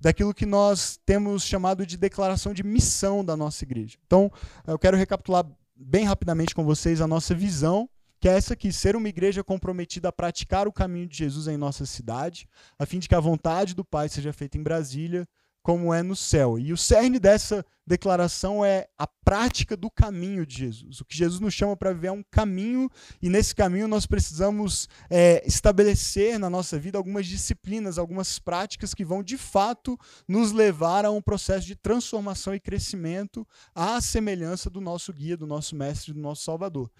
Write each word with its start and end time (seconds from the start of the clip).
daquilo 0.00 0.34
que 0.34 0.46
nós 0.46 0.98
temos 1.04 1.44
chamado 1.44 1.84
de 1.84 1.96
declaração 1.96 2.54
de 2.54 2.62
missão 2.62 3.24
da 3.24 3.36
nossa 3.36 3.64
igreja. 3.64 3.98
Então, 4.06 4.32
eu 4.66 4.78
quero 4.78 4.96
recapitular 4.96 5.46
bem 5.76 6.04
rapidamente 6.04 6.54
com 6.54 6.64
vocês 6.64 7.00
a 7.00 7.06
nossa 7.06 7.34
visão, 7.34 7.88
que 8.20 8.28
é 8.28 8.36
essa 8.36 8.54
aqui: 8.54 8.72
ser 8.72 8.96
uma 8.96 9.08
igreja 9.08 9.44
comprometida 9.44 10.08
a 10.08 10.12
praticar 10.12 10.66
o 10.66 10.72
caminho 10.72 11.06
de 11.06 11.18
Jesus 11.18 11.46
em 11.48 11.56
nossa 11.56 11.84
cidade, 11.86 12.48
a 12.78 12.86
fim 12.86 12.98
de 12.98 13.08
que 13.08 13.14
a 13.14 13.20
vontade 13.20 13.74
do 13.74 13.84
Pai 13.84 14.08
seja 14.08 14.32
feita 14.32 14.58
em 14.58 14.62
Brasília, 14.62 15.26
como 15.62 15.92
é 15.92 16.02
no 16.02 16.16
céu. 16.16 16.58
E 16.58 16.72
o 16.72 16.76
cerne 16.76 17.18
dessa 17.18 17.64
declaração 17.86 18.64
é 18.64 18.86
a 18.96 19.06
prática 19.06 19.76
do 19.76 19.90
caminho 19.90 20.46
de 20.46 20.58
Jesus. 20.58 21.00
O 21.00 21.04
que 21.04 21.16
Jesus 21.16 21.40
nos 21.40 21.52
chama 21.52 21.76
para 21.76 21.92
viver 21.92 22.06
é 22.06 22.12
um 22.12 22.22
caminho, 22.30 22.88
e 23.20 23.28
nesse 23.28 23.54
caminho 23.54 23.88
nós 23.88 24.06
precisamos 24.06 24.88
é, 25.10 25.42
estabelecer 25.46 26.38
na 26.38 26.48
nossa 26.48 26.78
vida 26.78 26.96
algumas 26.96 27.26
disciplinas, 27.26 27.98
algumas 27.98 28.38
práticas 28.38 28.94
que 28.94 29.04
vão 29.04 29.22
de 29.22 29.36
fato 29.36 29.98
nos 30.28 30.52
levar 30.52 31.04
a 31.04 31.10
um 31.10 31.20
processo 31.20 31.66
de 31.66 31.74
transformação 31.74 32.54
e 32.54 32.60
crescimento 32.60 33.46
à 33.74 34.00
semelhança 34.00 34.70
do 34.70 34.80
nosso 34.80 35.12
guia, 35.12 35.36
do 35.36 35.46
nosso 35.46 35.74
mestre, 35.74 36.12
do 36.12 36.20
nosso 36.20 36.44
Salvador. 36.44 36.90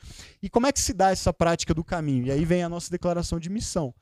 E 0.42 0.50
como 0.50 0.66
é 0.66 0.72
que 0.72 0.80
se 0.80 0.92
dá 0.92 1.10
essa 1.10 1.32
prática 1.32 1.72
do 1.72 1.84
caminho? 1.84 2.26
E 2.26 2.32
aí 2.32 2.44
vem 2.44 2.64
a 2.64 2.68
nossa 2.68 2.90
declaração 2.90 3.38
de 3.38 3.48
missão. 3.48 3.94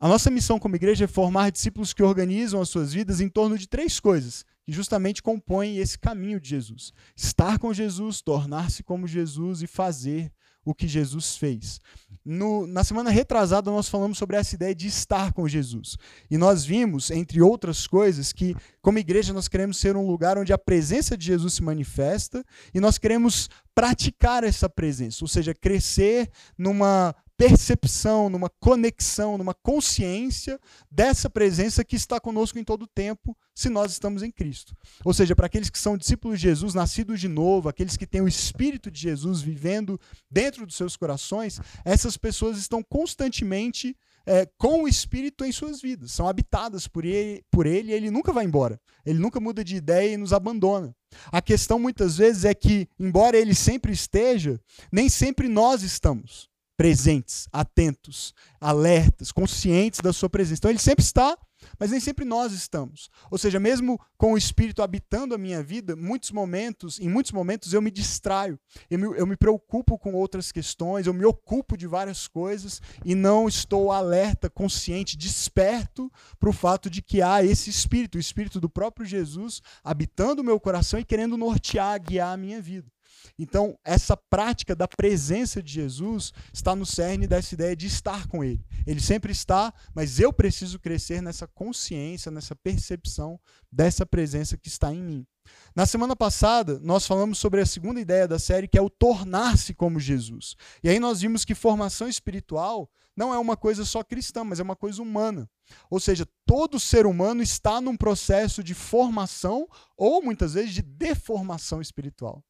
A 0.00 0.08
nossa 0.08 0.30
missão 0.30 0.58
como 0.58 0.76
igreja 0.76 1.04
é 1.04 1.08
formar 1.08 1.50
discípulos 1.50 1.92
que 1.92 2.02
organizam 2.02 2.60
as 2.60 2.68
suas 2.68 2.92
vidas 2.92 3.20
em 3.20 3.28
torno 3.28 3.56
de 3.56 3.68
três 3.68 4.00
coisas 4.00 4.44
que 4.64 4.72
justamente 4.72 5.22
compõem 5.22 5.78
esse 5.78 5.98
caminho 5.98 6.40
de 6.40 6.48
Jesus: 6.48 6.92
estar 7.16 7.58
com 7.58 7.72
Jesus, 7.72 8.20
tornar-se 8.20 8.82
como 8.82 9.06
Jesus 9.06 9.62
e 9.62 9.66
fazer 9.66 10.32
o 10.64 10.74
que 10.74 10.88
Jesus 10.88 11.36
fez. 11.36 11.78
No, 12.24 12.66
na 12.66 12.82
semana 12.82 13.10
retrasada, 13.10 13.70
nós 13.70 13.88
falamos 13.88 14.16
sobre 14.16 14.36
essa 14.36 14.54
ideia 14.54 14.74
de 14.74 14.86
estar 14.86 15.34
com 15.34 15.46
Jesus. 15.46 15.98
E 16.30 16.38
nós 16.38 16.64
vimos, 16.64 17.10
entre 17.10 17.42
outras 17.42 17.86
coisas, 17.86 18.32
que, 18.32 18.56
como 18.80 18.98
igreja, 18.98 19.34
nós 19.34 19.46
queremos 19.46 19.76
ser 19.76 19.94
um 19.94 20.06
lugar 20.06 20.38
onde 20.38 20.50
a 20.50 20.56
presença 20.56 21.18
de 21.18 21.26
Jesus 21.26 21.54
se 21.54 21.62
manifesta 21.62 22.42
e 22.72 22.80
nós 22.80 22.96
queremos 22.96 23.50
praticar 23.74 24.42
essa 24.42 24.70
presença, 24.70 25.22
ou 25.22 25.28
seja, 25.28 25.52
crescer 25.52 26.30
numa 26.56 27.14
percepção, 27.36 28.28
numa 28.28 28.48
conexão, 28.48 29.36
numa 29.36 29.54
consciência 29.54 30.58
dessa 30.90 31.28
presença 31.28 31.84
que 31.84 31.96
está 31.96 32.20
conosco 32.20 32.58
em 32.58 32.64
todo 32.64 32.84
o 32.84 32.86
tempo, 32.86 33.36
se 33.54 33.68
nós 33.68 33.92
estamos 33.92 34.22
em 34.22 34.30
Cristo. 34.30 34.76
Ou 35.04 35.12
seja, 35.12 35.34
para 35.34 35.46
aqueles 35.46 35.70
que 35.70 35.78
são 35.78 35.96
discípulos 35.96 36.38
de 36.38 36.48
Jesus, 36.48 36.74
nascidos 36.74 37.20
de 37.20 37.28
novo, 37.28 37.68
aqueles 37.68 37.96
que 37.96 38.06
têm 38.06 38.20
o 38.20 38.28
Espírito 38.28 38.90
de 38.90 39.00
Jesus 39.00 39.40
vivendo 39.40 40.00
dentro 40.30 40.66
dos 40.66 40.76
seus 40.76 40.96
corações, 40.96 41.60
essas 41.84 42.16
pessoas 42.16 42.56
estão 42.56 42.82
constantemente 42.82 43.96
é, 44.26 44.48
com 44.56 44.84
o 44.84 44.88
Espírito 44.88 45.44
em 45.44 45.52
suas 45.52 45.82
vidas, 45.82 46.12
são 46.12 46.26
habitadas 46.26 46.88
por 46.88 47.04
ele, 47.04 47.44
por 47.50 47.66
ele 47.66 47.90
e 47.90 47.94
ele 47.94 48.10
nunca 48.10 48.32
vai 48.32 48.44
embora. 48.44 48.80
Ele 49.04 49.18
nunca 49.18 49.38
muda 49.38 49.62
de 49.62 49.76
ideia 49.76 50.14
e 50.14 50.16
nos 50.16 50.32
abandona. 50.32 50.94
A 51.30 51.42
questão 51.42 51.78
muitas 51.78 52.16
vezes 52.16 52.44
é 52.44 52.54
que, 52.54 52.88
embora 52.98 53.36
ele 53.36 53.54
sempre 53.54 53.92
esteja, 53.92 54.58
nem 54.90 55.08
sempre 55.08 55.46
nós 55.46 55.82
estamos 55.82 56.48
presentes, 56.76 57.48
atentos, 57.52 58.34
alertas, 58.60 59.30
conscientes 59.30 60.00
da 60.00 60.12
sua 60.12 60.28
presença. 60.28 60.58
Então 60.58 60.70
ele 60.70 60.78
sempre 60.78 61.04
está, 61.04 61.36
mas 61.78 61.90
nem 61.90 62.00
sempre 62.00 62.24
nós 62.24 62.52
estamos. 62.52 63.08
Ou 63.30 63.38
seja, 63.38 63.60
mesmo 63.60 63.98
com 64.16 64.32
o 64.32 64.38
Espírito 64.38 64.82
habitando 64.82 65.34
a 65.34 65.38
minha 65.38 65.62
vida, 65.62 65.96
muitos 65.96 66.30
momentos, 66.30 66.98
em 66.98 67.08
muitos 67.08 67.32
momentos 67.32 67.72
eu 67.72 67.80
me 67.80 67.90
distraio, 67.90 68.58
eu 68.90 68.98
me, 68.98 69.04
eu 69.18 69.26
me 69.26 69.36
preocupo 69.36 69.98
com 69.98 70.14
outras 70.14 70.50
questões, 70.50 71.06
eu 71.06 71.14
me 71.14 71.24
ocupo 71.24 71.76
de 71.76 71.86
várias 71.86 72.26
coisas 72.26 72.80
e 73.04 73.14
não 73.14 73.48
estou 73.48 73.92
alerta, 73.92 74.50
consciente, 74.50 75.16
desperto 75.16 76.10
para 76.38 76.50
o 76.50 76.52
fato 76.52 76.90
de 76.90 77.02
que 77.02 77.22
há 77.22 77.44
esse 77.44 77.70
Espírito, 77.70 78.16
o 78.16 78.20
Espírito 78.20 78.60
do 78.60 78.68
próprio 78.68 79.06
Jesus 79.06 79.62
habitando 79.82 80.42
o 80.42 80.44
meu 80.44 80.58
coração 80.58 80.98
e 80.98 81.04
querendo 81.04 81.36
nortear, 81.36 82.00
guiar 82.02 82.34
a 82.34 82.36
minha 82.36 82.60
vida. 82.60 82.93
Então, 83.38 83.78
essa 83.84 84.16
prática 84.16 84.74
da 84.74 84.86
presença 84.86 85.62
de 85.62 85.72
Jesus 85.72 86.32
está 86.52 86.74
no 86.74 86.86
cerne 86.86 87.26
dessa 87.26 87.54
ideia 87.54 87.74
de 87.74 87.86
estar 87.86 88.26
com 88.28 88.44
Ele. 88.44 88.64
Ele 88.86 89.00
sempre 89.00 89.32
está, 89.32 89.72
mas 89.94 90.20
eu 90.20 90.32
preciso 90.32 90.78
crescer 90.78 91.22
nessa 91.22 91.46
consciência, 91.46 92.30
nessa 92.30 92.54
percepção 92.54 93.40
dessa 93.70 94.06
presença 94.06 94.56
que 94.56 94.68
está 94.68 94.92
em 94.92 95.02
mim. 95.02 95.26
Na 95.74 95.84
semana 95.84 96.14
passada, 96.14 96.78
nós 96.80 97.06
falamos 97.06 97.38
sobre 97.38 97.60
a 97.60 97.66
segunda 97.66 98.00
ideia 98.00 98.26
da 98.26 98.38
série, 98.38 98.68
que 98.68 98.78
é 98.78 98.82
o 98.82 98.88
tornar-se 98.88 99.74
como 99.74 100.00
Jesus. 100.00 100.54
E 100.82 100.88
aí 100.88 100.98
nós 101.00 101.20
vimos 101.20 101.44
que 101.44 101.54
formação 101.54 102.08
espiritual 102.08 102.88
não 103.16 103.34
é 103.34 103.38
uma 103.38 103.56
coisa 103.56 103.84
só 103.84 104.02
cristã, 104.02 104.44
mas 104.44 104.60
é 104.60 104.62
uma 104.62 104.76
coisa 104.76 105.02
humana. 105.02 105.48
Ou 105.90 106.00
seja, 106.00 106.26
todo 106.46 106.80
ser 106.80 107.06
humano 107.06 107.42
está 107.42 107.80
num 107.80 107.96
processo 107.96 108.62
de 108.62 108.74
formação 108.74 109.68
ou 109.96 110.22
muitas 110.22 110.54
vezes 110.54 110.74
de 110.74 110.82
deformação 110.82 111.80
espiritual. 111.80 112.42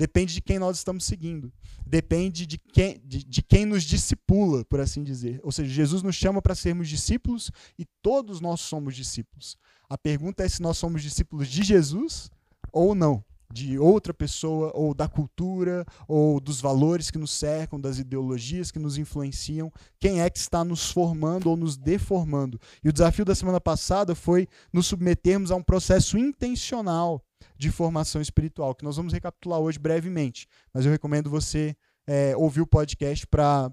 Depende 0.00 0.32
de 0.32 0.40
quem 0.40 0.58
nós 0.58 0.78
estamos 0.78 1.04
seguindo. 1.04 1.52
Depende 1.86 2.46
de 2.46 2.56
quem, 2.56 2.98
de, 3.04 3.22
de 3.22 3.42
quem 3.42 3.66
nos 3.66 3.84
discipula, 3.84 4.64
por 4.64 4.80
assim 4.80 5.04
dizer. 5.04 5.38
Ou 5.42 5.52
seja, 5.52 5.70
Jesus 5.70 6.02
nos 6.02 6.16
chama 6.16 6.40
para 6.40 6.54
sermos 6.54 6.88
discípulos 6.88 7.50
e 7.78 7.84
todos 8.00 8.40
nós 8.40 8.62
somos 8.62 8.96
discípulos. 8.96 9.58
A 9.90 9.98
pergunta 9.98 10.42
é 10.42 10.48
se 10.48 10.62
nós 10.62 10.78
somos 10.78 11.02
discípulos 11.02 11.48
de 11.48 11.62
Jesus 11.62 12.30
ou 12.72 12.94
não. 12.94 13.22
De 13.52 13.78
outra 13.78 14.14
pessoa, 14.14 14.72
ou 14.74 14.94
da 14.94 15.06
cultura, 15.06 15.84
ou 16.08 16.40
dos 16.40 16.62
valores 16.62 17.10
que 17.10 17.18
nos 17.18 17.32
cercam, 17.32 17.78
das 17.78 17.98
ideologias 17.98 18.70
que 18.70 18.78
nos 18.78 18.96
influenciam. 18.96 19.70
Quem 19.98 20.22
é 20.22 20.30
que 20.30 20.38
está 20.38 20.64
nos 20.64 20.90
formando 20.90 21.50
ou 21.50 21.58
nos 21.58 21.76
deformando? 21.76 22.58
E 22.82 22.88
o 22.88 22.92
desafio 22.92 23.26
da 23.26 23.34
semana 23.34 23.60
passada 23.60 24.14
foi 24.14 24.48
nos 24.72 24.86
submetermos 24.86 25.50
a 25.50 25.56
um 25.56 25.62
processo 25.62 26.16
intencional 26.16 27.22
de 27.56 27.70
formação 27.70 28.20
espiritual, 28.20 28.74
que 28.74 28.84
nós 28.84 28.96
vamos 28.96 29.12
recapitular 29.12 29.60
hoje 29.60 29.78
brevemente, 29.78 30.46
mas 30.72 30.84
eu 30.84 30.92
recomendo 30.92 31.30
você 31.30 31.76
é, 32.06 32.36
ouvir 32.36 32.60
o 32.60 32.66
podcast 32.66 33.26
para 33.26 33.72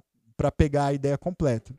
pegar 0.55 0.87
a 0.87 0.93
ideia 0.93 1.17
completa. 1.17 1.73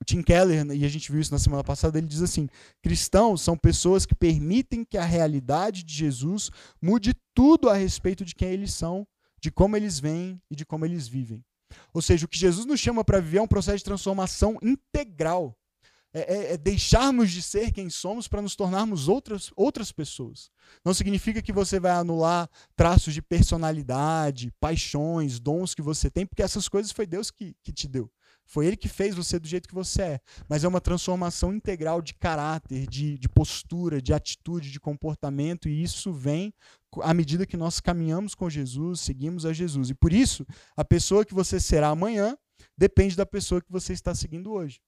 O 0.00 0.04
Tim 0.04 0.22
Keller, 0.22 0.64
e 0.70 0.84
a 0.84 0.88
gente 0.88 1.10
viu 1.10 1.20
isso 1.20 1.32
na 1.32 1.40
semana 1.40 1.64
passada, 1.64 1.98
ele 1.98 2.06
diz 2.06 2.22
assim: 2.22 2.48
cristãos 2.80 3.42
são 3.42 3.56
pessoas 3.56 4.06
que 4.06 4.14
permitem 4.14 4.84
que 4.84 4.96
a 4.96 5.04
realidade 5.04 5.82
de 5.82 5.92
Jesus 5.92 6.50
mude 6.80 7.14
tudo 7.34 7.68
a 7.68 7.74
respeito 7.74 8.24
de 8.24 8.34
quem 8.34 8.50
eles 8.50 8.72
são, 8.72 9.06
de 9.40 9.50
como 9.50 9.76
eles 9.76 9.98
vêm 9.98 10.40
e 10.48 10.54
de 10.54 10.64
como 10.64 10.84
eles 10.84 11.08
vivem. 11.08 11.44
Ou 11.92 12.00
seja, 12.00 12.26
o 12.26 12.28
que 12.28 12.38
Jesus 12.38 12.64
nos 12.64 12.78
chama 12.78 13.04
para 13.04 13.20
viver 13.20 13.38
é 13.38 13.42
um 13.42 13.48
processo 13.48 13.78
de 13.78 13.84
transformação 13.84 14.56
integral 14.62 15.57
é, 16.12 16.20
é, 16.20 16.52
é, 16.54 16.56
deixarmos 16.56 17.30
de 17.30 17.42
ser 17.42 17.70
quem 17.70 17.90
somos 17.90 18.26
para 18.26 18.40
nos 18.40 18.56
tornarmos 18.56 19.08
outras, 19.08 19.50
outras 19.54 19.92
pessoas. 19.92 20.50
Não 20.84 20.94
significa 20.94 21.42
que 21.42 21.52
você 21.52 21.78
vai 21.78 21.92
anular 21.92 22.48
traços 22.74 23.12
de 23.12 23.20
personalidade, 23.20 24.52
paixões, 24.58 25.38
dons 25.38 25.74
que 25.74 25.82
você 25.82 26.10
tem, 26.10 26.26
porque 26.26 26.42
essas 26.42 26.68
coisas 26.68 26.92
foi 26.92 27.06
Deus 27.06 27.30
que, 27.30 27.54
que 27.62 27.72
te 27.72 27.86
deu. 27.86 28.10
Foi 28.46 28.66
Ele 28.66 28.76
que 28.76 28.88
fez 28.88 29.14
você 29.14 29.38
do 29.38 29.46
jeito 29.46 29.68
que 29.68 29.74
você 29.74 30.02
é. 30.02 30.20
Mas 30.48 30.64
é 30.64 30.68
uma 30.68 30.80
transformação 30.80 31.52
integral 31.52 32.00
de 32.00 32.14
caráter, 32.14 32.86
de, 32.86 33.18
de 33.18 33.28
postura, 33.28 34.00
de 34.00 34.14
atitude, 34.14 34.70
de 34.70 34.80
comportamento, 34.80 35.68
e 35.68 35.82
isso 35.82 36.10
vem 36.10 36.54
à 37.02 37.12
medida 37.12 37.46
que 37.46 37.56
nós 37.56 37.80
caminhamos 37.80 38.34
com 38.34 38.48
Jesus, 38.48 39.00
seguimos 39.00 39.44
a 39.44 39.52
Jesus. 39.52 39.90
E 39.90 39.94
por 39.94 40.10
isso, 40.10 40.46
a 40.74 40.84
pessoa 40.84 41.26
que 41.26 41.34
você 41.34 41.60
será 41.60 41.88
amanhã 41.88 42.34
depende 42.78 43.14
da 43.14 43.26
pessoa 43.26 43.60
que 43.60 43.70
você 43.70 43.92
está 43.92 44.14
seguindo 44.14 44.50
hoje. 44.50 44.80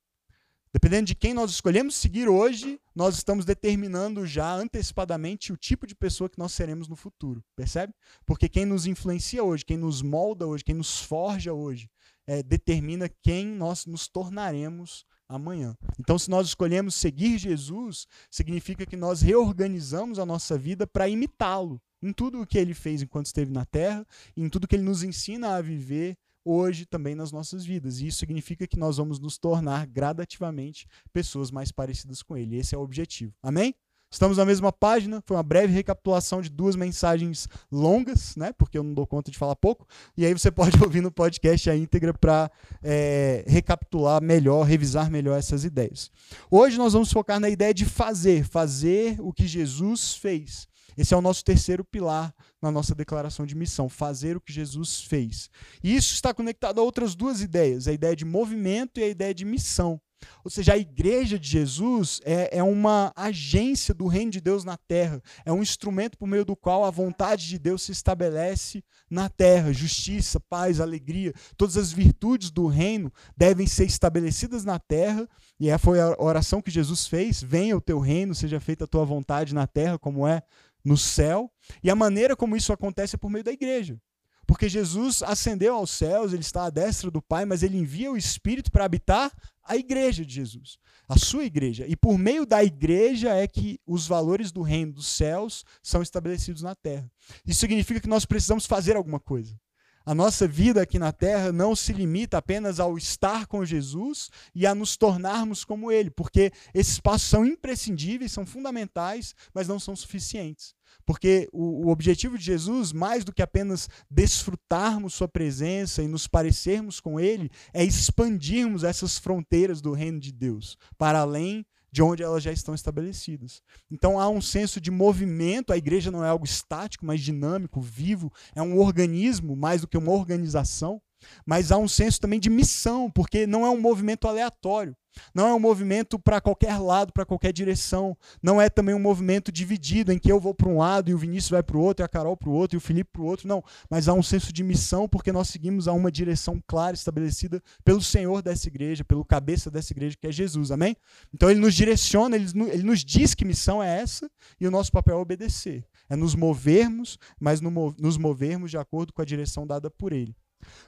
Dependendo 0.72 1.06
de 1.06 1.16
quem 1.16 1.34
nós 1.34 1.50
escolhemos 1.50 1.96
seguir 1.96 2.28
hoje, 2.28 2.80
nós 2.94 3.16
estamos 3.16 3.44
determinando 3.44 4.24
já 4.24 4.54
antecipadamente 4.54 5.52
o 5.52 5.56
tipo 5.56 5.84
de 5.84 5.96
pessoa 5.96 6.30
que 6.30 6.38
nós 6.38 6.52
seremos 6.52 6.86
no 6.86 6.94
futuro, 6.94 7.42
percebe? 7.56 7.92
Porque 8.24 8.48
quem 8.48 8.64
nos 8.64 8.86
influencia 8.86 9.42
hoje, 9.42 9.64
quem 9.64 9.76
nos 9.76 10.00
molda 10.00 10.46
hoje, 10.46 10.62
quem 10.62 10.76
nos 10.76 11.00
forja 11.00 11.52
hoje, 11.52 11.90
é, 12.24 12.40
determina 12.42 13.08
quem 13.08 13.46
nós 13.46 13.84
nos 13.84 14.06
tornaremos 14.06 15.04
amanhã. 15.28 15.76
Então, 15.98 16.16
se 16.16 16.30
nós 16.30 16.46
escolhemos 16.46 16.94
seguir 16.94 17.38
Jesus, 17.38 18.06
significa 18.30 18.86
que 18.86 18.96
nós 18.96 19.22
reorganizamos 19.22 20.20
a 20.20 20.26
nossa 20.26 20.56
vida 20.56 20.86
para 20.86 21.08
imitá-lo 21.08 21.80
em 22.02 22.12
tudo 22.12 22.40
o 22.40 22.46
que 22.46 22.58
ele 22.58 22.74
fez 22.74 23.02
enquanto 23.02 23.26
esteve 23.26 23.50
na 23.50 23.64
terra, 23.64 24.06
em 24.36 24.48
tudo 24.48 24.66
que 24.66 24.76
ele 24.76 24.84
nos 24.84 25.02
ensina 25.02 25.56
a 25.56 25.60
viver 25.60 26.16
hoje 26.50 26.86
também 26.86 27.14
nas 27.14 27.32
nossas 27.32 27.64
vidas. 27.64 28.00
E 28.00 28.08
isso 28.08 28.18
significa 28.18 28.66
que 28.66 28.78
nós 28.78 28.96
vamos 28.96 29.18
nos 29.18 29.38
tornar 29.38 29.86
gradativamente 29.86 30.86
pessoas 31.12 31.50
mais 31.50 31.70
parecidas 31.70 32.22
com 32.22 32.36
ele. 32.36 32.56
Esse 32.56 32.74
é 32.74 32.78
o 32.78 32.82
objetivo. 32.82 33.34
Amém? 33.42 33.74
Estamos 34.12 34.38
na 34.38 34.44
mesma 34.44 34.72
página, 34.72 35.22
foi 35.24 35.36
uma 35.36 35.42
breve 35.42 35.72
recapitulação 35.72 36.42
de 36.42 36.48
duas 36.48 36.74
mensagens 36.74 37.48
longas, 37.70 38.34
né? 38.34 38.52
Porque 38.52 38.76
eu 38.76 38.82
não 38.82 38.92
dou 38.92 39.06
conta 39.06 39.30
de 39.30 39.38
falar 39.38 39.54
pouco. 39.54 39.86
E 40.16 40.26
aí 40.26 40.32
você 40.32 40.50
pode 40.52 40.82
ouvir 40.82 41.00
no 41.00 41.12
podcast 41.12 41.70
a 41.70 41.76
íntegra 41.76 42.12
para 42.12 42.50
é, 42.82 43.44
recapitular 43.46 44.20
melhor, 44.20 44.64
revisar 44.64 45.08
melhor 45.08 45.38
essas 45.38 45.64
ideias. 45.64 46.10
Hoje 46.50 46.76
nós 46.76 46.92
vamos 46.92 47.12
focar 47.12 47.38
na 47.38 47.48
ideia 47.48 47.72
de 47.72 47.84
fazer, 47.84 48.44
fazer 48.44 49.14
o 49.20 49.32
que 49.32 49.46
Jesus 49.46 50.14
fez. 50.14 50.66
Esse 50.98 51.14
é 51.14 51.16
o 51.16 51.22
nosso 51.22 51.44
terceiro 51.44 51.84
pilar 51.84 52.34
na 52.60 52.72
nossa 52.72 52.96
declaração 52.96 53.46
de 53.46 53.54
missão, 53.54 53.88
fazer 53.88 54.36
o 54.36 54.40
que 54.40 54.52
Jesus 54.52 55.02
fez. 55.04 55.48
E 55.84 55.94
isso 55.94 56.14
está 56.14 56.34
conectado 56.34 56.80
a 56.80 56.82
outras 56.82 57.14
duas 57.14 57.40
ideias, 57.40 57.86
a 57.86 57.92
ideia 57.92 58.16
de 58.16 58.24
movimento 58.24 58.98
e 58.98 59.04
a 59.04 59.08
ideia 59.08 59.32
de 59.32 59.44
missão. 59.44 60.00
Ou 60.44 60.50
seja, 60.50 60.74
a 60.74 60.78
igreja 60.78 61.38
de 61.38 61.48
Jesus 61.48 62.20
é, 62.24 62.58
é 62.58 62.62
uma 62.62 63.12
agência 63.16 63.92
do 63.92 64.06
reino 64.06 64.30
de 64.30 64.40
Deus 64.40 64.64
na 64.64 64.76
terra. 64.76 65.22
É 65.44 65.52
um 65.52 65.62
instrumento 65.62 66.16
por 66.16 66.26
meio 66.26 66.44
do 66.44 66.56
qual 66.56 66.84
a 66.84 66.90
vontade 66.90 67.46
de 67.46 67.58
Deus 67.58 67.82
se 67.82 67.92
estabelece 67.92 68.82
na 69.10 69.28
terra. 69.28 69.72
Justiça, 69.72 70.40
paz, 70.40 70.80
alegria, 70.80 71.32
todas 71.56 71.76
as 71.76 71.92
virtudes 71.92 72.50
do 72.50 72.66
reino 72.66 73.12
devem 73.36 73.66
ser 73.66 73.84
estabelecidas 73.84 74.64
na 74.64 74.78
terra. 74.78 75.28
E 75.58 75.68
essa 75.68 75.78
foi 75.78 76.00
a 76.00 76.16
oração 76.18 76.62
que 76.62 76.70
Jesus 76.70 77.06
fez: 77.06 77.42
Venha 77.42 77.76
o 77.76 77.80
teu 77.80 77.98
reino, 77.98 78.34
seja 78.34 78.60
feita 78.60 78.84
a 78.84 78.88
tua 78.88 79.04
vontade 79.04 79.54
na 79.54 79.66
terra, 79.66 79.98
como 79.98 80.26
é 80.26 80.42
no 80.84 80.96
céu. 80.96 81.50
E 81.82 81.90
a 81.90 81.94
maneira 81.94 82.36
como 82.36 82.56
isso 82.56 82.72
acontece 82.72 83.16
é 83.16 83.18
por 83.18 83.30
meio 83.30 83.44
da 83.44 83.52
igreja. 83.52 83.98
Porque 84.46 84.68
Jesus 84.68 85.22
ascendeu 85.22 85.76
aos 85.76 85.90
céus, 85.90 86.32
ele 86.32 86.42
está 86.42 86.64
à 86.64 86.70
destra 86.70 87.08
do 87.08 87.22
Pai, 87.22 87.44
mas 87.44 87.62
ele 87.62 87.78
envia 87.78 88.10
o 88.10 88.16
Espírito 88.16 88.72
para 88.72 88.84
habitar 88.84 89.30
a 89.64 89.76
igreja 89.76 90.24
de 90.24 90.34
Jesus, 90.34 90.78
a 91.08 91.18
sua 91.18 91.44
igreja. 91.44 91.86
E 91.86 91.96
por 91.96 92.18
meio 92.18 92.44
da 92.46 92.62
igreja 92.64 93.34
é 93.34 93.46
que 93.46 93.78
os 93.86 94.06
valores 94.06 94.50
do 94.52 94.62
reino 94.62 94.92
dos 94.92 95.06
céus 95.06 95.64
são 95.82 96.02
estabelecidos 96.02 96.62
na 96.62 96.74
terra. 96.74 97.10
Isso 97.46 97.60
significa 97.60 98.00
que 98.00 98.08
nós 98.08 98.24
precisamos 98.24 98.66
fazer 98.66 98.96
alguma 98.96 99.20
coisa. 99.20 99.58
A 100.04 100.14
nossa 100.14 100.48
vida 100.48 100.80
aqui 100.80 100.98
na 100.98 101.12
terra 101.12 101.52
não 101.52 101.76
se 101.76 101.92
limita 101.92 102.38
apenas 102.38 102.80
ao 102.80 102.96
estar 102.96 103.46
com 103.46 103.64
Jesus 103.64 104.30
e 104.54 104.66
a 104.66 104.74
nos 104.74 104.96
tornarmos 104.96 105.64
como 105.64 105.92
Ele, 105.92 106.10
porque 106.10 106.50
esses 106.72 106.98
passos 106.98 107.28
são 107.28 107.44
imprescindíveis, 107.44 108.32
são 108.32 108.46
fundamentais, 108.46 109.34
mas 109.52 109.68
não 109.68 109.78
são 109.78 109.94
suficientes. 109.94 110.74
Porque 111.04 111.48
o, 111.52 111.86
o, 111.86 111.88
objetivo 111.90 112.38
de 112.38 112.44
Jesus, 112.44 112.92
mais 112.92 113.24
do 113.24 113.32
que 113.32 113.42
apenas 113.42 113.88
desfrutarmos 114.10 115.14
Sua 115.14 115.28
presença 115.28 116.02
e 116.02 116.08
nos 116.08 116.26
parecermos 116.26 116.98
com 116.98 117.20
Ele, 117.20 117.50
é 117.72 117.84
expandirmos 117.84 118.84
essas 118.84 119.18
fronteiras 119.18 119.80
do 119.80 119.92
reino 119.92 120.18
de 120.18 120.32
Deus 120.32 120.78
para 120.96 121.20
além 121.20 121.64
de 121.92 122.02
onde 122.02 122.22
elas 122.22 122.42
já 122.42 122.52
estão 122.52 122.74
estabelecidas. 122.74 123.62
Então 123.90 124.18
há 124.18 124.28
um 124.28 124.40
senso 124.40 124.80
de 124.80 124.90
movimento, 124.90 125.72
a 125.72 125.76
igreja 125.76 126.10
não 126.10 126.24
é 126.24 126.28
algo 126.28 126.44
estático, 126.44 127.04
mas 127.04 127.20
dinâmico, 127.20 127.80
vivo, 127.80 128.32
é 128.54 128.62
um 128.62 128.78
organismo 128.78 129.56
mais 129.56 129.80
do 129.80 129.88
que 129.88 129.98
uma 129.98 130.12
organização, 130.12 131.00
mas 131.46 131.72
há 131.72 131.78
um 131.78 131.88
senso 131.88 132.20
também 132.20 132.40
de 132.40 132.50
missão, 132.50 133.10
porque 133.10 133.46
não 133.46 133.64
é 133.64 133.70
um 133.70 133.80
movimento 133.80 134.26
aleatório. 134.28 134.96
Não 135.34 135.46
é 135.46 135.54
um 135.54 135.58
movimento 135.58 136.18
para 136.18 136.40
qualquer 136.40 136.78
lado, 136.78 137.12
para 137.12 137.24
qualquer 137.24 137.52
direção. 137.52 138.16
Não 138.42 138.60
é 138.60 138.68
também 138.68 138.94
um 138.94 139.00
movimento 139.00 139.50
dividido, 139.50 140.12
em 140.12 140.18
que 140.18 140.30
eu 140.30 140.40
vou 140.40 140.54
para 140.54 140.68
um 140.68 140.78
lado 140.78 141.10
e 141.10 141.14
o 141.14 141.18
Vinícius 141.18 141.50
vai 141.50 141.62
para 141.62 141.76
o 141.76 141.80
outro, 141.80 142.02
e 142.02 142.04
a 142.04 142.08
Carol 142.08 142.36
para 142.36 142.48
o 142.48 142.52
outro, 142.52 142.76
e 142.76 142.78
o 142.78 142.80
Felipe 142.80 143.10
para 143.12 143.22
o 143.22 143.26
outro. 143.26 143.48
Não. 143.48 143.62
Mas 143.88 144.08
há 144.08 144.12
um 144.12 144.22
senso 144.22 144.52
de 144.52 144.62
missão, 144.62 145.08
porque 145.08 145.32
nós 145.32 145.48
seguimos 145.48 145.88
a 145.88 145.92
uma 145.92 146.10
direção 146.10 146.62
clara, 146.66 146.94
estabelecida 146.94 147.62
pelo 147.84 148.00
Senhor 148.00 148.42
dessa 148.42 148.68
igreja, 148.68 149.04
pelo 149.04 149.24
cabeça 149.24 149.70
dessa 149.70 149.92
igreja, 149.92 150.16
que 150.18 150.26
é 150.26 150.32
Jesus. 150.32 150.70
Amém? 150.70 150.96
Então 151.34 151.50
ele 151.50 151.60
nos 151.60 151.74
direciona, 151.74 152.36
ele, 152.36 152.82
nos 152.82 153.04
diz 153.04 153.34
que 153.34 153.44
missão 153.44 153.82
é 153.82 154.00
essa, 154.00 154.30
e 154.60 154.66
o 154.66 154.70
nosso 154.70 154.90
papel 154.92 155.18
é 155.18 155.20
obedecer. 155.20 155.84
É 156.08 156.16
nos 156.16 156.34
movermos, 156.34 157.18
mas 157.38 157.60
no, 157.60 157.94
nos 157.98 158.16
movermos 158.16 158.70
de 158.70 158.78
acordo 158.78 159.12
com 159.12 159.22
a 159.22 159.24
direção 159.24 159.66
dada 159.66 159.90
por 159.90 160.12
ele. 160.12 160.34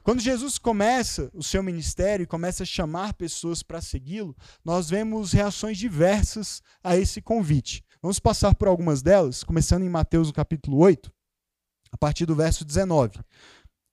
Quando 0.03 0.21
Jesus 0.21 0.59
começa 0.59 1.31
o 1.35 1.43
seu 1.43 1.63
ministério 1.63 2.25
e 2.25 2.27
começa 2.27 2.63
a 2.63 2.67
chamar 2.67 3.15
pessoas 3.15 3.63
para 3.63 3.81
segui-lo, 3.81 4.37
nós 4.65 4.91
vemos 4.91 5.33
reações 5.33 5.79
diversas 5.79 6.63
a 6.83 6.97
esse 6.97 7.21
convite. 7.21 7.85
Vamos 8.01 8.19
passar 8.19 8.55
por 8.55 8.69
algumas 8.69 9.03
delas, 9.03 9.45
começando 9.45 9.85
em 9.85 9.89
Mateus 9.89 10.29
no 10.29 10.35
capítulo 10.35 10.79
8, 10.79 11.13
a 11.93 11.97
partir 11.97 12.27
do 12.27 12.35
verso 12.35 12.65
19. 12.65 13.21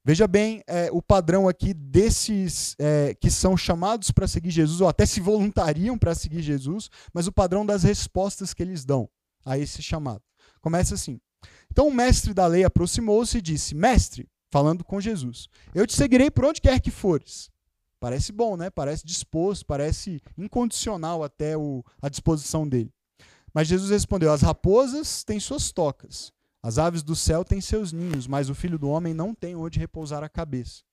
Veja 0.03 0.27
bem 0.27 0.63
é, 0.65 0.89
o 0.91 1.01
padrão 1.01 1.47
aqui 1.47 1.73
desses 1.73 2.75
é, 2.79 3.13
que 3.13 3.29
são 3.29 3.55
chamados 3.55 4.09
para 4.09 4.27
seguir 4.27 4.49
Jesus, 4.49 4.81
ou 4.81 4.87
até 4.87 5.05
se 5.05 5.19
voluntariam 5.19 5.97
para 5.97 6.15
seguir 6.15 6.41
Jesus, 6.41 6.89
mas 7.13 7.27
o 7.27 7.31
padrão 7.31 7.65
das 7.65 7.83
respostas 7.83 8.53
que 8.53 8.63
eles 8.63 8.85
dão 8.85 9.09
a 9.45 9.57
esse 9.57 9.83
chamado. 9.83 10.23
Começa 10.61 10.95
assim. 10.95 11.19
Então 11.71 11.87
o 11.87 11.93
mestre 11.93 12.33
da 12.33 12.47
lei 12.47 12.63
aproximou-se 12.63 13.37
e 13.37 13.41
disse: 13.41 13.75
Mestre, 13.75 14.27
falando 14.49 14.83
com 14.83 14.99
Jesus. 14.99 15.47
Eu 15.73 15.85
te 15.85 15.93
seguirei 15.93 16.29
por 16.29 16.45
onde 16.45 16.61
quer 16.61 16.79
que 16.79 16.91
fores. 16.91 17.49
Parece 17.99 18.31
bom, 18.31 18.55
né? 18.55 18.69
Parece 18.69 19.05
disposto, 19.05 19.65
parece 19.65 20.21
incondicional 20.37 21.23
até 21.23 21.57
o, 21.57 21.83
a 22.01 22.07
disposição 22.07 22.67
dele. 22.67 22.93
Mas 23.53 23.67
Jesus 23.67 23.89
respondeu: 23.89 24.31
As 24.31 24.41
raposas 24.41 25.23
têm 25.23 25.39
suas 25.39 25.71
tocas, 25.71 26.31
as 26.63 26.77
aves 26.77 27.03
do 27.03 27.15
céu 27.15 27.43
têm 27.43 27.59
seus 27.59 27.91
ninhos, 27.91 28.27
mas 28.27 28.49
o 28.49 28.55
filho 28.55 28.79
do 28.79 28.89
homem 28.89 29.13
não 29.13 29.33
tem 29.33 29.55
onde 29.55 29.79
repousar 29.79 30.23
a 30.23 30.29
cabeça. 30.29 30.83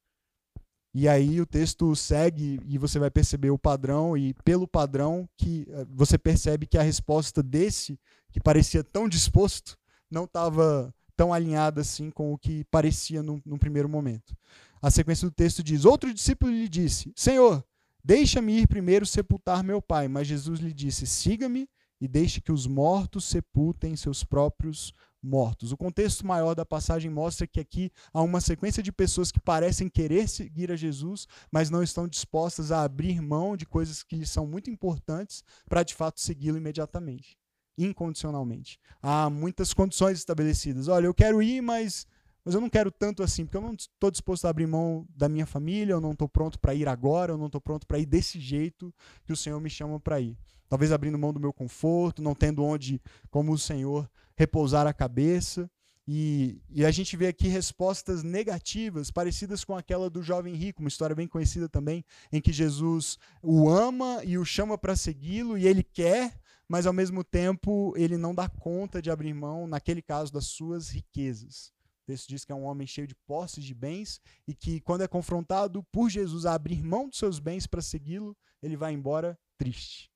E 0.94 1.06
aí 1.06 1.40
o 1.40 1.46
texto 1.46 1.94
segue 1.94 2.58
e 2.64 2.78
você 2.78 2.98
vai 2.98 3.10
perceber 3.10 3.50
o 3.50 3.58
padrão, 3.58 4.16
e 4.16 4.32
pelo 4.44 4.66
padrão 4.66 5.28
que 5.36 5.66
eh, 5.68 5.86
você 5.90 6.16
percebe 6.16 6.66
que 6.66 6.78
a 6.78 6.82
resposta 6.82 7.42
desse, 7.42 8.00
que 8.32 8.40
parecia 8.40 8.82
tão 8.82 9.06
disposto, 9.06 9.76
não 10.10 10.24
estava 10.24 10.94
tão 11.16 11.32
alinhada 11.32 11.80
assim 11.80 12.10
com 12.10 12.32
o 12.32 12.38
que 12.38 12.64
parecia 12.64 13.22
no, 13.22 13.40
no 13.44 13.58
primeiro 13.58 13.88
momento. 13.88 14.36
A 14.80 14.90
sequência 14.90 15.28
do 15.28 15.34
texto 15.34 15.62
diz: 15.62 15.84
Outro 15.84 16.12
discípulo 16.12 16.52
lhe 16.52 16.68
disse: 16.68 17.12
Senhor, 17.16 17.64
deixa-me 18.04 18.60
ir 18.60 18.68
primeiro 18.68 19.06
sepultar 19.06 19.64
meu 19.64 19.80
pai. 19.80 20.06
Mas 20.06 20.26
Jesus 20.26 20.60
lhe 20.60 20.72
disse: 20.72 21.06
Siga-me 21.06 21.68
e 22.00 22.06
deixe 22.06 22.40
que 22.40 22.52
os 22.52 22.66
mortos 22.66 23.24
sepultem 23.24 23.96
seus 23.96 24.22
próprios 24.22 24.92
mortos. 25.22 25.72
O 25.72 25.76
contexto 25.76 26.26
maior 26.26 26.54
da 26.54 26.64
passagem 26.64 27.10
mostra 27.10 27.46
que 27.46 27.58
aqui 27.58 27.90
há 28.12 28.20
uma 28.20 28.40
sequência 28.40 28.82
de 28.82 28.92
pessoas 28.92 29.32
que 29.32 29.40
parecem 29.40 29.88
querer 29.88 30.28
seguir 30.28 30.70
a 30.70 30.76
Jesus, 30.76 31.26
mas 31.50 31.70
não 31.70 31.82
estão 31.82 32.06
dispostas 32.06 32.70
a 32.70 32.82
abrir 32.82 33.20
mão 33.20 33.56
de 33.56 33.64
coisas 33.64 34.02
que 34.02 34.14
lhes 34.14 34.30
são 34.30 34.46
muito 34.46 34.70
importantes 34.70 35.42
para 35.68 35.82
de 35.82 35.94
fato 35.94 36.20
segui-lo 36.20 36.58
imediatamente 36.58 37.36
incondicionalmente. 37.76 38.78
Há 39.02 39.28
muitas 39.28 39.72
condições 39.72 40.18
estabelecidas. 40.18 40.88
Olha, 40.88 41.06
eu 41.06 41.14
quero 41.14 41.42
ir, 41.42 41.60
mas, 41.60 42.06
mas 42.44 42.54
eu 42.54 42.60
não 42.60 42.68
quero 42.68 42.90
tanto 42.90 43.22
assim, 43.22 43.44
porque 43.44 43.56
eu 43.56 43.62
não 43.62 43.74
estou 43.74 44.10
disposto 44.10 44.46
a 44.46 44.50
abrir 44.50 44.66
mão 44.66 45.06
da 45.14 45.28
minha 45.28 45.46
família, 45.46 45.92
eu 45.92 46.00
não 46.00 46.12
estou 46.12 46.28
pronto 46.28 46.58
para 46.58 46.74
ir 46.74 46.88
agora, 46.88 47.32
eu 47.32 47.38
não 47.38 47.46
estou 47.46 47.60
pronto 47.60 47.86
para 47.86 47.98
ir 47.98 48.06
desse 48.06 48.40
jeito 48.40 48.92
que 49.24 49.32
o 49.32 49.36
Senhor 49.36 49.60
me 49.60 49.70
chama 49.70 50.00
para 50.00 50.20
ir. 50.20 50.36
Talvez 50.68 50.90
abrindo 50.90 51.18
mão 51.18 51.32
do 51.32 51.40
meu 51.40 51.52
conforto, 51.52 52.22
não 52.22 52.34
tendo 52.34 52.64
onde, 52.64 53.00
como 53.30 53.52
o 53.52 53.58
Senhor, 53.58 54.10
repousar 54.36 54.86
a 54.86 54.92
cabeça. 54.92 55.70
E, 56.08 56.60
e, 56.70 56.84
a 56.84 56.90
gente 56.92 57.16
vê 57.16 57.26
aqui 57.26 57.48
respostas 57.48 58.22
negativas, 58.22 59.10
parecidas 59.10 59.64
com 59.64 59.76
aquela 59.76 60.08
do 60.08 60.22
jovem 60.22 60.54
rico, 60.54 60.80
uma 60.80 60.88
história 60.88 61.16
bem 61.16 61.26
conhecida 61.26 61.68
também, 61.68 62.04
em 62.30 62.40
que 62.40 62.52
Jesus 62.52 63.18
o 63.42 63.68
ama 63.68 64.20
e 64.24 64.38
o 64.38 64.44
chama 64.44 64.78
para 64.78 64.94
segui-lo, 64.94 65.58
e 65.58 65.66
ele 65.66 65.82
quer, 65.82 66.38
mas 66.68 66.86
ao 66.86 66.92
mesmo 66.92 67.22
tempo 67.22 67.92
ele 67.96 68.16
não 68.16 68.34
dá 68.34 68.48
conta 68.48 69.00
de 69.00 69.10
abrir 69.10 69.34
mão, 69.34 69.66
naquele 69.66 70.02
caso, 70.02 70.32
das 70.32 70.46
suas 70.46 70.88
riquezas. 70.88 71.72
O 72.02 72.06
texto 72.06 72.28
diz 72.28 72.44
que 72.44 72.52
é 72.52 72.54
um 72.54 72.64
homem 72.64 72.86
cheio 72.86 73.06
de 73.06 73.14
posses 73.26 73.64
de 73.64 73.74
bens 73.74 74.20
e 74.46 74.54
que, 74.54 74.80
quando 74.80 75.02
é 75.02 75.08
confrontado 75.08 75.82
por 75.90 76.08
Jesus 76.08 76.46
a 76.46 76.54
abrir 76.54 76.82
mão 76.82 77.08
dos 77.08 77.18
seus 77.18 77.38
bens 77.38 77.66
para 77.66 77.82
segui-lo, 77.82 78.36
ele 78.62 78.76
vai 78.76 78.92
embora 78.92 79.38
triste. 79.58 80.10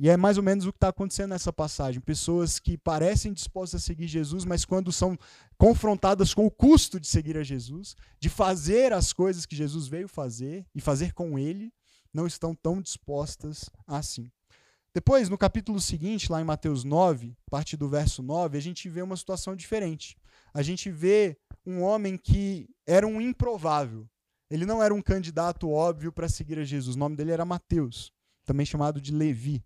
E 0.00 0.08
é 0.08 0.16
mais 0.16 0.36
ou 0.36 0.44
menos 0.44 0.64
o 0.64 0.72
que 0.72 0.76
está 0.76 0.88
acontecendo 0.88 1.30
nessa 1.30 1.52
passagem. 1.52 2.00
Pessoas 2.00 2.60
que 2.60 2.78
parecem 2.78 3.32
dispostas 3.32 3.82
a 3.82 3.84
seguir 3.84 4.06
Jesus, 4.06 4.44
mas 4.44 4.64
quando 4.64 4.92
são 4.92 5.18
confrontadas 5.58 6.32
com 6.32 6.46
o 6.46 6.50
custo 6.50 7.00
de 7.00 7.08
seguir 7.08 7.36
a 7.36 7.42
Jesus, 7.42 7.96
de 8.20 8.28
fazer 8.28 8.92
as 8.92 9.12
coisas 9.12 9.44
que 9.44 9.56
Jesus 9.56 9.88
veio 9.88 10.06
fazer 10.06 10.64
e 10.72 10.80
fazer 10.80 11.12
com 11.12 11.36
ele, 11.36 11.72
não 12.14 12.28
estão 12.28 12.54
tão 12.54 12.80
dispostas 12.80 13.68
assim. 13.88 14.30
Depois, 14.94 15.28
no 15.28 15.38
capítulo 15.38 15.80
seguinte, 15.80 16.32
lá 16.32 16.40
em 16.40 16.44
Mateus 16.44 16.82
9, 16.82 17.36
parte 17.50 17.76
do 17.76 17.88
verso 17.88 18.22
9, 18.22 18.56
a 18.56 18.60
gente 18.60 18.88
vê 18.88 19.02
uma 19.02 19.16
situação 19.16 19.54
diferente. 19.54 20.16
A 20.52 20.62
gente 20.62 20.90
vê 20.90 21.38
um 21.64 21.82
homem 21.82 22.16
que 22.16 22.68
era 22.86 23.06
um 23.06 23.20
improvável. 23.20 24.08
Ele 24.50 24.64
não 24.64 24.82
era 24.82 24.94
um 24.94 25.02
candidato 25.02 25.70
óbvio 25.70 26.10
para 26.10 26.28
seguir 26.28 26.58
a 26.58 26.64
Jesus. 26.64 26.96
O 26.96 26.98
nome 26.98 27.16
dele 27.16 27.32
era 27.32 27.44
Mateus. 27.44 28.12
também 28.44 28.64
chamado 28.64 28.98
de 28.98 29.12
Levi. 29.12 29.62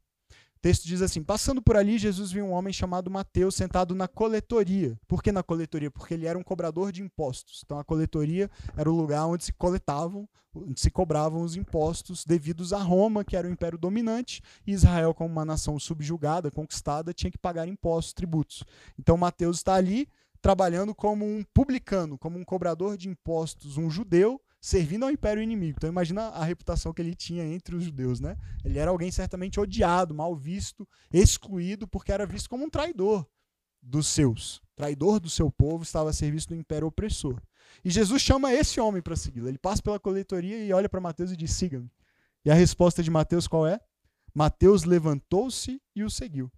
Texto 0.63 0.87
diz 0.87 1.03
assim: 1.03 1.25
Passando 1.25 1.61
por 1.61 1.77
ali, 1.77 1.99
Jesus 1.99 2.31
viu 2.31 2.45
um 2.47 2.53
homem 2.53 2.73
chamado 2.73 3.11
Mateus 3.11 3.57
sentado 3.57 3.97
na 3.97 4.07
coletoria. 4.07 4.97
Por 5.09 5.21
que 5.21 5.33
na 5.33 5.43
coletoria? 5.43 5.91
Porque 5.91 6.15
ele 6.15 6.25
era 6.25 6.39
um 6.39 6.43
cobrador 6.43 6.93
de 6.93 7.03
impostos. 7.03 7.63
Então 7.65 7.81
a 7.81 7.85
coletoria 7.85 8.49
era 8.77 8.89
o 8.89 8.95
lugar 8.95 9.27
onde 9.27 9.45
se 9.45 9.53
coletavam, 9.53 10.29
onde 10.55 10.81
se 10.81 10.89
cobravam 10.89 11.43
os 11.43 11.57
impostos 11.57 12.25
devidos 12.25 12.73
a 12.73 12.79
Roma, 12.79 13.25
que 13.25 13.37
era 13.37 13.49
o 13.49 13.51
império 13.51 13.77
dominante, 13.77 14.41
e 14.65 14.71
Israel, 14.71 15.13
como 15.13 15.33
uma 15.33 15.45
nação 15.45 15.81
subjugada, 15.81 16.49
conquistada, 16.49 17.13
tinha 17.13 17.31
que 17.33 17.39
pagar 17.39 17.67
impostos, 17.67 18.13
tributos. 18.13 18.63
Então 18.97 19.17
Mateus 19.17 19.57
está 19.57 19.75
ali 19.75 20.09
trabalhando 20.41 20.95
como 20.95 21.25
um 21.25 21.45
publicano, 21.53 22.17
como 22.17 22.39
um 22.39 22.45
cobrador 22.45 22.97
de 22.97 23.09
impostos, 23.09 23.77
um 23.77 23.91
judeu 23.91 24.41
servindo 24.63 25.05
ao 25.05 25.11
império 25.11 25.43
inimigo. 25.43 25.77
Então 25.77 25.91
imagina 25.91 26.29
a 26.29 26.45
reputação 26.45 26.93
que 26.93 27.03
ele 27.03 27.17
tinha 27.17 27.45
entre 27.45 27.75
os 27.75 27.83
judeus, 27.83 28.21
né? 28.21 28.37
Ele 28.65 28.79
era 28.79 28.93
alguém 28.93 29.11
certamente 29.11 29.59
odiado, 29.59 30.15
mal 30.15 30.37
visto, 30.37 30.89
excluído, 31.13 31.89
porque 31.89 32.13
era 32.13 32.25
visto 32.25 32.49
como 32.49 32.65
um 32.65 32.71
traidor 32.71 33.27
dos 33.83 34.07
seus. 34.07 34.63
Traidor 34.77 35.19
do 35.19 35.29
seu 35.29 35.51
povo, 35.51 35.83
estava 35.83 36.11
a 36.11 36.13
serviço 36.13 36.49
do 36.49 36.55
império 36.55 36.87
opressor. 36.87 37.43
E 37.85 37.91
Jesus 37.91 38.23
chama 38.23 38.55
esse 38.55 38.81
homem 38.81 39.03
para 39.03 39.17
segui-lo. 39.17 39.49
Ele 39.49 39.59
passa 39.59 39.83
pela 39.83 39.99
coletoria 39.99 40.65
e 40.65 40.73
olha 40.73 40.89
para 40.89 41.01
Mateus 41.01 41.33
e 41.33 41.37
diz: 41.37 41.51
siga-me. 41.51 41.91
E 42.45 42.51
a 42.51 42.55
resposta 42.55 43.03
de 43.03 43.11
Mateus 43.11 43.49
qual 43.49 43.67
é? 43.67 43.81
Mateus 44.33 44.85
levantou-se 44.85 45.83
e 45.95 46.05
o 46.05 46.11
seguiu. 46.11 46.51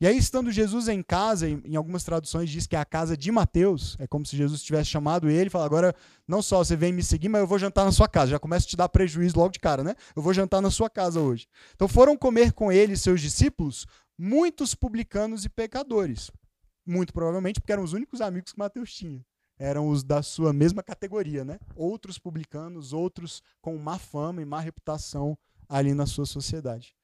E 0.00 0.06
aí, 0.06 0.16
estando 0.16 0.52
Jesus 0.52 0.86
em 0.86 1.02
casa, 1.02 1.48
em, 1.48 1.74
algumas 1.74 2.04
traduções 2.04 2.48
diz 2.48 2.68
que 2.68 2.76
é 2.76 2.78
a 2.78 2.84
casa 2.84 3.16
de 3.16 3.32
Mateus, 3.32 3.96
é 3.98 4.06
como 4.06 4.24
se 4.24 4.36
Jesus 4.36 4.62
tivesse 4.62 4.90
chamado 4.90 5.28
ele 5.28 5.48
e 5.48 5.50
falado: 5.50 5.66
agora 5.66 5.94
não 6.26 6.40
só 6.40 6.58
você 6.58 6.76
vem 6.76 6.92
me 6.92 7.02
seguir, 7.02 7.28
mas 7.28 7.40
eu 7.40 7.48
vou 7.48 7.58
jantar 7.58 7.84
na 7.84 7.90
sua 7.90 8.06
casa. 8.06 8.30
Já 8.30 8.38
começa 8.38 8.64
a 8.64 8.68
te 8.68 8.76
dar 8.76 8.88
prejuízo 8.88 9.36
logo 9.36 9.50
de 9.50 9.58
cara, 9.58 9.82
né? 9.82 9.96
Eu 10.14 10.22
vou 10.22 10.32
jantar 10.32 10.62
na 10.62 10.70
sua 10.70 10.88
casa 10.88 11.20
hoje. 11.20 11.48
Então 11.74 11.88
foram 11.88 12.16
comer 12.16 12.52
com 12.52 12.70
ele 12.70 12.92
e 12.92 12.96
seus 12.96 13.20
discípulos 13.20 13.86
muitos 14.16 14.72
publicanos 14.72 15.44
e 15.44 15.48
pecadores. 15.48 16.30
Muito 16.86 17.12
provavelmente 17.12 17.60
porque 17.60 17.72
eram 17.72 17.82
os 17.82 17.92
únicos 17.92 18.20
amigos 18.20 18.52
que 18.52 18.58
Mateus 18.58 18.94
tinha. 18.94 19.24
Eram 19.58 19.88
os 19.88 20.04
da 20.04 20.22
sua 20.22 20.52
mesma 20.52 20.80
categoria, 20.80 21.44
né? 21.44 21.58
Outros 21.74 22.20
publicanos, 22.20 22.92
outros 22.92 23.42
com 23.60 23.76
má 23.76 23.98
fama 23.98 24.40
e 24.40 24.44
má 24.44 24.60
reputação 24.60 25.36
ali 25.68 25.92
na 25.92 26.06
sua 26.06 26.24
sociedade. 26.24 26.94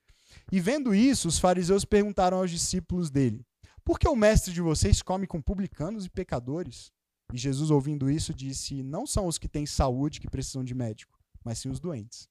E 0.51 0.61
vendo 0.61 0.95
isso, 0.95 1.29
os 1.29 1.39
fariseus 1.39 1.85
perguntaram 1.85 2.39
aos 2.39 2.51
discípulos 2.51 3.11
dele: 3.11 3.45
Por 3.85 3.99
que 3.99 4.09
o 4.09 4.17
mestre 4.17 4.53
de 4.53 4.61
vocês 4.61 5.03
come 5.03 5.27
com 5.27 5.41
publicanos 5.41 6.05
e 6.05 6.11
pecadores? 6.11 6.93
E 7.33 7.39
Jesus, 7.39 7.71
ouvindo 7.71 8.11
isso, 8.11 8.35
disse: 8.35 8.83
Não 8.83 9.07
são 9.07 9.27
os 9.27 9.39
que 9.39 9.49
têm 9.49 9.67
saúde 9.67 10.21
que 10.21 10.31
precisam 10.31 10.65
de 10.65 10.75
médico, 10.75 11.19
mas 11.45 11.59
sim 11.59 11.69
os 11.69 11.81
doentes. 11.81 12.29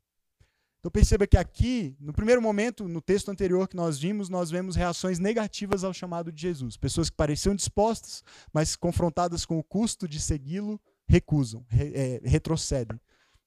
Então 0.83 0.91
perceba 0.91 1.25
que 1.25 1.37
aqui, 1.37 1.95
no 1.97 2.11
primeiro 2.11 2.41
momento, 2.41 2.89
no 2.89 3.01
texto 3.01 3.31
anterior 3.31 3.69
que 3.69 3.75
nós 3.75 3.97
vimos, 3.97 4.27
nós 4.27 4.51
vemos 4.51 4.75
reações 4.75 5.17
negativas 5.17 5.81
ao 5.81 5.93
chamado 5.93 6.29
de 6.29 6.41
Jesus. 6.41 6.75
Pessoas 6.75 7.09
que 7.09 7.15
pareciam 7.15 7.55
dispostas, 7.55 8.21
mas 8.51 8.75
confrontadas 8.75 9.45
com 9.45 9.57
o 9.57 9.63
custo 9.63 10.09
de 10.09 10.19
segui-lo, 10.19 10.77
recusam, 11.07 11.65
re, 11.69 11.93
é, 11.95 12.21
retrocedem, 12.25 12.99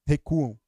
recuam. 0.07 0.59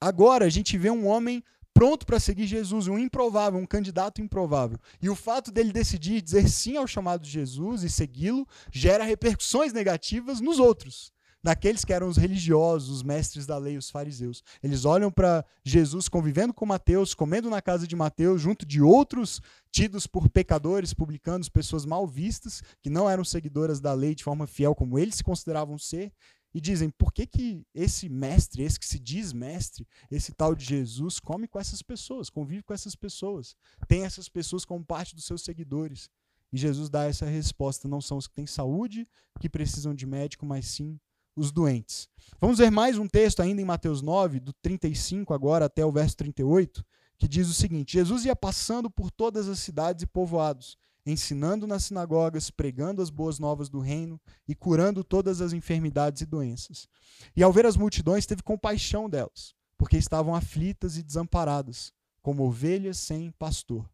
Agora 0.00 0.46
a 0.46 0.48
gente 0.48 0.76
vê 0.76 0.90
um 0.90 1.06
homem 1.06 1.44
pronto 1.78 2.04
para 2.04 2.18
seguir 2.18 2.44
Jesus, 2.44 2.88
um 2.88 2.98
improvável, 2.98 3.60
um 3.60 3.64
candidato 3.64 4.20
improvável. 4.20 4.80
E 5.00 5.08
o 5.08 5.14
fato 5.14 5.52
dele 5.52 5.72
decidir 5.72 6.20
dizer 6.20 6.48
sim 6.48 6.76
ao 6.76 6.88
chamado 6.88 7.22
de 7.22 7.30
Jesus 7.30 7.84
e 7.84 7.88
segui-lo 7.88 8.44
gera 8.72 9.04
repercussões 9.04 9.72
negativas 9.72 10.40
nos 10.40 10.58
outros, 10.58 11.12
naqueles 11.40 11.84
que 11.84 11.92
eram 11.92 12.08
os 12.08 12.16
religiosos, 12.16 12.90
os 12.90 13.04
mestres 13.04 13.46
da 13.46 13.56
lei, 13.58 13.76
os 13.76 13.90
fariseus. 13.90 14.42
Eles 14.60 14.84
olham 14.84 15.08
para 15.08 15.44
Jesus 15.64 16.08
convivendo 16.08 16.52
com 16.52 16.66
Mateus, 16.66 17.14
comendo 17.14 17.48
na 17.48 17.62
casa 17.62 17.86
de 17.86 17.94
Mateus, 17.94 18.42
junto 18.42 18.66
de 18.66 18.82
outros 18.82 19.40
tidos 19.70 20.04
por 20.04 20.28
pecadores, 20.28 20.92
publicanos, 20.92 21.48
pessoas 21.48 21.84
mal 21.84 22.08
vistas, 22.08 22.60
que 22.82 22.90
não 22.90 23.08
eram 23.08 23.22
seguidoras 23.22 23.78
da 23.78 23.92
lei 23.92 24.16
de 24.16 24.24
forma 24.24 24.48
fiel 24.48 24.74
como 24.74 24.98
eles 24.98 25.14
se 25.14 25.22
consideravam 25.22 25.78
ser, 25.78 26.12
e 26.58 26.60
dizem: 26.60 26.90
por 26.90 27.12
que, 27.12 27.24
que 27.24 27.64
esse 27.72 28.08
mestre, 28.08 28.64
esse 28.64 28.80
que 28.80 28.86
se 28.86 28.98
diz 28.98 29.32
mestre, 29.32 29.86
esse 30.10 30.32
tal 30.32 30.56
de 30.56 30.64
Jesus, 30.64 31.20
come 31.20 31.46
com 31.46 31.56
essas 31.56 31.82
pessoas, 31.82 32.28
convive 32.28 32.64
com 32.64 32.74
essas 32.74 32.96
pessoas, 32.96 33.56
tem 33.86 34.04
essas 34.04 34.28
pessoas 34.28 34.64
como 34.64 34.84
parte 34.84 35.14
dos 35.14 35.24
seus 35.24 35.42
seguidores? 35.42 36.10
E 36.52 36.58
Jesus 36.58 36.90
dá 36.90 37.04
essa 37.04 37.26
resposta: 37.26 37.86
não 37.86 38.00
são 38.00 38.18
os 38.18 38.26
que 38.26 38.34
têm 38.34 38.44
saúde 38.44 39.06
que 39.38 39.48
precisam 39.48 39.94
de 39.94 40.04
médico, 40.04 40.44
mas 40.44 40.66
sim 40.66 40.98
os 41.36 41.52
doentes. 41.52 42.08
Vamos 42.40 42.58
ver 42.58 42.72
mais 42.72 42.98
um 42.98 43.06
texto 43.06 43.38
ainda 43.38 43.62
em 43.62 43.64
Mateus 43.64 44.02
9, 44.02 44.40
do 44.40 44.52
35 44.54 45.32
agora 45.32 45.66
até 45.66 45.86
o 45.86 45.92
verso 45.92 46.16
38, 46.16 46.84
que 47.16 47.28
diz 47.28 47.48
o 47.48 47.54
seguinte: 47.54 47.92
Jesus 47.92 48.24
ia 48.24 48.34
passando 48.34 48.90
por 48.90 49.12
todas 49.12 49.48
as 49.48 49.60
cidades 49.60 50.02
e 50.02 50.08
povoados 50.08 50.76
ensinando 51.10 51.66
nas 51.66 51.84
sinagogas, 51.84 52.50
pregando 52.50 53.00
as 53.00 53.08
boas 53.08 53.38
novas 53.38 53.68
do 53.68 53.80
reino 53.80 54.20
e 54.46 54.54
curando 54.54 55.02
todas 55.02 55.40
as 55.40 55.52
enfermidades 55.52 56.20
e 56.22 56.26
doenças. 56.26 56.86
E 57.34 57.42
ao 57.42 57.52
ver 57.52 57.64
as 57.64 57.76
multidões, 57.76 58.26
teve 58.26 58.42
compaixão 58.42 59.08
delas, 59.08 59.54
porque 59.76 59.96
estavam 59.96 60.34
aflitas 60.34 60.96
e 60.96 61.02
desamparadas, 61.02 61.92
como 62.20 62.44
ovelhas 62.44 62.98
sem 62.98 63.30
pastor. 63.32 63.88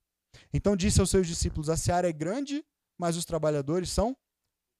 Então 0.52 0.76
disse 0.76 1.00
aos 1.00 1.10
seus 1.10 1.26
discípulos: 1.26 1.70
A 1.70 1.76
seara 1.76 2.08
é 2.08 2.12
grande, 2.12 2.64
mas 2.98 3.16
os 3.16 3.24
trabalhadores 3.24 3.90
são 3.90 4.16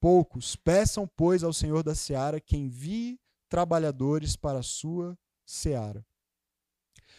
poucos. 0.01 0.55
Peçam, 0.57 1.09
pois, 1.15 1.43
ao 1.43 1.53
Senhor 1.53 1.83
da 1.83 1.95
seara 1.95 2.41
que 2.41 2.57
envie 2.57 3.19
trabalhadores 3.47 4.35
para 4.35 4.59
a 4.59 4.63
sua 4.63 5.17
seara. 5.45 6.05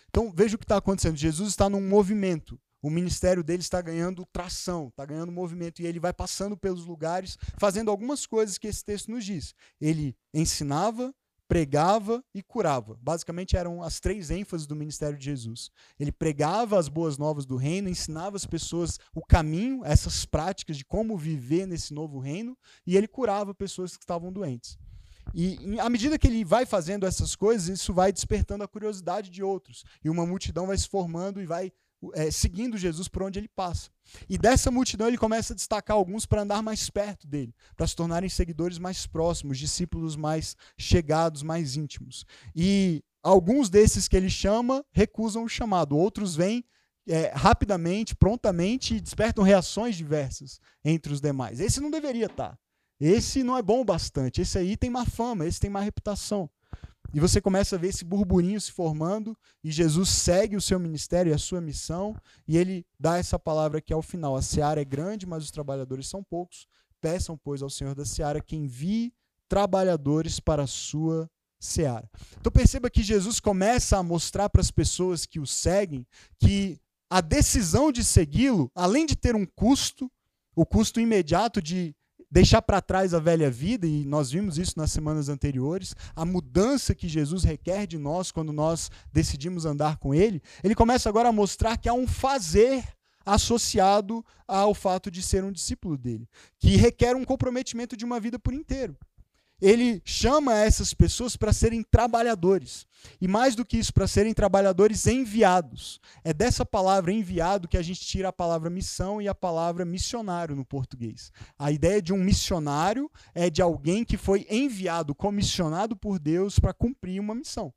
Então 0.08 0.30
veja 0.30 0.56
o 0.56 0.58
que 0.58 0.64
está 0.64 0.76
acontecendo. 0.76 1.16
Jesus 1.16 1.50
está 1.50 1.70
num 1.70 1.80
movimento 1.80 2.60
o 2.82 2.90
ministério 2.90 3.42
dele 3.42 3.62
está 3.62 3.80
ganhando 3.80 4.26
tração, 4.26 4.88
está 4.88 5.04
ganhando 5.04 5.32
movimento, 5.32 5.80
e 5.80 5.86
ele 5.86 6.00
vai 6.00 6.12
passando 6.12 6.56
pelos 6.56 6.84
lugares, 6.84 7.36
fazendo 7.58 7.90
algumas 7.90 8.26
coisas 8.26 8.58
que 8.58 8.66
esse 8.66 8.84
texto 8.84 9.10
nos 9.10 9.24
diz. 9.24 9.54
Ele 9.80 10.16
ensinava, 10.32 11.14
pregava 11.48 12.24
e 12.34 12.42
curava. 12.42 12.98
Basicamente 13.00 13.56
eram 13.56 13.82
as 13.82 14.00
três 14.00 14.30
ênfases 14.30 14.66
do 14.66 14.76
ministério 14.76 15.16
de 15.16 15.24
Jesus. 15.24 15.70
Ele 15.98 16.12
pregava 16.12 16.78
as 16.78 16.88
boas 16.88 17.16
novas 17.16 17.46
do 17.46 17.56
reino, 17.56 17.88
ensinava 17.88 18.36
as 18.36 18.46
pessoas 18.46 18.98
o 19.14 19.24
caminho, 19.24 19.84
essas 19.84 20.24
práticas 20.24 20.76
de 20.76 20.84
como 20.84 21.16
viver 21.16 21.66
nesse 21.66 21.94
novo 21.94 22.18
reino, 22.18 22.56
e 22.86 22.96
ele 22.96 23.08
curava 23.08 23.54
pessoas 23.54 23.96
que 23.96 24.02
estavam 24.02 24.32
doentes. 24.32 24.78
E 25.34 25.78
à 25.80 25.90
medida 25.90 26.18
que 26.18 26.26
ele 26.26 26.44
vai 26.44 26.64
fazendo 26.64 27.04
essas 27.04 27.34
coisas, 27.34 27.68
isso 27.68 27.92
vai 27.92 28.12
despertando 28.12 28.64
a 28.64 28.68
curiosidade 28.68 29.30
de 29.30 29.42
outros. 29.42 29.84
E 30.04 30.08
uma 30.08 30.24
multidão 30.24 30.66
vai 30.66 30.78
se 30.78 30.88
formando 30.88 31.42
e 31.42 31.46
vai 31.46 31.72
é, 32.14 32.30
seguindo 32.30 32.76
Jesus 32.76 33.08
por 33.08 33.22
onde 33.22 33.38
ele 33.38 33.48
passa. 33.48 33.90
E 34.28 34.38
dessa 34.38 34.70
multidão 34.70 35.08
ele 35.08 35.18
começa 35.18 35.52
a 35.52 35.56
destacar 35.56 35.96
alguns 35.96 36.26
para 36.26 36.42
andar 36.42 36.62
mais 36.62 36.88
perto 36.88 37.26
dele, 37.26 37.54
para 37.76 37.86
se 37.86 37.96
tornarem 37.96 38.28
seguidores 38.28 38.78
mais 38.78 39.06
próximos, 39.06 39.58
discípulos 39.58 40.16
mais 40.16 40.56
chegados, 40.78 41.42
mais 41.42 41.76
íntimos. 41.76 42.24
E 42.54 43.02
alguns 43.22 43.68
desses 43.68 44.06
que 44.08 44.16
ele 44.16 44.30
chama 44.30 44.84
recusam 44.92 45.44
o 45.44 45.48
chamado, 45.48 45.96
outros 45.96 46.36
vêm 46.36 46.64
é, 47.08 47.32
rapidamente, 47.34 48.14
prontamente 48.14 48.96
e 48.96 49.00
despertam 49.00 49.44
reações 49.44 49.96
diversas 49.96 50.60
entre 50.84 51.12
os 51.12 51.20
demais. 51.20 51.60
Esse 51.60 51.80
não 51.80 51.90
deveria 51.90 52.26
estar. 52.26 52.58
Esse 52.98 53.42
não 53.42 53.56
é 53.56 53.62
bom 53.62 53.82
o 53.82 53.84
bastante. 53.84 54.40
Esse 54.40 54.58
aí 54.58 54.76
tem 54.76 54.90
má 54.90 55.04
fama, 55.04 55.46
esse 55.46 55.60
tem 55.60 55.70
má 55.70 55.80
reputação. 55.80 56.50
E 57.14 57.20
você 57.20 57.40
começa 57.40 57.76
a 57.76 57.78
ver 57.78 57.88
esse 57.88 58.04
burburinho 58.04 58.60
se 58.60 58.72
formando, 58.72 59.36
e 59.62 59.70
Jesus 59.70 60.08
segue 60.08 60.56
o 60.56 60.60
seu 60.60 60.78
ministério 60.78 61.30
e 61.30 61.34
a 61.34 61.38
sua 61.38 61.60
missão, 61.60 62.14
e 62.46 62.56
ele 62.56 62.84
dá 62.98 63.18
essa 63.18 63.38
palavra 63.38 63.78
aqui 63.78 63.92
ao 63.92 64.02
final: 64.02 64.36
a 64.36 64.42
seara 64.42 64.80
é 64.80 64.84
grande, 64.84 65.26
mas 65.26 65.44
os 65.44 65.50
trabalhadores 65.50 66.08
são 66.08 66.22
poucos. 66.22 66.66
Peçam, 67.00 67.36
pois, 67.36 67.62
ao 67.62 67.70
Senhor 67.70 67.94
da 67.94 68.04
seara 68.04 68.40
que 68.40 68.56
envie 68.56 69.12
trabalhadores 69.48 70.40
para 70.40 70.64
a 70.64 70.66
sua 70.66 71.30
seara. 71.58 72.08
Então 72.38 72.52
perceba 72.52 72.90
que 72.90 73.02
Jesus 73.02 73.40
começa 73.40 73.96
a 73.96 74.02
mostrar 74.02 74.48
para 74.48 74.60
as 74.60 74.70
pessoas 74.70 75.24
que 75.24 75.40
o 75.40 75.46
seguem 75.46 76.06
que 76.38 76.78
a 77.08 77.20
decisão 77.20 77.92
de 77.92 78.04
segui-lo, 78.04 78.70
além 78.74 79.06
de 79.06 79.14
ter 79.14 79.36
um 79.36 79.46
custo, 79.46 80.10
o 80.54 80.66
custo 80.66 81.00
imediato 81.00 81.62
de 81.62 81.94
deixar 82.36 82.60
para 82.60 82.82
trás 82.82 83.14
a 83.14 83.18
velha 83.18 83.50
vida, 83.50 83.86
e 83.86 84.04
nós 84.04 84.30
vimos 84.30 84.58
isso 84.58 84.74
nas 84.76 84.92
semanas 84.92 85.30
anteriores, 85.30 85.96
a 86.14 86.22
mudança 86.22 86.94
que 86.94 87.08
Jesus 87.08 87.44
requer 87.44 87.86
de 87.86 87.96
nós 87.96 88.30
quando 88.30 88.52
nós 88.52 88.90
decidimos 89.10 89.64
andar 89.64 89.96
com 89.96 90.14
Ele, 90.14 90.42
ele 90.62 90.74
começa 90.74 91.08
agora 91.08 91.30
a 91.30 91.32
mostrar 91.32 91.78
que 91.78 91.88
há 91.88 91.94
um 91.94 92.06
fazer 92.06 92.84
associado 93.24 94.22
ao 94.46 94.74
fato 94.74 95.10
de 95.10 95.22
ser 95.22 95.44
um 95.44 95.50
discípulo 95.50 95.96
dele, 95.96 96.28
que 96.58 96.76
requer 96.76 97.16
um 97.16 97.24
comprometimento 97.24 97.96
de 97.96 98.04
uma 98.04 98.20
vida 98.20 98.38
por 98.38 98.52
inteiro 98.52 98.94
ele 99.60 100.02
chama 100.04 100.54
essas 100.54 100.92
pessoas 100.92 101.36
para 101.36 101.52
serem 101.52 101.82
trabalhadores. 101.82 102.86
E 103.20 103.28
mais 103.28 103.54
do 103.54 103.64
que 103.64 103.78
isso, 103.78 103.92
para 103.92 104.06
serem 104.06 104.34
trabalhadores 104.34 105.06
enviados. 105.06 106.00
É 106.24 106.34
dessa 106.34 106.66
palavra 106.66 107.12
enviado 107.12 107.68
que 107.68 107.76
a 107.76 107.82
gente 107.82 108.00
tira 108.00 108.28
a 108.28 108.32
palavra 108.32 108.68
missão 108.68 109.22
e 109.22 109.28
a 109.28 109.34
palavra 109.34 109.84
missionário 109.84 110.56
no 110.56 110.64
português. 110.64 111.30
A 111.58 111.70
ideia 111.70 112.02
de 112.02 112.12
um 112.12 112.18
missionário 112.18 113.10
é 113.34 113.48
de 113.48 113.62
alguém 113.62 114.04
que 114.04 114.16
foi 114.16 114.46
enviado, 114.50 115.14
comissionado 115.14 115.96
por 115.96 116.18
Deus 116.18 116.58
para 116.58 116.74
cumprir 116.74 117.20
uma 117.20 117.34
missão. 117.34 117.72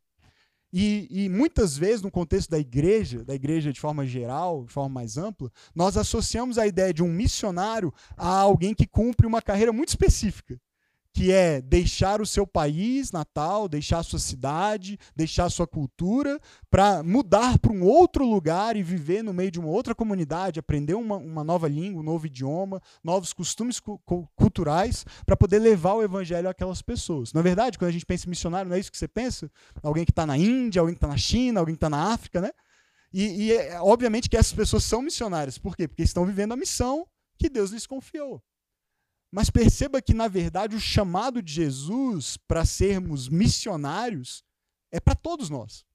E, 0.71 1.07
e, 1.09 1.29
muitas 1.29 1.75
vezes, 1.75 2.03
no 2.03 2.12
contexto 2.12 2.51
da 2.51 2.59
igreja, 2.59 3.24
da 3.24 3.33
igreja 3.33 3.74
de 3.74 3.79
forma 3.79 4.05
geral, 4.05 4.65
de 4.65 4.71
forma 4.71 4.89
mais 4.89 5.17
ampla, 5.17 5.51
nós 5.74 5.98
associamos 5.98 6.59
a 6.59 6.67
ideia 6.67 6.93
de 6.93 7.01
um 7.01 7.12
missionário 7.12 7.91
a 8.15 8.27
alguém 8.27 8.75
que 8.75 8.86
cumpre 8.86 9.25
uma 9.25 9.41
carreira 9.41 9.74
muito 9.74 9.89
específica 9.89 10.59
que 11.19 11.33
é 11.33 11.61
deixar 11.61 12.21
o 12.21 12.25
seu 12.25 12.47
país 12.47 13.11
natal, 13.11 13.67
deixar 13.67 13.99
a 13.99 14.03
sua 14.03 14.19
cidade, 14.19 14.97
deixar 15.13 15.43
a 15.43 15.49
sua 15.49 15.67
cultura, 15.67 16.39
para 16.71 17.03
mudar 17.03 17.59
para 17.59 17.73
um 17.73 17.83
outro 17.83 18.25
lugar 18.25 18.77
e 18.77 18.81
viver 18.81 19.21
no 19.21 19.33
meio 19.33 19.51
de 19.51 19.59
uma 19.59 19.67
outra 19.67 19.93
comunidade, 19.93 20.61
aprender 20.61 20.93
uma, 20.93 21.17
uma 21.17 21.43
nova 21.43 21.67
língua, 21.67 21.99
um 21.99 22.05
novo 22.05 22.25
idioma, 22.25 22.81
novos 23.03 23.33
costumes 23.33 23.81
cu 23.81 23.99
culturais, 24.33 25.05
para 25.25 25.35
poder 25.35 25.59
levar 25.59 25.95
o 25.95 26.03
evangelho 26.03 26.47
àquelas 26.47 26.81
pessoas. 26.81 27.33
Na 27.33 27.41
é 27.41 27.43
verdade, 27.43 27.77
quando 27.77 27.89
a 27.89 27.91
gente 27.91 28.05
pensa 28.05 28.25
em 28.25 28.29
missionário, 28.29 28.69
não 28.69 28.77
é 28.77 28.79
isso 28.79 28.89
que 28.89 28.97
você 28.97 29.07
pensa? 29.07 29.51
Alguém 29.83 30.05
que 30.05 30.13
está 30.13 30.25
na 30.25 30.38
Índia, 30.38 30.79
alguém 30.79 30.95
que 30.95 30.99
está 30.99 31.07
na 31.09 31.17
China, 31.17 31.59
alguém 31.59 31.75
que 31.75 31.79
está 31.79 31.89
na 31.89 32.13
África, 32.13 32.39
né? 32.39 32.51
E, 33.11 33.47
e 33.47 33.51
é, 33.51 33.81
obviamente 33.81 34.29
que 34.29 34.38
essas 34.38 34.53
pessoas 34.53 34.85
são 34.85 35.01
missionárias. 35.01 35.57
Por 35.57 35.75
quê? 35.75 35.85
Porque 35.85 36.03
estão 36.03 36.25
vivendo 36.25 36.53
a 36.53 36.55
missão 36.55 37.05
que 37.38 37.49
Deus 37.49 37.71
lhes 37.71 37.85
confiou. 37.85 38.41
Mas 39.31 39.50
perceba 39.50 40.01
que, 40.01 40.13
na 40.13 40.27
verdade, 40.27 40.75
o 40.75 40.79
chamado 40.79 41.41
de 41.41 41.53
Jesus 41.53 42.38
para 42.48 42.65
sermos 42.65 43.29
missionários 43.29 44.43
é 44.91 45.00
para 45.00 45.13
todos 45.13 45.50
nós. 45.50 45.86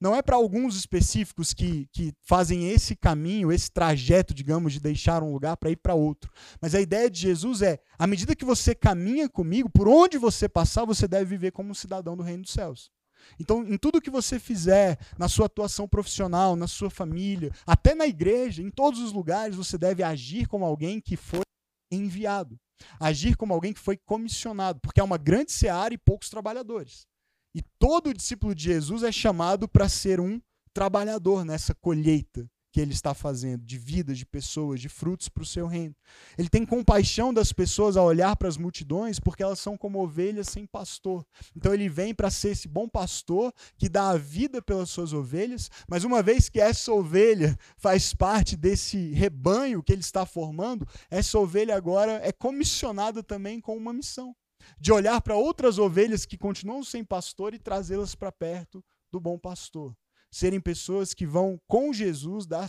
Não 0.00 0.14
é 0.14 0.22
para 0.22 0.36
alguns 0.36 0.76
específicos 0.76 1.52
que, 1.52 1.88
que 1.92 2.14
fazem 2.22 2.70
esse 2.70 2.94
caminho, 2.94 3.50
esse 3.50 3.68
trajeto, 3.68 4.32
digamos, 4.32 4.72
de 4.72 4.78
deixar 4.78 5.24
um 5.24 5.32
lugar 5.32 5.56
para 5.56 5.70
ir 5.70 5.76
para 5.76 5.94
outro. 5.94 6.30
Mas 6.60 6.72
a 6.72 6.80
ideia 6.80 7.10
de 7.10 7.20
Jesus 7.20 7.62
é: 7.62 7.80
à 7.98 8.06
medida 8.06 8.36
que 8.36 8.44
você 8.44 8.76
caminha 8.76 9.28
comigo, 9.28 9.68
por 9.68 9.88
onde 9.88 10.16
você 10.16 10.48
passar, 10.48 10.84
você 10.84 11.08
deve 11.08 11.24
viver 11.24 11.50
como 11.50 11.70
um 11.70 11.74
cidadão 11.74 12.16
do 12.16 12.22
reino 12.22 12.44
dos 12.44 12.52
céus. 12.52 12.92
Então, 13.40 13.66
em 13.66 13.76
tudo 13.76 14.00
que 14.00 14.08
você 14.08 14.38
fizer, 14.38 14.96
na 15.18 15.28
sua 15.28 15.46
atuação 15.46 15.88
profissional, 15.88 16.54
na 16.54 16.68
sua 16.68 16.88
família, 16.88 17.50
até 17.66 17.92
na 17.92 18.06
igreja, 18.06 18.62
em 18.62 18.70
todos 18.70 19.00
os 19.00 19.12
lugares, 19.12 19.56
você 19.56 19.76
deve 19.76 20.04
agir 20.04 20.46
como 20.46 20.64
alguém 20.64 21.00
que 21.00 21.16
foi 21.16 21.42
enviado. 21.90 22.58
Agir 23.00 23.36
como 23.36 23.54
alguém 23.54 23.72
que 23.72 23.80
foi 23.80 23.96
comissionado, 23.96 24.80
porque 24.80 25.00
é 25.00 25.04
uma 25.04 25.18
grande 25.18 25.52
seara 25.52 25.94
e 25.94 25.98
poucos 25.98 26.28
trabalhadores. 26.28 27.06
E 27.54 27.62
todo 27.78 28.14
discípulo 28.14 28.54
de 28.54 28.64
Jesus 28.64 29.02
é 29.02 29.10
chamado 29.10 29.68
para 29.68 29.88
ser 29.88 30.20
um 30.20 30.40
trabalhador 30.72 31.44
nessa 31.44 31.74
colheita 31.74 32.48
que 32.78 32.82
ele 32.82 32.92
está 32.92 33.12
fazendo, 33.12 33.66
de 33.66 33.76
vidas, 33.76 34.16
de 34.16 34.24
pessoas, 34.24 34.80
de 34.80 34.88
frutos 34.88 35.28
para 35.28 35.42
o 35.42 35.46
seu 35.46 35.66
reino. 35.66 35.96
Ele 36.38 36.48
tem 36.48 36.64
compaixão 36.64 37.34
das 37.34 37.52
pessoas 37.52 37.96
ao 37.96 38.06
olhar 38.06 38.36
para 38.36 38.46
as 38.46 38.56
multidões, 38.56 39.18
porque 39.18 39.42
elas 39.42 39.58
são 39.58 39.76
como 39.76 40.00
ovelhas 40.00 40.46
sem 40.46 40.64
pastor. 40.64 41.26
Então 41.56 41.74
ele 41.74 41.88
vem 41.88 42.14
para 42.14 42.30
ser 42.30 42.50
esse 42.50 42.68
bom 42.68 42.88
pastor 42.88 43.52
que 43.76 43.88
dá 43.88 44.10
a 44.10 44.16
vida 44.16 44.62
pelas 44.62 44.90
suas 44.90 45.12
ovelhas, 45.12 45.68
mas 45.88 46.04
uma 46.04 46.22
vez 46.22 46.48
que 46.48 46.60
essa 46.60 46.92
ovelha 46.92 47.58
faz 47.76 48.14
parte 48.14 48.56
desse 48.56 49.10
rebanho 49.10 49.82
que 49.82 49.92
ele 49.92 50.02
está 50.02 50.24
formando, 50.24 50.86
essa 51.10 51.36
ovelha 51.36 51.74
agora 51.74 52.20
é 52.22 52.30
comissionada 52.30 53.24
também 53.24 53.60
com 53.60 53.76
uma 53.76 53.92
missão 53.92 54.36
de 54.78 54.92
olhar 54.92 55.20
para 55.20 55.34
outras 55.34 55.80
ovelhas 55.80 56.24
que 56.24 56.38
continuam 56.38 56.84
sem 56.84 57.04
pastor 57.04 57.54
e 57.54 57.58
trazê-las 57.58 58.14
para 58.14 58.30
perto 58.30 58.84
do 59.10 59.18
bom 59.18 59.36
pastor 59.36 59.96
serem 60.30 60.60
pessoas 60.60 61.14
que 61.14 61.26
vão, 61.26 61.60
com 61.66 61.92
Jesus, 61.92 62.46
dar, 62.46 62.68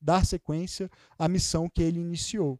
dar 0.00 0.26
sequência 0.26 0.90
à 1.18 1.28
missão 1.28 1.68
que 1.68 1.82
ele 1.82 2.00
iniciou. 2.00 2.58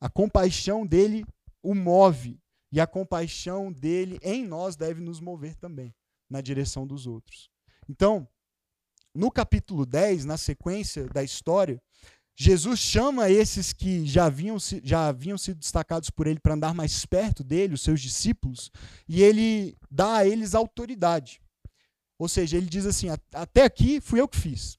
A 0.00 0.08
compaixão 0.08 0.86
dele 0.86 1.24
o 1.62 1.74
move, 1.74 2.40
e 2.72 2.80
a 2.80 2.86
compaixão 2.86 3.72
dele 3.72 4.18
em 4.22 4.46
nós 4.46 4.76
deve 4.76 5.00
nos 5.00 5.20
mover 5.20 5.56
também, 5.56 5.94
na 6.28 6.40
direção 6.40 6.86
dos 6.86 7.06
outros. 7.06 7.50
Então, 7.88 8.26
no 9.14 9.30
capítulo 9.30 9.84
10, 9.84 10.24
na 10.24 10.36
sequência 10.36 11.06
da 11.08 11.22
história, 11.22 11.82
Jesus 12.36 12.78
chama 12.78 13.28
esses 13.28 13.72
que 13.72 14.06
já 14.06 14.26
haviam, 14.26 14.56
já 14.82 15.08
haviam 15.08 15.36
sido 15.36 15.58
destacados 15.58 16.08
por 16.10 16.26
ele 16.26 16.38
para 16.38 16.54
andar 16.54 16.72
mais 16.72 17.04
perto 17.04 17.42
dele, 17.42 17.74
os 17.74 17.82
seus 17.82 18.00
discípulos, 18.00 18.70
e 19.08 19.22
ele 19.22 19.76
dá 19.90 20.18
a 20.18 20.26
eles 20.26 20.54
autoridade. 20.54 21.40
Ou 22.20 22.28
seja, 22.28 22.58
ele 22.58 22.66
diz 22.66 22.84
assim: 22.84 23.06
até 23.32 23.64
aqui 23.64 23.98
fui 23.98 24.20
eu 24.20 24.28
que 24.28 24.36
fiz. 24.36 24.78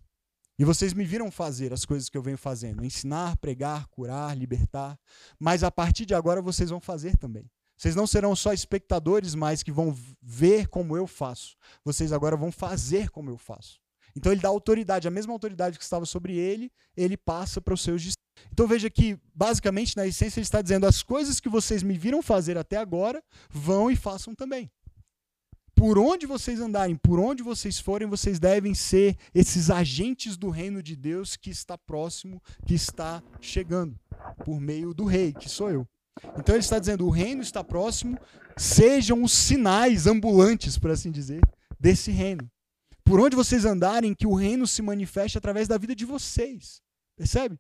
E 0.60 0.64
vocês 0.64 0.94
me 0.94 1.04
viram 1.04 1.32
fazer 1.32 1.74
as 1.74 1.84
coisas 1.86 2.08
que 2.08 2.16
eu 2.16 2.22
venho 2.22 2.38
fazendo: 2.38 2.86
ensinar, 2.86 3.36
pregar, 3.38 3.88
curar, 3.88 4.38
libertar. 4.38 4.96
Mas 5.40 5.64
a 5.64 5.72
partir 5.72 6.06
de 6.06 6.14
agora 6.14 6.40
vocês 6.40 6.70
vão 6.70 6.80
fazer 6.80 7.18
também. 7.18 7.50
Vocês 7.76 7.96
não 7.96 8.06
serão 8.06 8.36
só 8.36 8.54
espectadores, 8.54 9.34
mas 9.34 9.64
que 9.64 9.72
vão 9.72 9.98
ver 10.22 10.68
como 10.68 10.96
eu 10.96 11.08
faço. 11.08 11.56
Vocês 11.84 12.14
agora 12.14 12.38
vão 12.38 12.52
fazer 12.52 13.10
como 13.10 13.32
eu 13.32 13.40
faço. 13.40 13.80
Então 14.16 14.32
ele 14.32 14.42
dá 14.42 14.50
autoridade, 14.50 15.08
a 15.08 15.12
mesma 15.12 15.34
autoridade 15.34 15.80
que 15.80 15.84
estava 15.84 16.06
sobre 16.06 16.36
ele, 16.36 16.72
ele 16.96 17.18
passa 17.18 17.60
para 17.60 17.74
os 17.74 17.82
seus 17.82 18.04
discípulos. 18.04 18.22
Então 18.52 18.68
veja 18.68 18.88
que, 18.88 19.20
basicamente, 19.34 19.98
na 19.98 20.06
essência, 20.06 20.40
ele 20.40 20.46
está 20.46 20.62
dizendo: 20.62 20.86
as 20.86 21.02
coisas 21.02 21.40
que 21.40 21.50
vocês 21.50 21.82
me 21.82 21.98
viram 21.98 22.22
fazer 22.22 22.56
até 22.56 22.78
agora, 22.78 23.24
vão 23.50 23.90
e 23.90 23.96
façam 23.96 24.36
também 24.36 24.70
por 25.82 25.98
onde 25.98 26.28
vocês 26.28 26.62
andarem, 26.62 26.96
por 26.96 27.20
onde 27.20 27.42
vocês 27.42 27.80
forem, 27.80 28.08
vocês 28.08 28.40
devem 28.40 28.72
ser 28.72 29.18
esses 29.34 29.72
agentes 29.72 30.38
do 30.38 30.52
reino 30.52 30.84
de 30.84 30.96
Deus 30.96 31.36
que 31.36 31.50
está 31.50 31.76
próximo, 31.76 32.40
que 32.68 32.76
está 32.76 33.20
chegando, 33.42 34.00
por 34.46 34.62
meio 34.62 34.94
do 34.94 35.06
rei, 35.06 35.34
que 35.34 35.50
sou 35.50 35.72
eu. 35.72 35.88
Então 36.38 36.54
ele 36.54 36.64
está 36.64 36.78
dizendo: 36.78 37.04
o 37.08 37.10
reino 37.10 37.42
está 37.42 37.64
próximo, 37.64 38.16
sejam 38.56 39.24
os 39.24 39.32
sinais 39.32 40.06
ambulantes, 40.06 40.78
por 40.78 40.92
assim 40.92 41.10
dizer, 41.10 41.42
desse 41.80 42.12
reino. 42.12 42.48
Por 43.04 43.20
onde 43.20 43.36
vocês 43.36 43.66
andarem, 43.66 44.14
que 44.14 44.28
o 44.28 44.36
reino 44.36 44.68
se 44.68 44.84
manifeste 44.84 45.40
através 45.40 45.68
da 45.68 45.80
vida 45.80 45.96
de 45.96 46.06
vocês. 46.06 46.80
Percebe? 47.18 47.58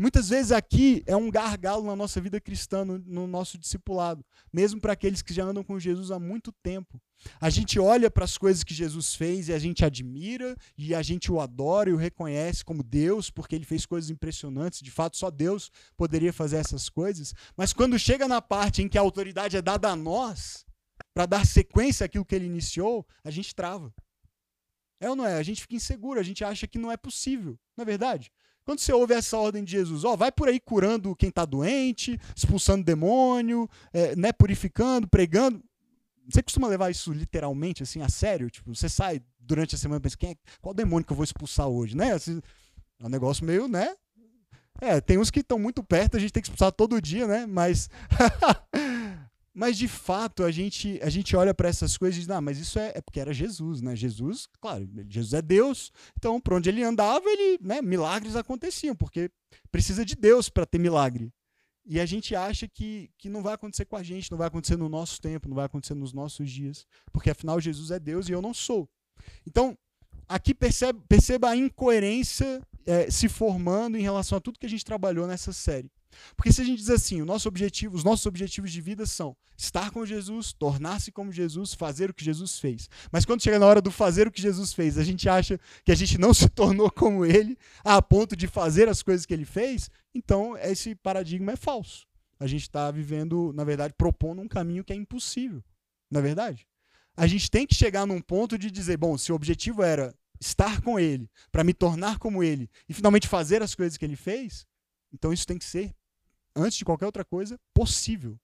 Muitas 0.00 0.30
vezes 0.30 0.50
aqui 0.50 1.02
é 1.04 1.14
um 1.14 1.30
gargalo 1.30 1.84
na 1.84 1.94
nossa 1.94 2.22
vida 2.22 2.40
cristã, 2.40 2.86
no, 2.86 2.96
no 3.00 3.26
nosso 3.26 3.58
discipulado, 3.58 4.24
mesmo 4.50 4.80
para 4.80 4.94
aqueles 4.94 5.20
que 5.20 5.34
já 5.34 5.44
andam 5.44 5.62
com 5.62 5.78
Jesus 5.78 6.10
há 6.10 6.18
muito 6.18 6.50
tempo. 6.50 6.98
A 7.38 7.50
gente 7.50 7.78
olha 7.78 8.10
para 8.10 8.24
as 8.24 8.38
coisas 8.38 8.64
que 8.64 8.72
Jesus 8.72 9.14
fez 9.14 9.48
e 9.48 9.52
a 9.52 9.58
gente 9.58 9.84
admira 9.84 10.56
e 10.74 10.94
a 10.94 11.02
gente 11.02 11.30
o 11.30 11.38
adora 11.38 11.90
e 11.90 11.92
o 11.92 11.98
reconhece 11.98 12.64
como 12.64 12.82
Deus, 12.82 13.28
porque 13.30 13.54
ele 13.54 13.66
fez 13.66 13.84
coisas 13.84 14.08
impressionantes. 14.08 14.80
De 14.80 14.90
fato, 14.90 15.18
só 15.18 15.30
Deus 15.30 15.70
poderia 15.98 16.32
fazer 16.32 16.56
essas 16.56 16.88
coisas. 16.88 17.34
Mas 17.54 17.74
quando 17.74 17.98
chega 17.98 18.26
na 18.26 18.40
parte 18.40 18.80
em 18.80 18.88
que 18.88 18.96
a 18.96 19.02
autoridade 19.02 19.58
é 19.58 19.60
dada 19.60 19.90
a 19.90 19.96
nós, 19.96 20.64
para 21.12 21.26
dar 21.26 21.44
sequência 21.44 22.06
àquilo 22.06 22.24
que 22.24 22.34
ele 22.34 22.46
iniciou, 22.46 23.06
a 23.22 23.30
gente 23.30 23.54
trava. 23.54 23.92
É 24.98 25.10
ou 25.10 25.16
não 25.16 25.26
é? 25.26 25.34
A 25.34 25.42
gente 25.42 25.60
fica 25.60 25.74
inseguro, 25.74 26.18
a 26.18 26.22
gente 26.22 26.42
acha 26.42 26.66
que 26.66 26.78
não 26.78 26.90
é 26.90 26.96
possível. 26.96 27.58
Não 27.76 27.82
é 27.82 27.84
verdade? 27.84 28.32
Quando 28.64 28.78
você 28.78 28.92
ouve 28.92 29.14
essa 29.14 29.36
ordem 29.36 29.64
de 29.64 29.72
Jesus, 29.72 30.04
ó, 30.04 30.16
vai 30.16 30.30
por 30.30 30.48
aí 30.48 30.60
curando 30.60 31.16
quem 31.16 31.28
está 31.28 31.44
doente, 31.44 32.18
expulsando 32.36 32.84
demônio, 32.84 33.68
é, 33.92 34.14
né, 34.14 34.32
purificando, 34.32 35.08
pregando. 35.08 35.62
Você 36.28 36.42
costuma 36.42 36.68
levar 36.68 36.90
isso 36.90 37.12
literalmente, 37.12 37.82
assim, 37.82 38.02
a 38.02 38.08
sério? 38.08 38.50
Tipo, 38.50 38.74
você 38.74 38.88
sai 38.88 39.20
durante 39.40 39.74
a 39.74 39.78
semana 39.78 39.98
e 39.98 40.02
pensa, 40.02 40.16
quem 40.16 40.30
é, 40.30 40.36
qual 40.60 40.72
demônio 40.74 41.04
que 41.04 41.12
eu 41.12 41.16
vou 41.16 41.24
expulsar 41.24 41.66
hoje, 41.66 41.96
né? 41.96 42.12
Assim, 42.12 42.40
é 43.00 43.06
um 43.06 43.08
negócio 43.08 43.44
meio, 43.44 43.66
né? 43.66 43.94
É, 44.80 45.00
tem 45.00 45.18
uns 45.18 45.30
que 45.30 45.40
estão 45.40 45.58
muito 45.58 45.82
perto, 45.82 46.16
a 46.16 46.20
gente 46.20 46.32
tem 46.32 46.40
que 46.40 46.46
expulsar 46.46 46.72
todo 46.72 47.02
dia, 47.02 47.26
né? 47.26 47.46
Mas 47.46 47.90
Mas 49.52 49.76
de 49.76 49.88
fato, 49.88 50.44
a 50.44 50.50
gente, 50.50 51.00
a 51.02 51.10
gente 51.10 51.34
olha 51.34 51.52
para 51.52 51.68
essas 51.68 51.96
coisas 51.98 52.16
e 52.16 52.20
diz: 52.20 52.30
"Ah, 52.30 52.40
mas 52.40 52.58
isso 52.58 52.78
é, 52.78 52.92
é, 52.94 53.00
porque 53.00 53.18
era 53.18 53.32
Jesus, 53.32 53.82
né? 53.82 53.96
Jesus, 53.96 54.46
claro, 54.60 54.88
Jesus 55.08 55.34
é 55.34 55.42
Deus, 55.42 55.92
então 56.16 56.40
por 56.40 56.54
onde 56.54 56.68
ele 56.68 56.82
andava, 56.84 57.28
ele, 57.28 57.58
né, 57.60 57.82
milagres 57.82 58.36
aconteciam, 58.36 58.94
porque 58.94 59.30
precisa 59.70 60.04
de 60.04 60.14
Deus 60.14 60.48
para 60.48 60.64
ter 60.64 60.78
milagre. 60.78 61.32
E 61.84 61.98
a 61.98 62.06
gente 62.06 62.36
acha 62.36 62.68
que, 62.68 63.10
que 63.18 63.28
não 63.28 63.42
vai 63.42 63.54
acontecer 63.54 63.84
com 63.84 63.96
a 63.96 64.02
gente, 64.02 64.30
não 64.30 64.38
vai 64.38 64.46
acontecer 64.46 64.76
no 64.76 64.88
nosso 64.88 65.20
tempo, 65.20 65.48
não 65.48 65.56
vai 65.56 65.64
acontecer 65.64 65.94
nos 65.94 66.12
nossos 66.12 66.48
dias, 66.50 66.86
porque 67.12 67.30
afinal 67.30 67.60
Jesus 67.60 67.90
é 67.90 67.98
Deus 67.98 68.28
e 68.28 68.32
eu 68.32 68.40
não 68.40 68.54
sou. 68.54 68.88
Então, 69.46 69.76
aqui 70.28 70.54
percebe, 70.54 71.00
perceba 71.08 71.50
a 71.50 71.56
incoerência 71.56 72.62
é, 72.86 73.10
se 73.10 73.28
formando 73.28 73.96
em 73.96 74.02
relação 74.02 74.38
a 74.38 74.40
tudo 74.40 74.58
que 74.58 74.66
a 74.66 74.70
gente 74.70 74.84
trabalhou 74.84 75.26
nessa 75.26 75.52
série. 75.52 75.90
Porque 76.36 76.52
se 76.52 76.60
a 76.60 76.64
gente 76.64 76.78
diz 76.78 76.90
assim, 76.90 77.22
o 77.22 77.24
nosso 77.24 77.48
objetivo, 77.48 77.94
os 77.94 78.04
nossos 78.04 78.26
objetivos 78.26 78.72
de 78.72 78.80
vida 78.80 79.06
são 79.06 79.36
estar 79.56 79.90
com 79.90 80.04
Jesus, 80.04 80.52
tornar-se 80.52 81.12
como 81.12 81.32
Jesus, 81.32 81.74
fazer 81.74 82.10
o 82.10 82.14
que 82.14 82.24
Jesus 82.24 82.58
fez. 82.58 82.88
Mas 83.12 83.24
quando 83.24 83.42
chega 83.42 83.58
na 83.58 83.66
hora 83.66 83.80
do 83.80 83.90
fazer 83.90 84.26
o 84.26 84.30
que 84.30 84.40
Jesus 84.40 84.72
fez, 84.72 84.98
a 84.98 85.04
gente 85.04 85.28
acha 85.28 85.58
que 85.84 85.92
a 85.92 85.94
gente 85.94 86.18
não 86.18 86.32
se 86.34 86.48
tornou 86.48 86.90
como 86.90 87.24
ele 87.24 87.56
a 87.84 88.00
ponto 88.00 88.34
de 88.34 88.46
fazer 88.46 88.88
as 88.88 89.02
coisas 89.02 89.26
que 89.26 89.34
ele 89.34 89.44
fez, 89.44 89.90
então 90.14 90.56
esse 90.56 90.94
paradigma 90.94 91.52
é 91.52 91.56
falso. 91.56 92.06
A 92.38 92.46
gente 92.46 92.62
está 92.62 92.90
vivendo, 92.90 93.52
na 93.54 93.64
verdade, 93.64 93.94
propondo 93.96 94.40
um 94.40 94.48
caminho 94.48 94.82
que 94.82 94.92
é 94.92 94.96
impossível. 94.96 95.62
Na 96.10 96.20
é 96.20 96.22
verdade? 96.22 96.66
A 97.16 97.26
gente 97.26 97.50
tem 97.50 97.66
que 97.66 97.74
chegar 97.74 98.06
num 98.06 98.20
ponto 98.20 98.56
de 98.56 98.70
dizer, 98.70 98.96
bom, 98.96 99.18
se 99.18 99.30
o 99.30 99.34
objetivo 99.34 99.82
era 99.82 100.14
estar 100.40 100.80
com 100.80 100.98
ele, 100.98 101.30
para 101.52 101.62
me 101.62 101.74
tornar 101.74 102.18
como 102.18 102.42
ele 102.42 102.68
e 102.88 102.94
finalmente 102.94 103.28
fazer 103.28 103.62
as 103.62 103.74
coisas 103.74 103.98
que 103.98 104.04
ele 104.04 104.16
fez, 104.16 104.66
então 105.12 105.32
isso 105.32 105.46
tem 105.46 105.58
que 105.58 105.64
ser 105.64 105.94
antes 106.54 106.78
de 106.78 106.84
qualquer 106.84 107.06
outra 107.06 107.24
coisa, 107.24 107.58
possível. 107.74 108.38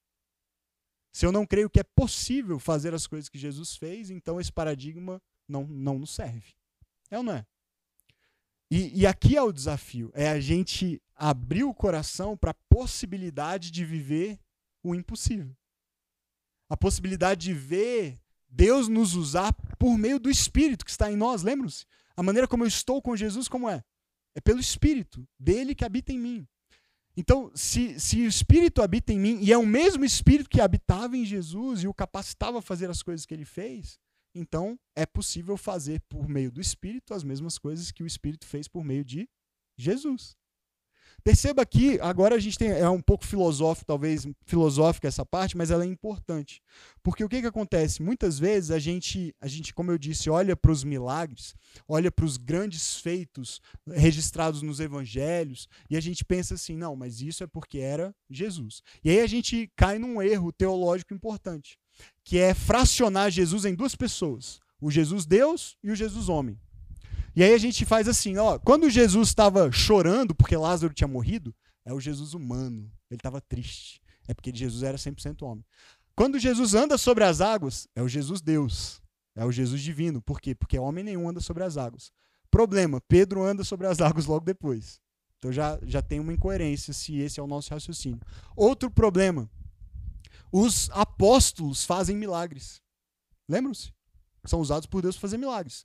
Se 1.12 1.24
eu 1.24 1.32
não 1.32 1.46
creio 1.46 1.70
que 1.70 1.80
é 1.80 1.84
possível 1.84 2.58
fazer 2.58 2.94
as 2.94 3.06
coisas 3.06 3.28
que 3.28 3.38
Jesus 3.38 3.76
fez, 3.76 4.10
então 4.10 4.40
esse 4.40 4.52
paradigma 4.52 5.20
não, 5.48 5.66
não 5.66 5.98
nos 5.98 6.10
serve. 6.10 6.54
É 7.10 7.18
ou 7.18 7.24
não 7.24 7.32
é? 7.32 7.46
E, 8.70 9.00
e 9.00 9.06
aqui 9.06 9.36
é 9.36 9.42
o 9.42 9.52
desafio: 9.52 10.10
é 10.14 10.28
a 10.28 10.40
gente 10.40 11.00
abrir 11.14 11.64
o 11.64 11.74
coração 11.74 12.36
para 12.36 12.50
a 12.50 12.56
possibilidade 12.68 13.70
de 13.70 13.84
viver 13.84 14.38
o 14.82 14.94
impossível. 14.94 15.56
A 16.68 16.76
possibilidade 16.76 17.42
de 17.46 17.54
ver 17.54 18.20
Deus 18.48 18.88
nos 18.88 19.14
usar 19.14 19.52
por 19.78 19.96
meio 19.98 20.18
do 20.18 20.30
Espírito 20.30 20.84
que 20.84 20.90
está 20.90 21.10
em 21.10 21.16
nós. 21.16 21.42
Lembram-se? 21.42 21.84
A 22.16 22.22
maneira 22.22 22.48
como 22.48 22.64
eu 22.64 22.68
estou 22.68 23.02
com 23.02 23.16
Jesus, 23.16 23.48
como 23.48 23.68
é? 23.68 23.84
É 24.34 24.40
pelo 24.40 24.60
Espírito 24.60 25.26
dele 25.38 25.74
que 25.74 25.84
habita 25.84 26.12
em 26.12 26.18
mim. 26.18 26.48
Então, 27.16 27.50
se, 27.54 27.98
se 27.98 28.20
o 28.20 28.28
Espírito 28.28 28.82
habita 28.82 29.12
em 29.12 29.18
mim, 29.18 29.38
e 29.40 29.52
é 29.52 29.56
o 29.56 29.66
mesmo 29.66 30.04
Espírito 30.04 30.50
que 30.50 30.60
habitava 30.60 31.16
em 31.16 31.24
Jesus 31.24 31.82
e 31.82 31.88
o 31.88 31.94
capacitava 31.94 32.58
a 32.58 32.62
fazer 32.62 32.90
as 32.90 33.02
coisas 33.02 33.24
que 33.24 33.32
ele 33.32 33.46
fez, 33.46 33.98
então 34.34 34.78
é 34.94 35.06
possível 35.06 35.56
fazer 35.56 36.00
por 36.10 36.28
meio 36.28 36.52
do 36.52 36.60
Espírito 36.60 37.14
as 37.14 37.24
mesmas 37.24 37.56
coisas 37.56 37.90
que 37.90 38.02
o 38.02 38.06
Espírito 38.06 38.46
fez 38.46 38.68
por 38.68 38.84
meio 38.84 39.02
de 39.02 39.28
Jesus. 39.78 40.36
Perceba 41.26 41.66
que 41.66 41.98
agora 42.00 42.36
a 42.36 42.38
gente 42.38 42.56
tem 42.56 42.70
é 42.70 42.88
um 42.88 43.00
pouco 43.00 43.26
filosófico, 43.26 43.84
talvez 43.84 44.28
filosófica 44.44 45.08
essa 45.08 45.26
parte, 45.26 45.56
mas 45.56 45.72
ela 45.72 45.82
é 45.82 45.86
importante. 45.88 46.62
Porque 47.02 47.24
o 47.24 47.28
que, 47.28 47.40
que 47.40 47.48
acontece? 47.48 48.00
Muitas 48.00 48.38
vezes 48.38 48.70
a 48.70 48.78
gente, 48.78 49.34
a 49.40 49.48
gente, 49.48 49.74
como 49.74 49.90
eu 49.90 49.98
disse, 49.98 50.30
olha 50.30 50.54
para 50.54 50.70
os 50.70 50.84
milagres, 50.84 51.56
olha 51.88 52.12
para 52.12 52.24
os 52.24 52.36
grandes 52.36 53.00
feitos 53.00 53.60
registrados 53.88 54.62
nos 54.62 54.78
evangelhos, 54.78 55.68
e 55.90 55.96
a 55.96 56.00
gente 56.00 56.24
pensa 56.24 56.54
assim, 56.54 56.76
não, 56.76 56.94
mas 56.94 57.20
isso 57.20 57.42
é 57.42 57.46
porque 57.48 57.78
era 57.78 58.14
Jesus. 58.30 58.80
E 59.02 59.10
aí 59.10 59.18
a 59.18 59.26
gente 59.26 59.68
cai 59.74 59.98
num 59.98 60.22
erro 60.22 60.52
teológico 60.52 61.12
importante, 61.12 61.76
que 62.22 62.38
é 62.38 62.54
fracionar 62.54 63.32
Jesus 63.32 63.64
em 63.64 63.74
duas 63.74 63.96
pessoas: 63.96 64.60
o 64.80 64.92
Jesus 64.92 65.26
Deus 65.26 65.76
e 65.82 65.90
o 65.90 65.96
Jesus 65.96 66.28
homem. 66.28 66.56
E 67.36 67.42
aí 67.42 67.52
a 67.52 67.58
gente 67.58 67.84
faz 67.84 68.08
assim, 68.08 68.38
ó, 68.38 68.58
quando 68.58 68.88
Jesus 68.88 69.28
estava 69.28 69.70
chorando 69.70 70.34
porque 70.34 70.56
Lázaro 70.56 70.94
tinha 70.94 71.06
morrido, 71.06 71.54
é 71.84 71.92
o 71.92 72.00
Jesus 72.00 72.32
humano. 72.32 72.90
Ele 73.10 73.18
estava 73.18 73.42
triste. 73.42 74.00
É 74.26 74.32
porque 74.32 74.50
Jesus 74.54 74.82
era 74.82 74.96
100% 74.96 75.42
homem. 75.42 75.62
Quando 76.16 76.38
Jesus 76.38 76.72
anda 76.72 76.96
sobre 76.96 77.24
as 77.24 77.42
águas, 77.42 77.86
é 77.94 78.02
o 78.02 78.08
Jesus 78.08 78.40
Deus. 78.40 79.02
É 79.34 79.44
o 79.44 79.52
Jesus 79.52 79.82
divino. 79.82 80.22
Por 80.22 80.40
quê? 80.40 80.54
Porque 80.54 80.78
homem 80.78 81.04
nenhum 81.04 81.28
anda 81.28 81.38
sobre 81.38 81.62
as 81.62 81.76
águas. 81.76 82.10
Problema, 82.50 83.02
Pedro 83.02 83.44
anda 83.44 83.62
sobre 83.62 83.86
as 83.86 84.00
águas 84.02 84.24
logo 84.24 84.46
depois. 84.46 84.98
Então 85.36 85.52
já, 85.52 85.78
já 85.82 86.00
tem 86.00 86.18
uma 86.18 86.32
incoerência 86.32 86.94
se 86.94 87.18
esse 87.18 87.38
é 87.38 87.42
o 87.42 87.46
nosso 87.46 87.70
raciocínio. 87.70 88.18
Outro 88.56 88.90
problema, 88.90 89.46
os 90.50 90.88
apóstolos 90.90 91.84
fazem 91.84 92.16
milagres. 92.16 92.80
Lembram-se? 93.46 93.92
São 94.46 94.58
usados 94.58 94.86
por 94.86 95.02
Deus 95.02 95.16
para 95.16 95.20
fazer 95.20 95.36
milagres 95.36 95.84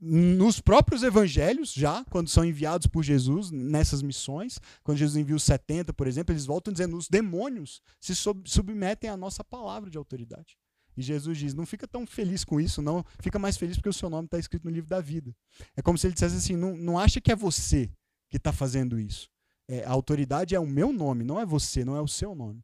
nos 0.00 0.60
próprios 0.60 1.02
evangelhos, 1.02 1.72
já, 1.72 2.04
quando 2.06 2.28
são 2.28 2.44
enviados 2.44 2.86
por 2.86 3.02
Jesus 3.02 3.50
nessas 3.50 4.02
missões, 4.02 4.60
quando 4.82 4.98
Jesus 4.98 5.16
envia 5.16 5.36
os 5.36 5.42
70, 5.44 5.92
por 5.94 6.06
exemplo, 6.06 6.32
eles 6.32 6.44
voltam 6.44 6.72
dizendo: 6.72 6.96
os 6.96 7.08
demônios 7.08 7.80
se 8.00 8.14
submetem 8.14 9.08
à 9.08 9.16
nossa 9.16 9.42
palavra 9.42 9.88
de 9.88 9.96
autoridade. 9.96 10.58
E 10.96 11.02
Jesus 11.02 11.38
diz: 11.38 11.54
não 11.54 11.64
fica 11.64 11.88
tão 11.88 12.06
feliz 12.06 12.44
com 12.44 12.60
isso, 12.60 12.82
não. 12.82 13.04
Fica 13.20 13.38
mais 13.38 13.56
feliz 13.56 13.76
porque 13.76 13.88
o 13.88 13.94
seu 13.94 14.10
nome 14.10 14.26
está 14.26 14.38
escrito 14.38 14.64
no 14.64 14.70
livro 14.70 14.90
da 14.90 15.00
vida. 15.00 15.34
É 15.76 15.82
como 15.82 15.96
se 15.96 16.06
ele 16.06 16.14
dissesse 16.14 16.36
assim: 16.36 16.56
não, 16.56 16.76
não 16.76 16.98
acha 16.98 17.20
que 17.20 17.32
é 17.32 17.36
você 17.36 17.90
que 18.28 18.36
está 18.36 18.52
fazendo 18.52 18.98
isso. 18.98 19.30
É, 19.68 19.84
a 19.84 19.90
autoridade 19.90 20.54
é 20.54 20.60
o 20.60 20.66
meu 20.66 20.92
nome, 20.92 21.24
não 21.24 21.40
é 21.40 21.46
você, 21.46 21.84
não 21.84 21.96
é 21.96 22.00
o 22.00 22.08
seu 22.08 22.34
nome. 22.34 22.62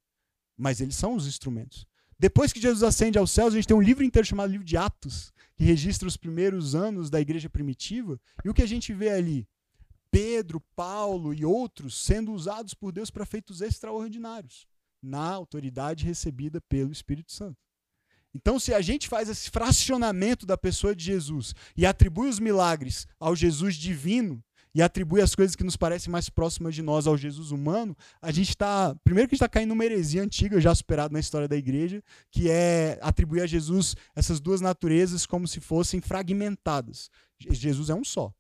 Mas 0.56 0.80
eles 0.80 0.96
são 0.96 1.14
os 1.14 1.26
instrumentos. 1.26 1.86
Depois 2.18 2.52
que 2.52 2.60
Jesus 2.60 2.82
ascende 2.82 3.16
aos 3.16 3.30
céus, 3.30 3.52
a 3.52 3.56
gente 3.56 3.68
tem 3.68 3.76
um 3.76 3.82
livro 3.82 4.02
inteiro 4.02 4.26
chamado 4.26 4.50
Livro 4.50 4.66
de 4.66 4.76
Atos, 4.76 5.32
que 5.56 5.64
registra 5.64 6.08
os 6.08 6.16
primeiros 6.16 6.74
anos 6.74 7.10
da 7.10 7.20
igreja 7.20 7.48
primitiva. 7.48 8.20
E 8.44 8.48
o 8.48 8.54
que 8.54 8.62
a 8.62 8.66
gente 8.66 8.92
vê 8.92 9.10
ali? 9.10 9.46
Pedro, 10.10 10.60
Paulo 10.74 11.32
e 11.32 11.44
outros 11.44 11.96
sendo 11.96 12.32
usados 12.32 12.74
por 12.74 12.92
Deus 12.92 13.10
para 13.10 13.26
feitos 13.26 13.60
extraordinários, 13.60 14.66
na 15.02 15.30
autoridade 15.30 16.04
recebida 16.04 16.60
pelo 16.62 16.90
Espírito 16.90 17.30
Santo. 17.30 17.58
Então, 18.34 18.58
se 18.58 18.74
a 18.74 18.80
gente 18.80 19.08
faz 19.08 19.28
esse 19.28 19.50
fracionamento 19.50 20.44
da 20.44 20.56
pessoa 20.56 20.94
de 20.94 21.04
Jesus 21.04 21.54
e 21.76 21.86
atribui 21.86 22.28
os 22.28 22.38
milagres 22.38 23.06
ao 23.18 23.34
Jesus 23.34 23.74
divino, 23.74 24.42
e 24.74 24.82
atribui 24.82 25.20
as 25.20 25.34
coisas 25.34 25.56
que 25.56 25.64
nos 25.64 25.76
parecem 25.76 26.10
mais 26.10 26.28
próximas 26.28 26.74
de 26.74 26.82
nós 26.82 27.06
ao 27.06 27.16
Jesus 27.16 27.50
humano, 27.50 27.96
a 28.20 28.30
gente 28.30 28.50
está. 28.50 28.94
Primeiro 29.04 29.28
que 29.28 29.34
a 29.34 29.36
gente 29.36 29.42
está 29.44 29.48
caindo 29.48 29.70
numa 29.70 29.84
heresia 29.84 30.22
antiga, 30.22 30.60
já 30.60 30.74
superada 30.74 31.12
na 31.12 31.20
história 31.20 31.48
da 31.48 31.56
igreja, 31.56 32.02
que 32.30 32.50
é 32.50 32.98
atribuir 33.02 33.42
a 33.42 33.46
Jesus 33.46 33.94
essas 34.14 34.40
duas 34.40 34.60
naturezas 34.60 35.26
como 35.26 35.46
se 35.48 35.60
fossem 35.60 36.00
fragmentadas. 36.00 37.10
Jesus 37.38 37.90
é 37.90 37.94
um 37.94 38.04
só. 38.04 38.32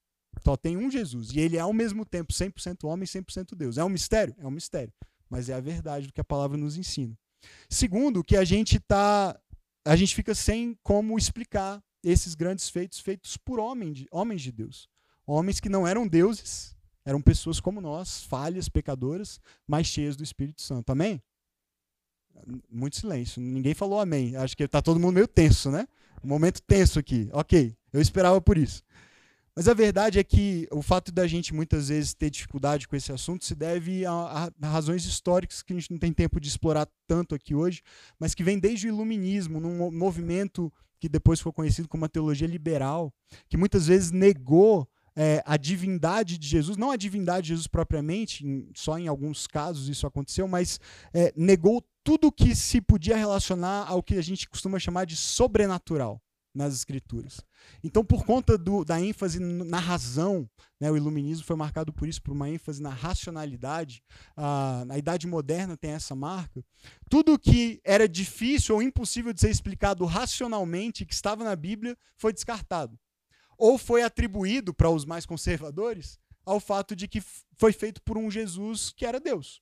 Só 0.44 0.56
tem 0.56 0.76
um 0.76 0.90
Jesus. 0.90 1.30
E 1.32 1.40
ele 1.40 1.56
é 1.56 1.60
ao 1.60 1.72
mesmo 1.72 2.04
tempo 2.04 2.32
100% 2.32 2.84
homem 2.84 3.04
e 3.04 3.06
100% 3.06 3.54
Deus. 3.54 3.78
É 3.78 3.84
um 3.84 3.88
mistério? 3.88 4.34
É 4.38 4.46
um 4.46 4.50
mistério. 4.50 4.92
Mas 5.28 5.48
é 5.48 5.54
a 5.54 5.60
verdade 5.60 6.06
do 6.06 6.12
que 6.12 6.20
a 6.20 6.24
palavra 6.24 6.56
nos 6.56 6.76
ensina. 6.76 7.16
Segundo, 7.68 8.24
que 8.24 8.36
a 8.36 8.44
gente 8.44 8.78
tá. 8.80 9.38
A 9.84 9.96
gente 9.96 10.14
fica 10.14 10.34
sem 10.34 10.76
como 10.82 11.16
explicar 11.16 11.82
esses 12.02 12.34
grandes 12.34 12.68
feitos 12.68 13.00
feitos 13.00 13.36
por 13.36 13.58
homem 13.58 13.92
de, 13.92 14.06
homens 14.10 14.42
de 14.42 14.52
Deus. 14.52 14.88
Homens 15.30 15.60
que 15.60 15.68
não 15.68 15.86
eram 15.86 16.08
deuses, 16.08 16.74
eram 17.04 17.20
pessoas 17.20 17.60
como 17.60 17.82
nós, 17.82 18.22
falhas, 18.24 18.66
pecadoras, 18.66 19.38
mas 19.66 19.86
cheias 19.86 20.16
do 20.16 20.24
Espírito 20.24 20.62
Santo. 20.62 20.90
Amém? 20.90 21.22
Muito 22.70 22.96
silêncio. 22.96 23.38
Ninguém 23.38 23.74
falou 23.74 24.00
amém. 24.00 24.34
Acho 24.36 24.56
que 24.56 24.62
está 24.62 24.80
todo 24.80 24.98
mundo 24.98 25.12
meio 25.12 25.28
tenso, 25.28 25.70
né? 25.70 25.86
Um 26.24 26.28
momento 26.28 26.62
tenso 26.62 26.98
aqui. 26.98 27.28
Ok, 27.30 27.76
eu 27.92 28.00
esperava 28.00 28.40
por 28.40 28.56
isso. 28.56 28.82
Mas 29.54 29.68
a 29.68 29.74
verdade 29.74 30.18
é 30.18 30.24
que 30.24 30.66
o 30.70 30.80
fato 30.80 31.12
da 31.12 31.26
gente 31.26 31.52
muitas 31.52 31.88
vezes 31.88 32.14
ter 32.14 32.30
dificuldade 32.30 32.88
com 32.88 32.96
esse 32.96 33.12
assunto 33.12 33.44
se 33.44 33.54
deve 33.54 34.06
a, 34.06 34.50
a, 34.62 34.66
razões 34.66 35.04
históricas 35.04 35.62
que 35.62 35.74
a 35.74 35.76
gente 35.76 35.90
não 35.90 35.98
tem 35.98 36.12
tempo 36.12 36.40
de 36.40 36.48
explorar 36.48 36.88
tanto 37.06 37.34
aqui 37.34 37.54
hoje, 37.54 37.82
mas 38.18 38.34
que 38.34 38.42
vem 38.44 38.58
desde 38.58 38.86
o 38.86 38.88
iluminismo, 38.88 39.60
num 39.60 39.90
movimento 39.90 40.72
que 40.98 41.08
depois 41.08 41.38
foi 41.38 41.52
conhecido 41.52 41.86
como 41.86 42.06
a 42.06 42.08
teologia 42.08 42.48
liberal, 42.48 43.12
que 43.46 43.58
muitas 43.58 43.88
vezes 43.88 44.10
negou 44.10 44.88
é, 45.20 45.42
a 45.44 45.56
divindade 45.56 46.38
de 46.38 46.46
Jesus, 46.46 46.76
não 46.76 46.92
a 46.92 46.96
divindade 46.96 47.42
de 47.42 47.48
Jesus 47.48 47.66
propriamente, 47.66 48.46
em, 48.46 48.70
só 48.72 48.96
em 48.96 49.08
alguns 49.08 49.48
casos 49.48 49.88
isso 49.88 50.06
aconteceu, 50.06 50.46
mas 50.46 50.78
é, 51.12 51.32
negou 51.36 51.84
tudo 52.04 52.30
que 52.30 52.54
se 52.54 52.80
podia 52.80 53.16
relacionar 53.16 53.84
ao 53.88 54.00
que 54.00 54.14
a 54.14 54.22
gente 54.22 54.48
costuma 54.48 54.78
chamar 54.78 55.06
de 55.06 55.16
sobrenatural 55.16 56.22
nas 56.54 56.72
escrituras. 56.72 57.40
Então, 57.82 58.04
por 58.04 58.24
conta 58.24 58.56
do, 58.56 58.84
da 58.84 59.00
ênfase 59.00 59.40
na 59.40 59.80
razão, 59.80 60.48
né, 60.80 60.88
o 60.88 60.96
iluminismo 60.96 61.44
foi 61.44 61.56
marcado 61.56 61.92
por 61.92 62.06
isso, 62.06 62.22
por 62.22 62.30
uma 62.30 62.48
ênfase 62.48 62.80
na 62.80 62.90
racionalidade. 62.90 64.00
Ah, 64.36 64.84
na 64.86 64.96
Idade 64.96 65.26
Moderna 65.26 65.76
tem 65.76 65.90
essa 65.90 66.14
marca. 66.14 66.64
Tudo 67.10 67.38
que 67.38 67.80
era 67.84 68.08
difícil 68.08 68.76
ou 68.76 68.82
impossível 68.82 69.32
de 69.32 69.40
ser 69.40 69.50
explicado 69.50 70.04
racionalmente, 70.04 71.04
que 71.04 71.12
estava 71.12 71.42
na 71.42 71.56
Bíblia, 71.56 71.96
foi 72.16 72.32
descartado 72.32 72.96
ou 73.58 73.76
foi 73.76 74.02
atribuído 74.02 74.72
para 74.72 74.88
os 74.88 75.04
mais 75.04 75.26
conservadores 75.26 76.18
ao 76.46 76.60
fato 76.60 76.96
de 76.96 77.06
que 77.06 77.20
foi 77.58 77.72
feito 77.72 78.00
por 78.02 78.16
um 78.16 78.30
Jesus 78.30 78.92
que 78.96 79.04
era 79.04 79.20
Deus. 79.20 79.60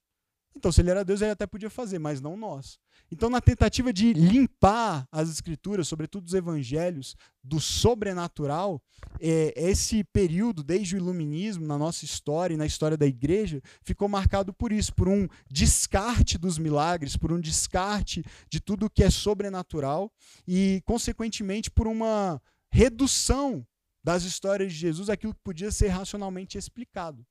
Então, 0.56 0.72
se 0.72 0.80
ele 0.80 0.90
era 0.90 1.04
Deus, 1.04 1.20
ele 1.20 1.32
até 1.32 1.46
podia 1.46 1.68
fazer, 1.68 1.98
mas 1.98 2.20
não 2.20 2.34
nós. 2.34 2.78
Então, 3.12 3.28
na 3.28 3.42
tentativa 3.42 3.92
de 3.92 4.14
limpar 4.14 5.06
as 5.12 5.28
escrituras, 5.28 5.86
sobretudo 5.86 6.24
os 6.24 6.32
evangelhos, 6.32 7.14
do 7.44 7.60
sobrenatural, 7.60 8.82
é, 9.20 9.52
esse 9.54 10.02
período, 10.02 10.64
desde 10.64 10.96
o 10.96 10.98
iluminismo, 10.98 11.66
na 11.66 11.76
nossa 11.76 12.06
história 12.06 12.54
e 12.54 12.56
na 12.56 12.64
história 12.64 12.96
da 12.96 13.06
igreja, 13.06 13.60
ficou 13.82 14.08
marcado 14.08 14.52
por 14.52 14.72
isso, 14.72 14.94
por 14.94 15.08
um 15.08 15.28
descarte 15.50 16.38
dos 16.38 16.56
milagres, 16.56 17.16
por 17.16 17.30
um 17.30 17.40
descarte 17.40 18.24
de 18.48 18.58
tudo 18.58 18.90
que 18.90 19.04
é 19.04 19.10
sobrenatural 19.10 20.10
e, 20.48 20.82
consequentemente, 20.86 21.70
por 21.70 21.86
uma 21.86 22.40
redução 22.72 23.64
das 24.06 24.22
histórias 24.22 24.72
de 24.72 24.78
Jesus 24.78 25.10
aquilo 25.10 25.34
que 25.34 25.40
podia 25.42 25.72
ser 25.72 25.88
racionalmente 25.88 26.56
explicado 26.56 27.26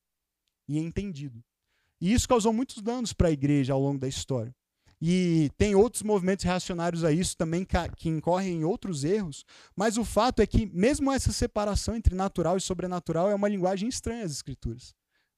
e 0.67 0.77
entendido. 0.77 1.41
E 2.01 2.11
isso 2.11 2.27
causou 2.27 2.51
muitos 2.51 2.81
danos 2.81 3.13
para 3.13 3.29
a 3.29 3.31
igreja 3.31 3.71
ao 3.71 3.79
longo 3.79 3.97
da 3.97 4.09
história. 4.09 4.53
E 5.01 5.49
tem 5.57 5.73
outros 5.73 6.03
movimentos 6.03 6.43
reacionários 6.43 7.05
a 7.05 7.13
isso 7.13 7.37
também 7.37 7.65
que 7.95 8.09
incorrem 8.09 8.57
em 8.57 8.63
outros 8.65 9.05
erros, 9.05 9.45
mas 9.73 9.97
o 9.97 10.03
fato 10.03 10.41
é 10.41 10.45
que, 10.45 10.65
mesmo 10.65 11.13
essa 11.13 11.31
separação 11.31 11.95
entre 11.95 12.13
natural 12.13 12.57
e 12.57 12.61
sobrenatural, 12.61 13.29
é 13.29 13.35
uma 13.35 13.47
linguagem 13.47 13.87
estranha 13.87 14.25
às 14.25 14.33
Escrituras. 14.33 14.93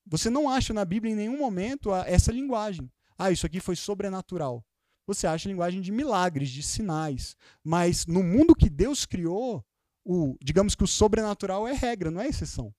Você 0.07 0.31
não 0.31 0.49
acha 0.49 0.73
na 0.73 0.83
Bíblia 0.83 1.13
em 1.13 1.17
nenhum 1.17 1.37
momento 1.37 1.93
essa 1.93 2.31
linguagem. 2.31 2.91
Ah, 3.15 3.29
isso 3.29 3.45
aqui 3.45 3.59
foi 3.59 3.75
sobrenatural. 3.75 4.65
Você 5.05 5.27
acha 5.27 5.49
linguagem 5.49 5.81
de 5.81 5.91
milagres, 5.91 6.49
de 6.49 6.63
sinais. 6.63 7.35
Mas 7.63 8.07
no 8.07 8.23
mundo 8.23 8.55
que 8.55 8.71
Deus 8.71 9.05
criou, 9.05 9.63
o, 10.07 10.37
digamos 10.41 10.73
que 10.73 10.85
o 10.85 10.87
sobrenatural 10.87 11.67
é 11.67 11.73
regra, 11.73 12.09
não 12.09 12.21
é 12.21 12.27
exceção. 12.27 12.73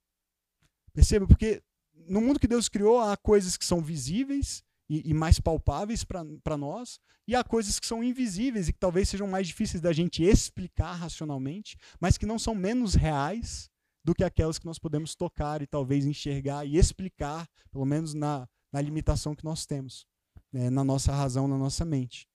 Perceba? 0.95 1.27
Porque 1.27 1.63
no 2.09 2.23
mundo 2.23 2.41
que 2.41 2.49
Deus 2.49 2.71
criou 2.71 3.01
há 3.01 3.15
coisas 3.19 3.59
que 3.59 3.67
são 3.67 3.83
visíveis 3.83 4.65
e, 4.89 5.11
e 5.11 5.13
mais 5.13 5.39
palpáveis 5.39 6.03
para 6.05 6.57
nós, 6.57 6.99
e 7.27 7.37
há 7.37 7.45
coisas 7.45 7.79
que 7.79 7.87
são 7.87 8.03
invisíveis 8.03 8.69
e 8.69 8.73
que 8.73 8.79
talvez 8.79 9.11
sejam 9.11 9.29
mais 9.29 9.47
difíceis 9.47 9.83
da 9.83 9.93
gente 9.93 10.23
explicar 10.23 10.95
racionalmente, 10.95 11.77
mas 12.01 12.17
que 12.17 12.25
não 12.25 12.39
são 12.39 12.55
menos 12.55 12.95
reais 12.95 13.69
do 14.03 14.15
que 14.15 14.25
aquelas 14.25 14.59
que 14.59 14.65
nós 14.65 14.79
podemos 14.79 15.15
tocar 15.15 15.61
e 15.61 15.67
talvez 15.67 16.07
enxergar 16.07 16.65
e 16.65 16.79
explicar, 16.79 17.47
pelo 17.71 17.85
menos 17.85 18.15
na, 18.15 18.49
na 18.73 18.81
limitação 18.81 19.35
que 19.35 19.45
nós 19.45 19.67
temos, 19.67 20.07
né, 20.51 20.71
na 20.71 20.83
nossa 20.83 21.13
razão, 21.13 21.47
na 21.47 21.59
nossa 21.59 21.85
mente. 21.85 22.27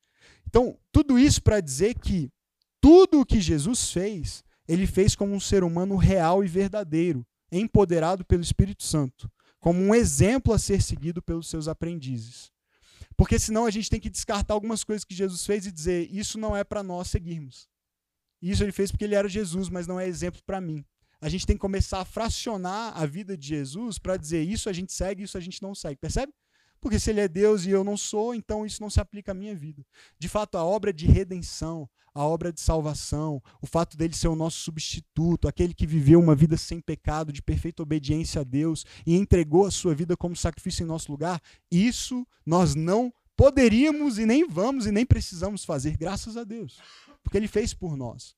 Então, 0.45 0.77
tudo 0.91 1.17
isso 1.17 1.41
para 1.41 1.59
dizer 1.59 1.95
que 1.95 2.29
tudo 2.79 3.21
o 3.21 3.25
que 3.25 3.41
Jesus 3.41 3.91
fez, 3.91 4.43
ele 4.67 4.87
fez 4.87 5.15
como 5.15 5.33
um 5.33 5.39
ser 5.39 5.63
humano 5.63 5.95
real 5.95 6.43
e 6.43 6.47
verdadeiro, 6.47 7.25
empoderado 7.51 8.25
pelo 8.25 8.41
Espírito 8.41 8.83
Santo 8.83 9.29
como 9.63 9.81
um 9.81 9.95
exemplo 9.95 10.53
a 10.53 10.59
ser 10.59 10.81
seguido 10.81 11.21
pelos 11.21 11.47
seus 11.47 11.69
aprendizes. 11.69 12.51
Porque 13.15 13.39
senão 13.39 13.65
a 13.65 13.71
gente 13.71 13.89
tem 13.89 13.99
que 13.99 14.09
descartar 14.09 14.53
algumas 14.53 14.83
coisas 14.83 15.05
que 15.05 15.15
Jesus 15.15 15.45
fez 15.45 15.65
e 15.65 15.71
dizer: 15.71 16.09
isso 16.11 16.37
não 16.37 16.53
é 16.53 16.65
para 16.65 16.83
nós 16.83 17.07
seguirmos. 17.07 17.69
Isso 18.41 18.61
ele 18.61 18.73
fez 18.73 18.91
porque 18.91 19.05
ele 19.05 19.15
era 19.15 19.29
Jesus, 19.29 19.69
mas 19.69 19.87
não 19.87 19.97
é 19.97 20.05
exemplo 20.05 20.41
para 20.45 20.59
mim. 20.59 20.83
A 21.21 21.29
gente 21.29 21.47
tem 21.47 21.55
que 21.55 21.61
começar 21.61 22.01
a 22.01 22.05
fracionar 22.05 22.91
a 23.01 23.05
vida 23.05 23.37
de 23.37 23.47
Jesus 23.47 23.97
para 23.97 24.17
dizer: 24.17 24.43
isso 24.43 24.67
a 24.67 24.73
gente 24.73 24.91
segue, 24.91 25.23
isso 25.23 25.37
a 25.37 25.41
gente 25.41 25.61
não 25.61 25.73
segue. 25.73 25.95
Percebe? 25.95 26.33
Porque 26.83 26.99
se 26.99 27.11
ele 27.11 27.21
é 27.21 27.29
Deus 27.29 27.65
e 27.65 27.69
eu 27.69 27.81
não 27.81 27.95
sou, 27.95 28.35
então 28.35 28.65
isso 28.65 28.81
não 28.81 28.89
se 28.89 28.99
aplica 28.99 29.31
à 29.31 29.33
minha 29.33 29.55
vida. 29.55 29.85
De 30.19 30.27
fato, 30.27 30.57
a 30.57 30.65
obra 30.65 30.91
de 30.91 31.07
redenção, 31.07 31.89
a 32.13 32.25
obra 32.25 32.51
de 32.51 32.59
salvação, 32.59 33.41
o 33.61 33.65
fato 33.65 33.95
dele 33.95 34.13
ser 34.13 34.27
o 34.27 34.35
nosso 34.35 34.57
substituto, 34.57 35.47
aquele 35.47 35.73
que 35.73 35.87
viveu 35.87 36.19
uma 36.19 36.35
vida 36.35 36.57
sem 36.57 36.81
pecado, 36.81 37.31
de 37.31 37.41
perfeita 37.41 37.81
obediência 37.81 38.41
a 38.41 38.43
Deus 38.43 38.85
e 39.07 39.15
entregou 39.15 39.65
a 39.65 39.71
sua 39.71 39.95
vida 39.95 40.17
como 40.17 40.35
sacrifício 40.35 40.83
em 40.83 40.85
nosso 40.85 41.09
lugar, 41.09 41.41
isso 41.71 42.27
nós 42.45 42.75
não 42.75 43.13
poderíamos 43.33 44.19
e 44.19 44.25
nem 44.25 44.45
vamos 44.45 44.85
e 44.85 44.91
nem 44.91 45.05
precisamos 45.05 45.63
fazer, 45.63 45.95
graças 45.95 46.35
a 46.35 46.43
Deus, 46.43 46.81
porque 47.23 47.37
ele 47.37 47.47
fez 47.47 47.73
por 47.73 47.95
nós. 47.95 48.35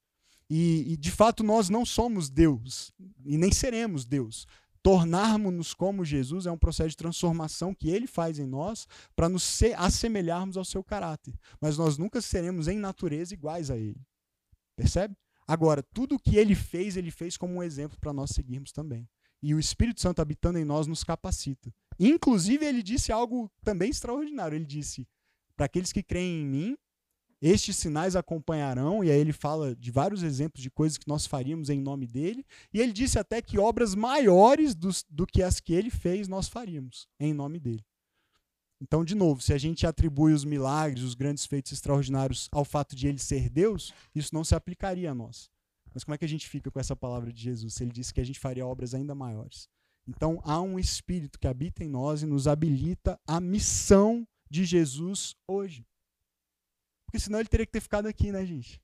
E, 0.47 0.93
e 0.93 0.97
de 0.97 1.09
fato 1.09 1.43
nós 1.43 1.67
não 1.67 1.83
somos 1.83 2.29
Deus 2.29 2.93
e 3.25 3.39
nem 3.39 3.51
seremos 3.51 4.05
Deus 4.05 4.45
tornarmos-nos 4.85 5.73
como 5.73 6.05
Jesus 6.05 6.45
é 6.45 6.51
um 6.51 6.57
processo 6.59 6.91
de 6.91 6.97
transformação 6.97 7.73
que 7.73 7.89
ele 7.89 8.05
faz 8.05 8.37
em 8.37 8.45
nós 8.45 8.87
para 9.15 9.27
nos 9.27 9.59
assemelharmos 9.75 10.57
ao 10.57 10.63
seu 10.63 10.83
caráter. 10.83 11.33
Mas 11.59 11.75
nós 11.75 11.97
nunca 11.97 12.21
seremos 12.21 12.67
em 12.67 12.77
natureza 12.77 13.33
iguais 13.33 13.71
a 13.71 13.77
ele. 13.77 13.99
Percebe? 14.75 15.17
Agora, 15.47 15.81
tudo 15.81 16.13
o 16.13 16.19
que 16.19 16.37
ele 16.37 16.53
fez, 16.53 16.97
ele 16.97 17.09
fez 17.09 17.35
como 17.35 17.55
um 17.55 17.63
exemplo 17.63 17.97
para 17.99 18.13
nós 18.13 18.29
seguirmos 18.29 18.71
também. 18.71 19.09
E 19.41 19.55
o 19.55 19.59
Espírito 19.59 20.01
Santo 20.01 20.21
habitando 20.21 20.59
em 20.59 20.65
nós 20.65 20.85
nos 20.85 21.03
capacita. 21.03 21.73
Inclusive, 21.99 22.63
ele 22.63 22.83
disse 22.83 23.11
algo 23.11 23.51
também 23.63 23.89
extraordinário. 23.89 24.55
Ele 24.55 24.65
disse: 24.65 25.07
Para 25.55 25.65
aqueles 25.65 25.91
que 25.91 26.03
creem 26.03 26.41
em 26.41 26.45
mim, 26.45 26.77
estes 27.47 27.75
sinais 27.75 28.15
acompanharão, 28.15 29.03
e 29.03 29.11
aí 29.11 29.19
ele 29.19 29.31
fala 29.31 29.75
de 29.75 29.91
vários 29.91 30.23
exemplos 30.23 30.63
de 30.63 30.71
coisas 30.71 30.97
que 30.97 31.07
nós 31.07 31.27
faríamos 31.27 31.69
em 31.69 31.79
nome 31.79 32.07
dele, 32.07 32.43
e 32.73 32.81
ele 32.81 32.91
disse 32.91 33.19
até 33.19 33.39
que 33.39 33.59
obras 33.59 33.93
maiores 33.93 34.73
do, 34.73 34.89
do 35.11 35.27
que 35.27 35.43
as 35.43 35.59
que 35.59 35.73
ele 35.73 35.91
fez 35.91 36.27
nós 36.27 36.47
faríamos 36.47 37.07
em 37.19 37.33
nome 37.33 37.59
dele. 37.59 37.85
Então, 38.81 39.05
de 39.05 39.13
novo, 39.13 39.41
se 39.41 39.53
a 39.53 39.57
gente 39.59 39.85
atribui 39.85 40.33
os 40.33 40.43
milagres, 40.43 41.03
os 41.03 41.13
grandes 41.13 41.45
feitos 41.45 41.71
extraordinários 41.71 42.49
ao 42.51 42.65
fato 42.65 42.95
de 42.95 43.07
ele 43.07 43.19
ser 43.19 43.47
Deus, 43.49 43.93
isso 44.13 44.33
não 44.33 44.43
se 44.43 44.55
aplicaria 44.55 45.11
a 45.11 45.15
nós. 45.15 45.49
Mas 45.93 46.03
como 46.03 46.15
é 46.15 46.17
que 46.17 46.25
a 46.25 46.29
gente 46.29 46.49
fica 46.49 46.71
com 46.71 46.79
essa 46.79 46.95
palavra 46.95 47.31
de 47.31 47.41
Jesus? 47.41 47.75
Se 47.75 47.83
ele 47.83 47.91
disse 47.91 48.13
que 48.13 48.19
a 48.19 48.25
gente 48.25 48.39
faria 48.39 48.65
obras 48.65 48.93
ainda 48.93 49.15
maiores. 49.15 49.69
Então, 50.07 50.41
há 50.43 50.59
um 50.61 50.77
Espírito 50.77 51.39
que 51.39 51.47
habita 51.47 51.83
em 51.83 51.87
nós 51.87 52.21
e 52.21 52.25
nos 52.25 52.47
habilita 52.47 53.19
a 53.25 53.39
missão 53.39 54.27
de 54.49 54.65
Jesus 54.65 55.35
hoje. 55.47 55.85
Porque 57.15 57.23
senão 57.23 57.39
ele 57.39 57.47
teria 57.47 57.65
que 57.65 57.71
ter 57.71 57.79
ficado 57.79 58.07
aqui, 58.07 58.29
né, 58.29 58.45
gente? 58.45 58.81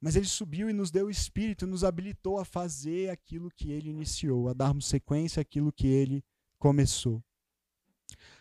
Mas 0.00 0.16
ele 0.16 0.24
subiu 0.24 0.70
e 0.70 0.72
nos 0.72 0.90
deu 0.90 1.08
o 1.08 1.10
espírito, 1.10 1.66
nos 1.66 1.84
habilitou 1.84 2.38
a 2.38 2.46
fazer 2.46 3.10
aquilo 3.10 3.50
que 3.50 3.70
ele 3.70 3.90
iniciou, 3.90 4.48
a 4.48 4.54
darmos 4.54 4.86
sequência 4.86 5.42
àquilo 5.42 5.70
que 5.70 5.86
ele 5.86 6.24
começou. 6.58 7.22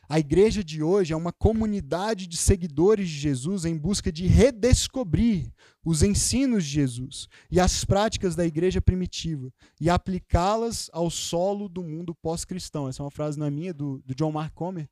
A 0.08 0.18
igreja 0.18 0.64
de 0.64 0.82
hoje 0.82 1.12
é 1.12 1.16
uma 1.16 1.34
comunidade 1.34 2.26
de 2.26 2.38
seguidores 2.38 3.10
de 3.10 3.18
Jesus 3.18 3.66
em 3.66 3.78
busca 3.78 4.10
de 4.10 4.28
redescobrir 4.28 5.52
os 5.84 6.02
ensinos 6.02 6.64
de 6.64 6.70
Jesus 6.70 7.28
e 7.50 7.60
as 7.60 7.84
práticas 7.84 8.34
da 8.34 8.46
igreja 8.46 8.82
primitiva 8.82 9.52
e 9.78 9.90
aplicá-las 9.90 10.90
ao 10.94 11.10
solo 11.10 11.68
do 11.68 11.84
mundo 11.84 12.16
pós-cristão. 12.16 12.88
Essa 12.88 13.02
é 13.02 13.04
uma 13.04 13.12
frase 13.12 13.38
não 13.38 13.46
é 13.46 13.52
minha, 13.52 13.74
do, 13.74 14.02
do 14.06 14.16
John 14.16 14.32
Mark 14.32 14.54
Comer, 14.54 14.90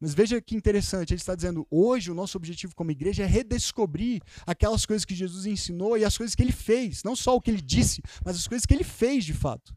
mas 0.00 0.14
veja 0.14 0.40
que 0.40 0.54
interessante, 0.54 1.12
ele 1.12 1.20
está 1.20 1.34
dizendo: 1.34 1.66
hoje 1.70 2.10
o 2.10 2.14
nosso 2.14 2.36
objetivo 2.36 2.74
como 2.74 2.90
igreja 2.90 3.22
é 3.22 3.26
redescobrir 3.26 4.20
aquelas 4.46 4.84
coisas 4.84 5.04
que 5.04 5.14
Jesus 5.14 5.46
ensinou 5.46 5.96
e 5.96 6.04
as 6.04 6.16
coisas 6.16 6.34
que 6.34 6.42
ele 6.42 6.52
fez, 6.52 7.02
não 7.02 7.16
só 7.16 7.34
o 7.34 7.40
que 7.40 7.50
ele 7.50 7.62
disse, 7.62 8.02
mas 8.24 8.36
as 8.36 8.46
coisas 8.46 8.66
que 8.66 8.74
ele 8.74 8.84
fez 8.84 9.24
de 9.24 9.34
fato. 9.34 9.74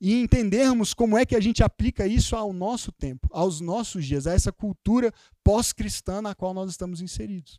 E 0.00 0.20
entendermos 0.20 0.92
como 0.92 1.16
é 1.16 1.24
que 1.24 1.34
a 1.34 1.40
gente 1.40 1.62
aplica 1.62 2.06
isso 2.06 2.36
ao 2.36 2.52
nosso 2.52 2.92
tempo, 2.92 3.28
aos 3.30 3.60
nossos 3.60 4.04
dias, 4.04 4.26
a 4.26 4.34
essa 4.34 4.52
cultura 4.52 5.12
pós-cristã 5.42 6.20
na 6.20 6.34
qual 6.34 6.52
nós 6.52 6.70
estamos 6.70 7.00
inseridos. 7.00 7.58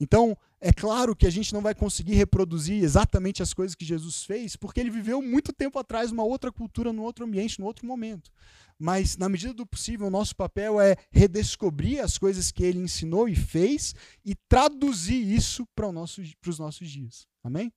Então, 0.00 0.36
é 0.60 0.72
claro 0.72 1.14
que 1.14 1.26
a 1.26 1.30
gente 1.30 1.52
não 1.52 1.60
vai 1.60 1.74
conseguir 1.74 2.14
reproduzir 2.14 2.82
exatamente 2.82 3.42
as 3.42 3.52
coisas 3.52 3.74
que 3.74 3.84
Jesus 3.84 4.24
fez, 4.24 4.54
porque 4.56 4.78
ele 4.78 4.90
viveu 4.90 5.20
muito 5.20 5.52
tempo 5.52 5.78
atrás 5.78 6.12
uma 6.12 6.22
outra 6.22 6.52
cultura, 6.52 6.92
num 6.92 7.02
outro 7.02 7.24
ambiente, 7.24 7.58
num 7.58 7.66
outro 7.66 7.84
momento. 7.84 8.30
Mas, 8.78 9.16
na 9.16 9.28
medida 9.28 9.52
do 9.52 9.66
possível, 9.66 10.06
o 10.06 10.10
nosso 10.10 10.36
papel 10.36 10.80
é 10.80 10.96
redescobrir 11.10 12.00
as 12.02 12.16
coisas 12.16 12.52
que 12.52 12.62
ele 12.62 12.78
ensinou 12.78 13.28
e 13.28 13.34
fez 13.34 13.94
e 14.24 14.36
traduzir 14.48 15.20
isso 15.20 15.66
para 15.74 15.90
nosso, 15.90 16.22
os 16.46 16.58
nossos 16.58 16.88
dias. 16.88 17.26
Amém? 17.42 17.72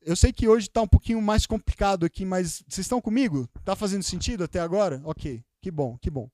Eu 0.00 0.16
sei 0.16 0.32
que 0.32 0.48
hoje 0.48 0.68
está 0.68 0.80
um 0.80 0.88
pouquinho 0.88 1.20
mais 1.20 1.46
complicado 1.46 2.06
aqui, 2.06 2.24
mas 2.24 2.62
vocês 2.68 2.86
estão 2.86 3.00
comigo? 3.00 3.50
Está 3.58 3.74
fazendo 3.74 4.02
sentido 4.02 4.44
até 4.44 4.60
agora? 4.60 5.02
Ok, 5.04 5.44
que 5.60 5.70
bom, 5.70 5.98
que 5.98 6.08
bom. 6.08 6.30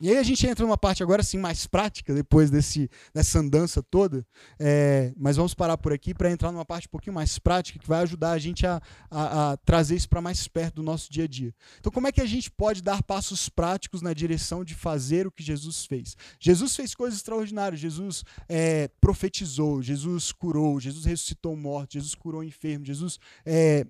E 0.00 0.08
aí 0.08 0.16
a 0.16 0.22
gente 0.22 0.46
entra 0.46 0.64
numa 0.64 0.78
parte 0.78 1.02
agora 1.02 1.20
assim 1.20 1.36
mais 1.36 1.66
prática, 1.66 2.14
depois 2.14 2.50
desse, 2.50 2.88
dessa 3.12 3.38
andança 3.38 3.82
toda, 3.82 4.26
é, 4.58 5.12
mas 5.14 5.36
vamos 5.36 5.52
parar 5.52 5.76
por 5.76 5.92
aqui 5.92 6.14
para 6.14 6.30
entrar 6.30 6.50
numa 6.50 6.64
parte 6.64 6.86
um 6.86 6.90
pouquinho 6.90 7.12
mais 7.12 7.38
prática 7.38 7.78
que 7.78 7.86
vai 7.86 8.00
ajudar 8.00 8.30
a 8.30 8.38
gente 8.38 8.66
a, 8.66 8.80
a, 9.10 9.52
a 9.52 9.56
trazer 9.58 9.96
isso 9.96 10.08
para 10.08 10.22
mais 10.22 10.48
perto 10.48 10.76
do 10.76 10.82
nosso 10.82 11.12
dia 11.12 11.24
a 11.24 11.28
dia. 11.28 11.54
Então, 11.78 11.92
como 11.92 12.06
é 12.06 12.12
que 12.12 12.22
a 12.22 12.26
gente 12.26 12.50
pode 12.50 12.82
dar 12.82 13.02
passos 13.02 13.50
práticos 13.50 14.00
na 14.00 14.14
direção 14.14 14.64
de 14.64 14.74
fazer 14.74 15.26
o 15.26 15.30
que 15.30 15.42
Jesus 15.42 15.84
fez? 15.84 16.16
Jesus 16.38 16.74
fez 16.74 16.94
coisas 16.94 17.18
extraordinárias, 17.18 17.78
Jesus 17.78 18.24
é, 18.48 18.88
profetizou, 19.02 19.82
Jesus 19.82 20.32
curou, 20.32 20.80
Jesus 20.80 21.04
ressuscitou 21.04 21.54
mortos, 21.54 21.94
Jesus 21.94 22.14
curou 22.14 22.42
enfermos, 22.42 22.86
Jesus 22.86 23.18
é, 23.44 23.86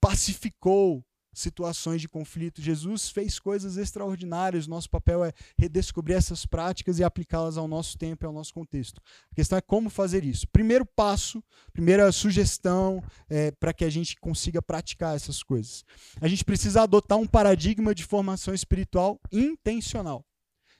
pacificou 0.00 1.04
situações 1.38 2.00
de 2.00 2.08
conflito. 2.08 2.60
Jesus 2.60 3.08
fez 3.10 3.38
coisas 3.38 3.76
extraordinárias. 3.76 4.66
Nosso 4.66 4.90
papel 4.90 5.24
é 5.24 5.32
redescobrir 5.58 6.16
essas 6.16 6.44
práticas 6.44 6.98
e 6.98 7.04
aplicá-las 7.04 7.56
ao 7.56 7.68
nosso 7.68 7.96
tempo 7.96 8.24
e 8.24 8.26
ao 8.26 8.32
nosso 8.32 8.52
contexto. 8.52 9.00
A 9.32 9.34
questão 9.34 9.58
é 9.58 9.60
como 9.60 9.88
fazer 9.88 10.24
isso. 10.24 10.46
Primeiro 10.48 10.84
passo, 10.84 11.42
primeira 11.72 12.10
sugestão 12.12 13.02
é, 13.28 13.50
para 13.52 13.72
que 13.72 13.84
a 13.84 13.90
gente 13.90 14.16
consiga 14.16 14.60
praticar 14.60 15.16
essas 15.16 15.42
coisas. 15.42 15.84
A 16.20 16.28
gente 16.28 16.44
precisa 16.44 16.82
adotar 16.82 17.18
um 17.18 17.26
paradigma 17.26 17.94
de 17.94 18.04
formação 18.04 18.52
espiritual 18.54 19.20
intencional. 19.32 20.24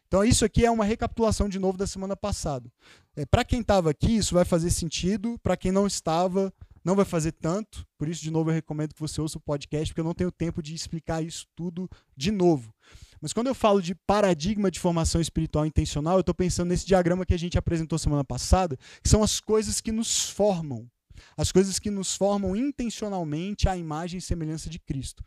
Então, 0.09 0.25
isso 0.25 0.43
aqui 0.43 0.65
é 0.65 0.71
uma 0.71 0.87
recapitulação 0.87 1.51
de 1.51 1.59
novo 1.59 1.77
da 1.77 1.87
semana 1.87 2.17
passada. 2.17 2.73
É, 3.15 3.27
para 3.27 3.45
quem 3.45 3.61
estava 3.61 3.91
aqui, 3.91 4.17
isso 4.17 4.35
vai 4.35 4.45
fazer 4.45 4.71
sentido. 4.71 5.39
Para 5.43 5.57
quem 5.57 5.71
não 5.71 5.87
estava, 5.87 6.53
não 6.89 6.97
vai 6.97 7.05
fazer 7.05 7.33
tanto, 7.33 7.87
por 7.99 8.09
isso, 8.09 8.23
de 8.23 8.31
novo, 8.31 8.49
eu 8.49 8.55
recomendo 8.55 8.95
que 8.95 9.01
você 9.01 9.21
ouça 9.21 9.37
o 9.37 9.41
podcast, 9.43 9.93
porque 9.93 10.01
eu 10.01 10.05
não 10.07 10.15
tenho 10.15 10.33
tempo 10.33 10.63
de 10.63 10.75
explicar 10.75 11.23
isso 11.23 11.47
tudo 11.55 11.87
de 12.17 12.31
novo. 12.31 12.73
Mas 13.21 13.35
quando 13.35 13.49
eu 13.49 13.55
falo 13.55 13.83
de 13.83 13.95
paradigma 13.95 14.71
de 14.71 14.81
formação 14.81 15.21
espiritual 15.21 15.67
intencional, 15.67 16.15
eu 16.15 16.21
estou 16.21 16.35
pensando 16.35 16.71
nesse 16.71 16.87
diagrama 16.87 17.27
que 17.27 17.35
a 17.35 17.39
gente 17.39 17.59
apresentou 17.59 17.99
semana 17.99 18.25
passada, 18.25 18.79
que 19.03 19.09
são 19.09 19.23
as 19.23 19.39
coisas 19.39 19.83
que 19.83 19.93
nos 19.93 20.31
formam. 20.31 20.91
As 21.37 21.53
coisas 21.53 21.79
que 21.79 21.91
nos 21.91 22.17
formam 22.17 22.57
intencionalmente 22.57 23.69
à 23.69 23.77
imagem 23.77 24.17
e 24.17 24.23
semelhança 24.23 24.71
de 24.71 24.79
Cristo. 24.79 25.23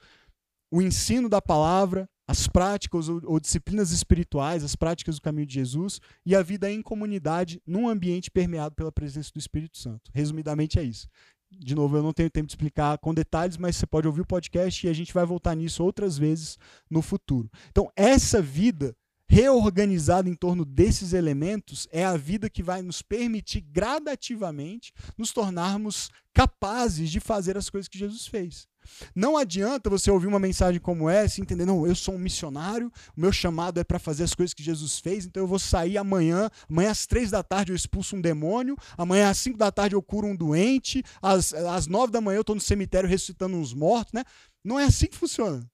O 0.71 0.81
ensino 0.81 1.29
da 1.29 1.41
palavra, 1.41 2.09
as 2.27 2.47
práticas 2.47 3.07
ou, 3.07 3.21
ou, 3.25 3.39
disciplinas 3.39 3.91
espirituais, 3.91 4.63
as 4.63 4.75
práticas 4.75 5.15
do 5.15 5.21
caminho 5.21 5.45
de 5.45 5.55
Jesus 5.55 5.99
e 6.25 6.33
a 6.33 6.41
vida 6.41 6.71
em 6.71 6.81
comunidade 6.81 7.61
num 7.67 7.87
ambiente 7.89 8.31
permeado 8.31 8.73
pela 8.73 8.91
presença 8.91 9.31
do 9.33 9.39
Espírito 9.39 9.77
Santo. 9.77 10.09
Resumidamente 10.13 10.79
é 10.79 10.83
isso 10.83 11.07
de 11.51 11.75
novo, 11.75 11.97
eu 11.97 12.03
não 12.03 12.13
tenho 12.13 12.29
tempo 12.29 12.47
de 12.47 12.53
explicar 12.53 12.97
com 12.97 13.13
detalhes, 13.13 13.57
mas 13.57 13.75
você 13.75 13.85
pode 13.85 14.07
ouvir 14.07 14.21
o 14.21 14.25
podcast 14.25 14.85
e 14.85 14.89
a 14.89 14.93
gente 14.93 15.13
vai 15.13 15.25
voltar 15.25 15.55
nisso 15.55 15.83
outras 15.83 16.17
vezes 16.17 16.57
no 16.89 17.01
futuro. 17.01 17.49
Então, 17.69 17.91
essa 17.95 18.41
vida 18.41 18.95
reorganizada 19.31 20.27
em 20.27 20.35
torno 20.35 20.65
desses 20.65 21.13
elementos 21.13 21.87
é 21.89 22.03
a 22.03 22.17
vida 22.17 22.49
que 22.49 22.61
vai 22.61 22.81
nos 22.81 23.01
permitir 23.01 23.61
gradativamente 23.61 24.91
nos 25.17 25.31
tornarmos 25.31 26.09
capazes 26.33 27.09
de 27.09 27.21
fazer 27.21 27.55
as 27.55 27.69
coisas 27.69 27.87
que 27.87 27.97
Jesus 27.97 28.27
fez. 28.27 28.67
Não 29.15 29.37
adianta 29.37 29.89
você 29.89 30.11
ouvir 30.11 30.27
uma 30.27 30.37
mensagem 30.37 30.81
como 30.81 31.09
essa 31.09 31.39
e 31.39 31.43
entender, 31.43 31.65
não, 31.65 31.87
eu 31.87 31.95
sou 31.95 32.15
um 32.15 32.19
missionário, 32.19 32.91
o 33.15 33.21
meu 33.21 33.31
chamado 33.31 33.79
é 33.79 33.85
para 33.85 33.99
fazer 33.99 34.25
as 34.25 34.35
coisas 34.35 34.53
que 34.53 34.61
Jesus 34.61 34.99
fez, 34.99 35.25
então 35.25 35.41
eu 35.41 35.47
vou 35.47 35.59
sair 35.59 35.97
amanhã, 35.97 36.49
amanhã 36.69 36.91
às 36.91 37.05
três 37.05 37.31
da 37.31 37.41
tarde 37.41 37.71
eu 37.71 37.75
expulso 37.75 38.17
um 38.17 38.21
demônio, 38.21 38.75
amanhã 38.97 39.29
às 39.29 39.37
cinco 39.37 39.57
da 39.57 39.71
tarde 39.71 39.95
eu 39.95 40.03
curo 40.03 40.27
um 40.27 40.35
doente, 40.35 41.01
às, 41.21 41.53
às 41.53 41.87
nove 41.87 42.11
da 42.11 42.19
manhã 42.19 42.35
eu 42.35 42.41
estou 42.41 42.55
no 42.55 42.59
cemitério 42.59 43.07
ressuscitando 43.07 43.55
uns 43.55 43.73
mortos, 43.73 44.11
né? 44.11 44.25
Não 44.61 44.77
é 44.77 44.83
assim 44.83 45.07
que 45.07 45.15
funciona. 45.15 45.65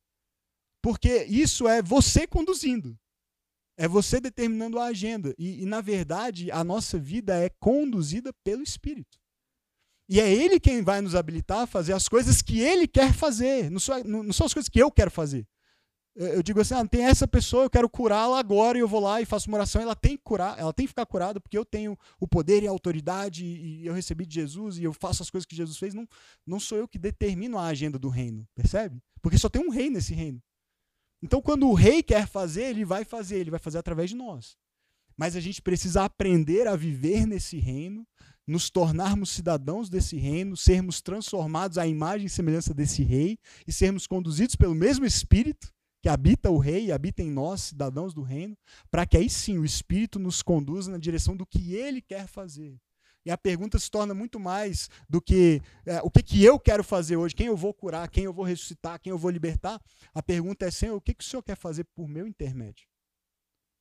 Porque 0.79 1.23
isso 1.23 1.67
é 1.67 1.81
você 1.81 2.27
conduzindo. 2.27 2.95
É 3.77 3.87
você 3.87 4.19
determinando 4.19 4.79
a 4.79 4.85
agenda. 4.85 5.35
E, 5.37 5.61
e, 5.61 5.65
na 5.65 5.81
verdade, 5.81 6.51
a 6.51 6.63
nossa 6.63 6.97
vida 6.97 7.35
é 7.37 7.49
conduzida 7.59 8.33
pelo 8.43 8.63
Espírito. 8.63 9.19
E 10.09 10.19
é 10.19 10.33
Ele 10.33 10.59
quem 10.59 10.81
vai 10.81 11.01
nos 11.01 11.13
habilitar 11.13 11.59
a 11.59 11.67
fazer 11.67 11.93
as 11.93 12.07
coisas 12.07 12.41
que 12.41 12.59
Ele 12.59 12.87
quer 12.87 13.13
fazer. 13.13 13.69
Não, 13.69 13.79
são, 13.79 14.03
não 14.03 14.33
são 14.33 14.45
as 14.45 14.53
coisas 14.53 14.69
que 14.69 14.79
eu 14.79 14.89
quero 14.89 15.11
fazer. 15.11 15.45
Eu 16.15 16.41
digo 16.41 16.59
assim, 16.59 16.73
ah, 16.73 16.83
tem 16.83 17.05
essa 17.05 17.27
pessoa, 17.27 17.65
eu 17.65 17.69
quero 17.69 17.87
curá-la 17.87 18.39
agora, 18.39 18.75
e 18.75 18.81
eu 18.81 18.87
vou 18.87 18.99
lá 18.99 19.21
e 19.21 19.25
faço 19.25 19.47
uma 19.47 19.57
oração, 19.57 19.79
ela 19.79 19.95
tem 19.95 20.17
que 20.17 20.23
curar, 20.23 20.57
ela 20.57 20.73
tem 20.73 20.85
que 20.85 20.89
ficar 20.89 21.05
curada, 21.05 21.39
porque 21.39 21.55
eu 21.55 21.63
tenho 21.63 21.95
o 22.19 22.27
poder 22.27 22.63
e 22.63 22.67
a 22.67 22.71
autoridade, 22.71 23.45
e 23.45 23.85
eu 23.85 23.93
recebi 23.93 24.25
de 24.25 24.33
Jesus, 24.33 24.79
e 24.79 24.83
eu 24.83 24.91
faço 24.91 25.21
as 25.21 25.29
coisas 25.29 25.45
que 25.45 25.55
Jesus 25.55 25.77
fez. 25.77 25.93
Não, 25.93 26.07
não 26.43 26.59
sou 26.59 26.75
eu 26.75 26.87
que 26.87 26.97
determino 26.97 27.59
a 27.59 27.67
agenda 27.67 27.99
do 27.99 28.09
reino, 28.09 28.47
percebe? 28.55 28.99
Porque 29.21 29.37
só 29.37 29.47
tem 29.47 29.61
um 29.61 29.69
rei 29.69 29.91
nesse 29.91 30.15
reino. 30.15 30.41
Então, 31.21 31.41
quando 31.41 31.67
o 31.67 31.73
rei 31.73 32.03
quer 32.03 32.27
fazer, 32.27 32.63
ele 32.65 32.85
vai 32.85 33.03
fazer, 33.03 33.37
ele 33.37 33.51
vai 33.51 33.59
fazer 33.59 33.77
através 33.77 34.09
de 34.09 34.15
nós. 34.15 34.55
Mas 35.15 35.35
a 35.35 35.39
gente 35.39 35.61
precisa 35.61 36.03
aprender 36.03 36.67
a 36.67 36.75
viver 36.75 37.25
nesse 37.25 37.57
reino, 37.57 38.07
nos 38.45 38.69
tornarmos 38.69 39.31
cidadãos 39.31 39.89
desse 39.89 40.15
reino, 40.15 40.55
sermos 40.55 41.01
transformados 41.01 41.77
à 41.77 41.87
imagem 41.87 42.27
e 42.27 42.29
semelhança 42.29 42.73
desse 42.73 43.03
rei 43.03 43.37
e 43.67 43.73
sermos 43.73 44.05
conduzidos 44.05 44.55
pelo 44.55 44.75
mesmo 44.75 45.05
Espírito 45.05 45.73
que 46.01 46.09
habita 46.09 46.49
o 46.51 46.57
rei 46.57 46.85
e 46.85 46.91
habita 46.91 47.23
em 47.23 47.31
nós, 47.31 47.61
cidadãos 47.61 48.13
do 48.13 48.21
reino, 48.21 48.55
para 48.89 49.05
que 49.05 49.17
aí 49.17 49.29
sim 49.29 49.57
o 49.57 49.65
Espírito 49.65 50.19
nos 50.19 50.41
conduza 50.41 50.91
na 50.91 50.97
direção 50.97 51.35
do 51.35 51.45
que 51.45 51.73
ele 51.73 52.01
quer 52.01 52.27
fazer. 52.27 52.77
E 53.27 53.29
a 53.29 53.37
pergunta 53.37 53.77
se 53.77 53.91
torna 53.91 54.13
muito 54.13 54.39
mais 54.39 54.89
do 55.09 55.21
que 55.21 55.61
é, 55.85 56.01
o 56.01 56.09
que, 56.09 56.23
que 56.23 56.45
eu 56.45 56.57
quero 56.57 56.81
fazer 56.81 57.17
hoje, 57.17 57.35
quem 57.35 57.47
eu 57.47 57.57
vou 57.57 57.73
curar, 57.73 58.09
quem 58.09 58.23
eu 58.23 58.31
vou 58.31 58.45
ressuscitar, 58.45 59.01
quem 59.01 59.11
eu 59.11 59.17
vou 59.17 59.29
libertar. 59.29 59.81
A 60.13 60.23
pergunta 60.23 60.65
é, 60.65 60.71
Senhor, 60.71 60.95
o 60.95 61.01
que, 61.01 61.13
que 61.13 61.25
o 61.25 61.27
Senhor 61.27 61.43
quer 61.43 61.57
fazer 61.57 61.83
por 61.93 62.07
meu 62.07 62.25
intermédio? 62.25 62.87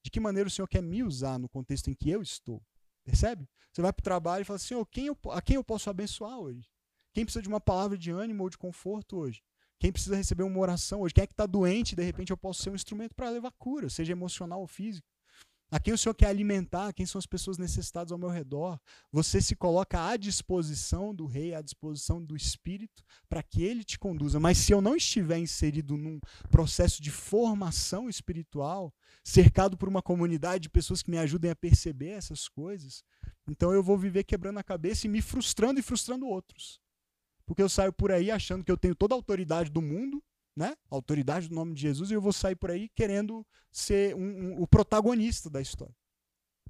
De 0.04 0.10
que 0.10 0.18
maneira 0.18 0.48
o 0.48 0.50
Senhor 0.50 0.66
quer 0.66 0.82
me 0.82 1.00
usar 1.04 1.38
no 1.38 1.48
contexto 1.48 1.88
em 1.88 1.94
que 1.94 2.10
eu 2.10 2.22
estou? 2.22 2.60
Percebe? 3.04 3.48
Você 3.72 3.80
vai 3.80 3.92
para 3.92 4.00
o 4.00 4.02
trabalho 4.02 4.42
e 4.42 4.44
fala, 4.44 4.58
Senhor, 4.58 4.84
quem 4.86 5.06
eu, 5.06 5.16
a 5.30 5.40
quem 5.40 5.54
eu 5.54 5.62
posso 5.62 5.88
abençoar 5.88 6.40
hoje? 6.40 6.68
Quem 7.14 7.24
precisa 7.24 7.40
de 7.40 7.48
uma 7.48 7.60
palavra 7.60 7.96
de 7.96 8.10
ânimo 8.10 8.42
ou 8.42 8.50
de 8.50 8.58
conforto 8.58 9.16
hoje? 9.16 9.40
Quem 9.78 9.92
precisa 9.92 10.16
receber 10.16 10.42
uma 10.42 10.58
oração 10.58 11.02
hoje? 11.02 11.14
Quem 11.14 11.22
é 11.22 11.26
que 11.28 11.34
está 11.34 11.46
doente? 11.46 11.94
De 11.94 12.02
repente 12.02 12.32
eu 12.32 12.36
posso 12.36 12.64
ser 12.64 12.70
um 12.70 12.74
instrumento 12.74 13.14
para 13.14 13.30
levar 13.30 13.52
cura, 13.52 13.88
seja 13.88 14.10
emocional 14.10 14.60
ou 14.60 14.66
físico. 14.66 15.06
A 15.68 15.80
quem 15.80 15.92
o 15.92 15.98
Senhor 15.98 16.14
quer 16.14 16.28
alimentar, 16.28 16.92
quem 16.92 17.04
são 17.04 17.18
as 17.18 17.26
pessoas 17.26 17.58
necessitadas 17.58 18.12
ao 18.12 18.18
meu 18.18 18.28
redor. 18.28 18.78
Você 19.10 19.40
se 19.40 19.56
coloca 19.56 20.06
à 20.06 20.16
disposição 20.16 21.12
do 21.12 21.26
Rei, 21.26 21.54
à 21.54 21.60
disposição 21.60 22.24
do 22.24 22.36
Espírito, 22.36 23.02
para 23.28 23.42
que 23.42 23.62
ele 23.62 23.82
te 23.82 23.98
conduza. 23.98 24.38
Mas 24.38 24.58
se 24.58 24.72
eu 24.72 24.80
não 24.80 24.94
estiver 24.94 25.38
inserido 25.38 25.96
num 25.96 26.20
processo 26.50 27.02
de 27.02 27.10
formação 27.10 28.08
espiritual, 28.08 28.94
cercado 29.24 29.76
por 29.76 29.88
uma 29.88 30.00
comunidade 30.00 30.62
de 30.62 30.70
pessoas 30.70 31.02
que 31.02 31.10
me 31.10 31.18
ajudem 31.18 31.50
a 31.50 31.56
perceber 31.56 32.10
essas 32.10 32.48
coisas, 32.48 33.02
então 33.48 33.72
eu 33.72 33.82
vou 33.82 33.98
viver 33.98 34.22
quebrando 34.22 34.58
a 34.58 34.64
cabeça 34.64 35.06
e 35.06 35.10
me 35.10 35.20
frustrando 35.20 35.80
e 35.80 35.82
frustrando 35.82 36.28
outros. 36.28 36.80
Porque 37.44 37.62
eu 37.62 37.68
saio 37.68 37.92
por 37.92 38.12
aí 38.12 38.30
achando 38.30 38.64
que 38.64 38.70
eu 38.70 38.76
tenho 38.76 38.94
toda 38.94 39.14
a 39.14 39.16
autoridade 39.16 39.70
do 39.70 39.82
mundo 39.82 40.22
né? 40.56 40.74
Autoridade 40.90 41.48
do 41.48 41.54
nome 41.54 41.74
de 41.74 41.82
Jesus, 41.82 42.10
e 42.10 42.14
eu 42.14 42.20
vou 42.20 42.32
sair 42.32 42.56
por 42.56 42.70
aí 42.70 42.88
querendo 42.88 43.46
ser 43.70 44.16
um, 44.16 44.20
um, 44.20 44.62
o 44.62 44.66
protagonista 44.66 45.50
da 45.50 45.60
história. 45.60 45.94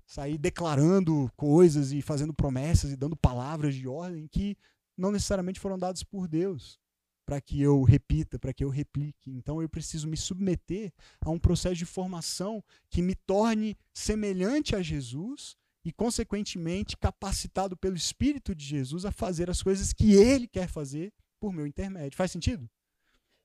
Sair 0.05 0.37
declarando 0.37 1.31
coisas 1.37 1.93
e 1.93 2.03
fazendo 2.03 2.35
promessas 2.35 2.91
e 2.91 2.97
dando 2.97 3.17
palavras 3.17 3.75
de 3.75 3.87
ordem 3.87 4.27
que 4.27 4.57
não 4.97 5.13
necessariamente 5.13 5.61
foram 5.61 5.79
dadas 5.79 6.03
por 6.03 6.27
Deus 6.27 6.79
para 7.27 7.41
que 7.41 7.61
eu 7.61 7.83
repita, 7.83 8.39
para 8.39 8.55
que 8.55 8.63
eu 8.63 8.69
replique. 8.69 9.31
Então 9.33 9.61
eu 9.61 9.69
preciso 9.69 10.07
me 10.07 10.17
submeter 10.17 10.93
a 11.21 11.31
um 11.31 11.39
processo 11.39 11.75
de 11.75 11.85
formação 11.85 12.63
que 12.89 13.03
me 13.03 13.17
torne 13.17 13.77
semelhante 13.93 14.77
a 14.77 14.81
Jesus 14.81 15.57
e, 15.85 15.93
consequentemente, 15.93 16.97
capacitado 16.97 17.77
pelo 17.77 17.97
Espírito 17.97 18.55
de 18.55 18.65
Jesus 18.65 19.05
a 19.05 19.11
fazer 19.11 19.51
as 19.51 19.63
coisas 19.63 19.93
que 19.93 20.15
ele 20.15 20.47
quer 20.47 20.69
fazer 20.69 21.13
por 21.41 21.53
meu 21.53 21.67
intermédio. 21.67 22.17
Faz 22.17 22.31
sentido? 22.31 22.69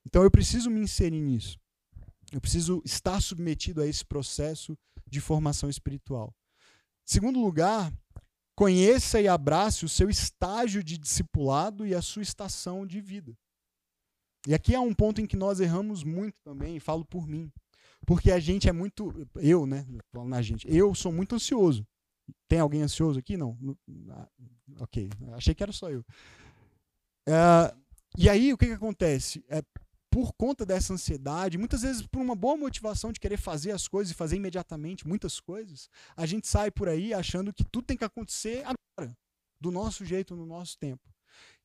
Então 0.06 0.22
eu 0.22 0.30
preciso 0.30 0.70
me 0.70 0.80
inserir 0.80 1.20
nisso. 1.20 1.58
Eu 2.32 2.40
preciso 2.40 2.82
estar 2.84 3.20
submetido 3.20 3.82
a 3.82 3.86
esse 3.86 4.04
processo 4.04 4.76
de 5.06 5.20
formação 5.20 5.68
espiritual. 5.68 6.34
Segundo 7.04 7.40
lugar, 7.40 7.92
conheça 8.56 9.20
e 9.20 9.28
abrace 9.28 9.84
o 9.84 9.88
seu 9.88 10.08
estágio 10.08 10.82
de 10.82 10.96
discipulado 10.96 11.86
e 11.86 11.94
a 11.94 12.00
sua 12.00 12.22
estação 12.22 12.86
de 12.86 13.00
vida. 13.00 13.36
E 14.46 14.54
aqui 14.54 14.74
é 14.74 14.80
um 14.80 14.94
ponto 14.94 15.20
em 15.20 15.26
que 15.26 15.36
nós 15.36 15.60
erramos 15.60 16.02
muito 16.02 16.40
também, 16.42 16.76
e 16.76 16.80
falo 16.80 17.04
por 17.04 17.26
mim. 17.26 17.52
Porque 18.06 18.32
a 18.32 18.40
gente 18.40 18.68
é 18.68 18.72
muito. 18.72 19.12
Eu, 19.36 19.66
né? 19.66 19.86
Falando 20.10 20.30
na 20.30 20.42
gente. 20.42 20.66
Eu 20.68 20.94
sou 20.94 21.12
muito 21.12 21.36
ansioso. 21.36 21.86
Tem 22.48 22.58
alguém 22.58 22.82
ansioso 22.82 23.18
aqui? 23.18 23.36
Não. 23.36 23.56
Ah, 24.10 24.28
ok. 24.80 25.08
Achei 25.34 25.54
que 25.54 25.62
era 25.62 25.72
só 25.72 25.90
eu. 25.90 26.04
É, 27.26 27.74
e 28.18 28.28
aí, 28.28 28.52
o 28.52 28.58
que, 28.58 28.66
que 28.66 28.72
acontece? 28.72 29.44
É, 29.48 29.62
por 30.12 30.34
conta 30.34 30.66
dessa 30.66 30.92
ansiedade, 30.92 31.56
muitas 31.56 31.80
vezes 31.80 32.06
por 32.06 32.20
uma 32.20 32.36
boa 32.36 32.54
motivação 32.54 33.10
de 33.10 33.18
querer 33.18 33.38
fazer 33.38 33.70
as 33.70 33.88
coisas 33.88 34.12
e 34.12 34.14
fazer 34.14 34.36
imediatamente 34.36 35.08
muitas 35.08 35.40
coisas, 35.40 35.88
a 36.14 36.26
gente 36.26 36.46
sai 36.46 36.70
por 36.70 36.86
aí 36.86 37.14
achando 37.14 37.50
que 37.50 37.64
tudo 37.64 37.86
tem 37.86 37.96
que 37.96 38.04
acontecer 38.04 38.62
agora, 38.62 39.16
do 39.58 39.70
nosso 39.70 40.04
jeito, 40.04 40.36
no 40.36 40.44
nosso 40.44 40.76
tempo. 40.76 41.10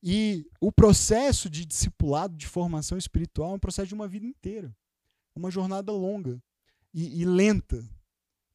E 0.02 0.50
o 0.62 0.72
processo 0.72 1.50
de 1.50 1.66
discipulado, 1.66 2.34
de 2.38 2.46
formação 2.46 2.96
espiritual, 2.96 3.50
é 3.50 3.54
um 3.56 3.58
processo 3.58 3.88
de 3.88 3.94
uma 3.94 4.08
vida 4.08 4.24
inteira. 4.24 4.74
Uma 5.36 5.50
jornada 5.50 5.92
longa 5.92 6.42
e, 6.94 7.20
e 7.20 7.26
lenta. 7.26 7.86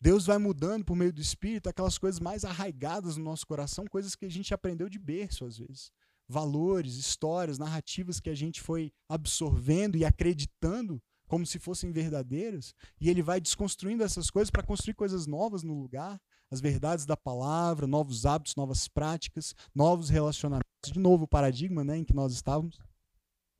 Deus 0.01 0.25
vai 0.25 0.39
mudando 0.39 0.83
por 0.83 0.95
meio 0.95 1.13
do 1.13 1.21
Espírito 1.21 1.69
aquelas 1.69 1.99
coisas 1.99 2.19
mais 2.19 2.43
arraigadas 2.43 3.15
no 3.15 3.23
nosso 3.23 3.45
coração, 3.45 3.85
coisas 3.85 4.15
que 4.15 4.25
a 4.25 4.31
gente 4.31 4.55
aprendeu 4.55 4.89
de 4.89 4.97
berço 4.97 5.45
às 5.45 5.59
vezes 5.59 5.91
valores, 6.27 6.95
histórias, 6.95 7.57
narrativas 7.57 8.19
que 8.19 8.29
a 8.29 8.35
gente 8.35 8.61
foi 8.61 8.91
absorvendo 9.09 9.97
e 9.97 10.05
acreditando 10.05 11.01
como 11.27 11.45
se 11.45 11.57
fossem 11.57 11.91
verdadeiras, 11.91 12.75
e 13.01 13.09
ele 13.09 13.23
vai 13.23 13.41
desconstruindo 13.41 14.03
essas 14.03 14.29
coisas 14.29 14.51
para 14.51 14.61
construir 14.61 14.93
coisas 14.93 15.25
novas 15.25 15.63
no 15.63 15.73
lugar, 15.73 16.21
as 16.51 16.61
verdades 16.61 17.05
da 17.05 17.17
palavra, 17.17 17.87
novos 17.87 18.25
hábitos, 18.25 18.55
novas 18.55 18.87
práticas, 18.87 19.55
novos 19.73 20.09
relacionamentos. 20.09 20.91
De 20.91 20.99
novo, 20.99 21.23
o 21.23 21.27
paradigma 21.27 21.83
né, 21.83 21.97
em 21.97 22.03
que 22.03 22.13
nós 22.13 22.33
estávamos. 22.33 22.79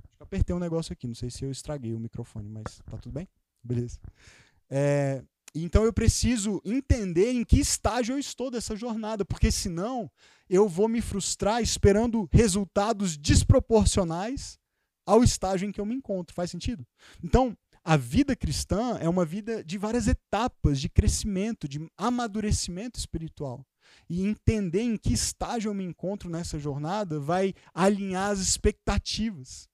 Acho 0.03 0.17
que 0.17 0.23
apertei 0.23 0.55
um 0.55 0.59
negócio 0.59 0.93
aqui, 0.93 1.07
não 1.07 1.15
sei 1.15 1.31
se 1.31 1.43
eu 1.43 1.49
estraguei 1.49 1.95
o 1.95 1.99
microfone, 1.99 2.47
mas 2.47 2.79
tá 2.85 2.97
tudo 2.97 3.13
bem? 3.13 3.27
Beleza. 3.63 3.99
É, 4.69 5.23
então 5.61 5.83
eu 5.83 5.93
preciso 5.93 6.61
entender 6.65 7.31
em 7.31 7.43
que 7.43 7.59
estágio 7.59 8.15
eu 8.15 8.19
estou 8.19 8.49
dessa 8.49 8.75
jornada, 8.75 9.23
porque 9.23 9.51
senão 9.51 10.09
eu 10.49 10.67
vou 10.67 10.87
me 10.87 11.01
frustrar 11.01 11.61
esperando 11.61 12.27
resultados 12.31 13.17
desproporcionais 13.17 14.57
ao 15.05 15.23
estágio 15.23 15.67
em 15.67 15.71
que 15.71 15.79
eu 15.79 15.85
me 15.85 15.95
encontro. 15.95 16.35
Faz 16.35 16.49
sentido? 16.49 16.85
Então, 17.23 17.55
a 17.83 17.97
vida 17.97 18.35
cristã 18.35 18.97
é 18.99 19.09
uma 19.09 19.25
vida 19.25 19.63
de 19.63 19.77
várias 19.77 20.07
etapas 20.07 20.79
de 20.79 20.89
crescimento, 20.89 21.67
de 21.67 21.85
amadurecimento 21.97 22.97
espiritual. 22.97 23.65
E 24.09 24.25
entender 24.25 24.81
em 24.81 24.97
que 24.97 25.13
estágio 25.13 25.69
eu 25.69 25.73
me 25.73 25.83
encontro 25.83 26.29
nessa 26.29 26.57
jornada 26.57 27.19
vai 27.19 27.53
alinhar 27.73 28.31
as 28.31 28.39
expectativas. 28.39 29.69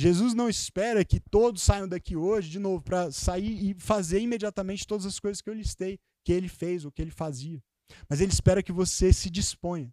Jesus 0.00 0.32
não 0.32 0.48
espera 0.48 1.04
que 1.04 1.18
todos 1.18 1.60
saiam 1.60 1.88
daqui 1.88 2.14
hoje, 2.14 2.48
de 2.48 2.60
novo, 2.60 2.80
para 2.80 3.10
sair 3.10 3.70
e 3.70 3.74
fazer 3.74 4.20
imediatamente 4.20 4.86
todas 4.86 5.04
as 5.04 5.18
coisas 5.18 5.40
que 5.40 5.50
eu 5.50 5.54
listei, 5.54 5.98
que 6.24 6.32
ele 6.32 6.48
fez 6.48 6.84
ou 6.84 6.92
que 6.92 7.02
ele 7.02 7.10
fazia. 7.10 7.60
Mas 8.08 8.20
ele 8.20 8.30
espera 8.30 8.62
que 8.62 8.70
você 8.70 9.12
se 9.12 9.28
disponha 9.28 9.92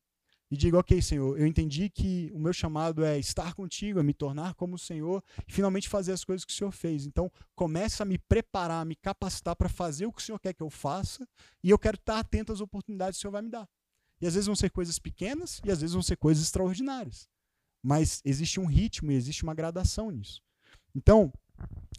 e 0.52 0.56
diga: 0.56 0.78
Ok, 0.78 1.02
Senhor, 1.02 1.40
eu 1.40 1.48
entendi 1.48 1.90
que 1.90 2.30
o 2.36 2.40
meu 2.40 2.54
chamado 2.54 3.04
é 3.04 3.18
estar 3.18 3.56
contigo, 3.56 4.00
é 4.00 4.04
me 4.04 4.14
tornar 4.14 4.54
como 4.54 4.76
o 4.76 4.80
Senhor 4.80 5.24
e 5.48 5.52
finalmente 5.52 5.90
fazer 5.90 6.12
as 6.12 6.24
coisas 6.24 6.46
que 6.46 6.54
o 6.54 6.56
Senhor 6.56 6.72
fez. 6.72 7.08
Então, 7.08 7.32
comece 7.56 8.04
a 8.04 8.06
me 8.06 8.20
preparar, 8.20 8.84
a 8.84 8.86
me 8.86 8.96
capacitar 8.96 9.56
para 9.56 9.70
fazer 9.70 10.06
o 10.06 10.14
que 10.14 10.22
o 10.22 10.24
Senhor 10.24 10.38
quer 10.38 10.54
que 10.54 10.62
eu 10.62 10.70
faça 10.70 11.28
e 11.64 11.72
eu 11.72 11.80
quero 11.80 11.96
estar 11.96 12.20
atento 12.20 12.54
às 12.54 12.62
oportunidades 12.62 13.18
que 13.18 13.22
o 13.22 13.24
Senhor 13.24 13.32
vai 13.32 13.42
me 13.42 13.50
dar. 13.50 13.68
E 14.22 14.28
às 14.28 14.36
vezes 14.36 14.46
vão 14.46 14.56
ser 14.56 14.70
coisas 14.70 15.00
pequenas 15.00 15.60
e 15.66 15.72
às 15.72 15.82
vezes 15.82 15.94
vão 15.96 16.04
ser 16.04 16.16
coisas 16.16 16.44
extraordinárias. 16.44 17.28
Mas 17.86 18.20
existe 18.26 18.60
um 18.60 18.66
ritmo 18.66 19.12
e 19.12 19.16
existe 19.16 19.44
uma 19.44 19.54
gradação 19.54 20.10
nisso. 20.10 20.42
Então, 20.96 21.32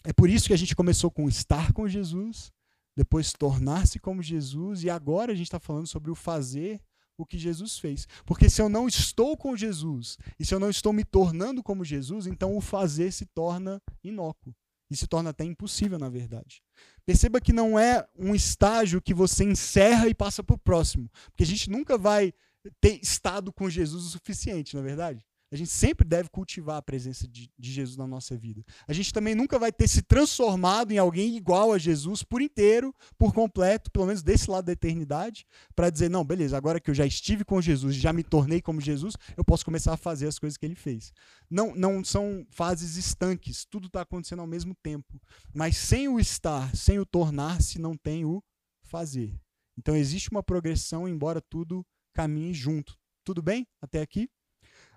é 0.03 0.13
por 0.13 0.29
isso 0.29 0.49
que 0.49 0.53
a 0.53 0.57
gente 0.59 0.75
começou 0.75 1.13
com 1.13 1.29
estar 1.29 1.73
com 1.73 1.87
Jesus, 1.87 2.53
depois 2.97 3.33
tornar-se 3.33 4.01
como 4.01 4.21
Jesus, 4.21 4.83
e 4.83 4.91
agora 4.91 5.31
a 5.31 5.35
gente 5.37 5.47
está 5.47 5.61
falando 5.61 5.87
sobre 5.87 6.11
o 6.11 6.17
fazer 6.17 6.83
o 7.17 7.25
que 7.25 7.39
Jesus 7.39 7.79
fez. 7.79 8.09
Porque 8.25 8.51
se 8.51 8.61
eu 8.61 8.69
não 8.69 8.89
estou 8.89 9.37
com 9.37 9.57
Jesus 9.57 10.19
e 10.41 10.45
se 10.45 10.53
eu 10.53 10.59
não 10.59 10.71
estou 10.71 10.93
me 10.93 11.05
tornando 11.05 11.63
como 11.63 11.85
Jesus, 11.85 12.27
então 12.27 12.57
o 12.57 12.61
fazer 12.61 13.13
se 13.13 13.25
torna 13.25 13.81
inócuo. 14.03 14.53
E 14.91 14.97
se 14.97 15.07
torna 15.07 15.31
até 15.31 15.45
impossível, 15.45 15.99
na 15.99 16.09
verdade. 16.09 16.63
Perceba 17.05 17.41
que 17.41 17.53
não 17.53 17.79
é 17.79 18.07
um 18.17 18.35
estágio 18.35 19.03
que 19.03 19.15
você 19.15 19.45
encerra 19.45 20.09
e 20.09 20.15
passa 20.15 20.43
para 20.43 20.55
o 20.55 20.59
próximo. 20.59 21.09
Porque 21.27 21.43
a 21.43 21.47
gente 21.47 21.71
nunca 21.71 21.97
vai 21.97 22.33
ter 22.81 23.01
estado 23.03 23.53
com 23.53 23.71
Jesus 23.71 24.05
o 24.05 24.11
suficiente, 24.11 24.75
na 24.75 24.81
é 24.81 24.85
verdade. 24.85 25.26
A 25.51 25.57
gente 25.57 25.71
sempre 25.71 26.07
deve 26.07 26.29
cultivar 26.29 26.77
a 26.77 26.83
presença 26.83 27.29
de, 27.29 27.49
de, 27.57 27.73
Jesus 27.73 27.97
na 27.97 28.07
nossa 28.07 28.37
vida. 28.37 28.65
A 28.89 28.93
gente 28.93 29.13
também 29.13 29.35
nunca 29.35 29.59
vai 29.59 29.71
ter 29.71 29.87
se 29.87 30.03
transformado 30.03 30.91
em 30.91 30.99
alguém 30.99 31.37
igual 31.37 31.73
a 31.73 31.79
Jesus 31.79 32.25
por 32.25 32.43
inteiro, 32.43 32.93
por 33.17 33.33
completo, 33.33 33.91
pelo 33.91 34.07
menos 34.07 34.25
desse 34.25 34.51
lado 34.51 34.65
da 34.65 34.73
eternidade, 34.73 35.47
para 35.75 35.89
dizer: 35.89 36.09
não, 36.09 36.25
beleza, 36.25 36.57
agora 36.57 36.81
que 36.81 36.91
eu 36.91 36.95
já 36.95 37.07
estive 37.07 37.45
com 37.45 37.61
Jesus, 37.63 37.95
já 37.95 38.13
me 38.13 38.25
tornei 38.25 38.61
como 38.61 38.81
Jesus, 38.81 39.15
eu 39.37 39.45
posso 39.45 39.65
começar 39.65 39.93
a 39.93 39.97
fazer 39.97 40.27
as 40.27 40.39
coisas 40.39 40.57
que 40.57 40.67
ele 40.67 40.75
fez. 40.75 41.13
Não, 41.49 41.75
não 41.77 42.05
são 42.05 42.45
fases 42.51 42.97
estanques, 42.97 43.65
tudo 43.65 43.87
está 43.87 44.01
acontecendo 44.01 44.41
ao 44.41 44.49
mesmo 44.49 44.75
tempo. 44.83 45.21
Mas 45.55 45.77
sem 45.77 46.09
o 46.09 46.19
estar, 46.19 46.75
sem 46.75 46.99
o 46.99 47.07
tornar-se, 47.07 47.79
não 47.79 47.97
tem 47.97 48.25
o 48.25 48.43
fazer. 48.83 49.33
Então 49.79 49.95
existe 49.95 50.31
uma 50.31 50.43
progressão, 50.43 51.09
embora 51.09 51.41
tudo 51.41 51.87
caminhe 52.13 52.53
junto. 52.53 52.99
Tudo 53.25 53.43
bem 53.43 53.67
até 53.81 54.01
aqui? 54.01 54.29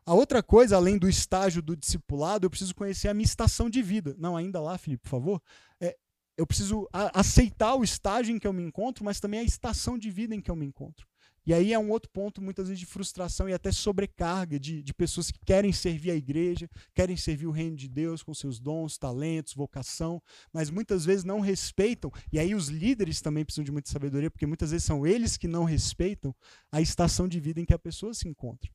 A 0.06 0.14
outra 0.14 0.42
coisa, 0.42 0.76
além 0.76 0.98
do 0.98 1.10
estágio 1.10 1.62
do 1.62 1.76
discipulado, 1.76 2.46
eu 2.46 2.50
preciso 2.50 2.76
conhecer 2.76 3.08
a 3.08 3.14
minha 3.14 3.26
estação 3.26 3.70
de 3.70 3.82
vida. 3.82 4.16
Não, 4.18 4.36
ainda 4.36 4.60
lá, 4.60 4.78
Felipe, 4.78 5.04
por 5.04 5.10
favor. 5.10 5.42
É, 5.80 5.96
eu 6.38 6.48
preciso 6.48 6.88
aceitar 6.94 7.76
o 7.76 7.84
estágio 7.84 8.34
em 8.34 8.40
que 8.40 8.48
eu 8.48 8.54
me 8.54 8.64
encontro, 8.64 9.04
mas 9.04 9.20
também 9.20 9.42
a 9.42 9.44
estação 9.44 9.98
de 9.98 10.10
vida 10.10 10.34
em 10.34 10.42
que 10.42 10.50
eu 10.50 10.56
me 10.56 10.66
encontro. 10.66 11.06
E 11.46 11.54
aí 11.54 11.74
é 11.74 11.80
um 11.80 11.90
outro 11.90 12.10
ponto, 12.12 12.42
muitas 12.42 12.68
vezes, 12.68 12.80
de 12.80 12.86
frustração 12.86 13.50
e 13.50 13.54
até 13.54 13.72
sobrecarga 13.72 14.60
de, 14.60 14.84
de 14.84 14.94
pessoas 14.94 15.32
que 15.32 15.40
querem 15.46 15.74
servir 15.74 16.12
a 16.12 16.16
igreja, 16.16 16.70
querem 16.94 17.18
servir 17.18 17.48
o 17.48 17.52
reino 17.52 17.76
de 17.76 17.88
Deus 17.88 18.22
com 18.22 18.34
seus 18.34 18.60
dons, 18.60 18.98
talentos, 18.98 19.54
vocação, 19.54 20.22
mas 20.54 20.70
muitas 20.70 21.06
vezes 21.06 21.24
não 21.24 21.40
respeitam. 21.40 22.12
E 22.32 22.38
aí 22.38 22.54
os 22.54 22.68
líderes 22.68 23.20
também 23.20 23.44
precisam 23.44 23.64
de 23.64 23.72
muita 23.72 23.90
sabedoria, 23.90 24.30
porque 24.30 24.46
muitas 24.46 24.72
vezes 24.72 24.86
são 24.86 25.08
eles 25.08 25.38
que 25.38 25.48
não 25.48 25.64
respeitam 25.64 26.36
a 26.72 26.82
estação 26.82 27.28
de 27.28 27.40
vida 27.40 27.60
em 27.60 27.66
que 27.66 27.74
a 27.74 27.80
pessoa 27.80 28.14
se 28.14 28.28
encontra. 28.28 28.70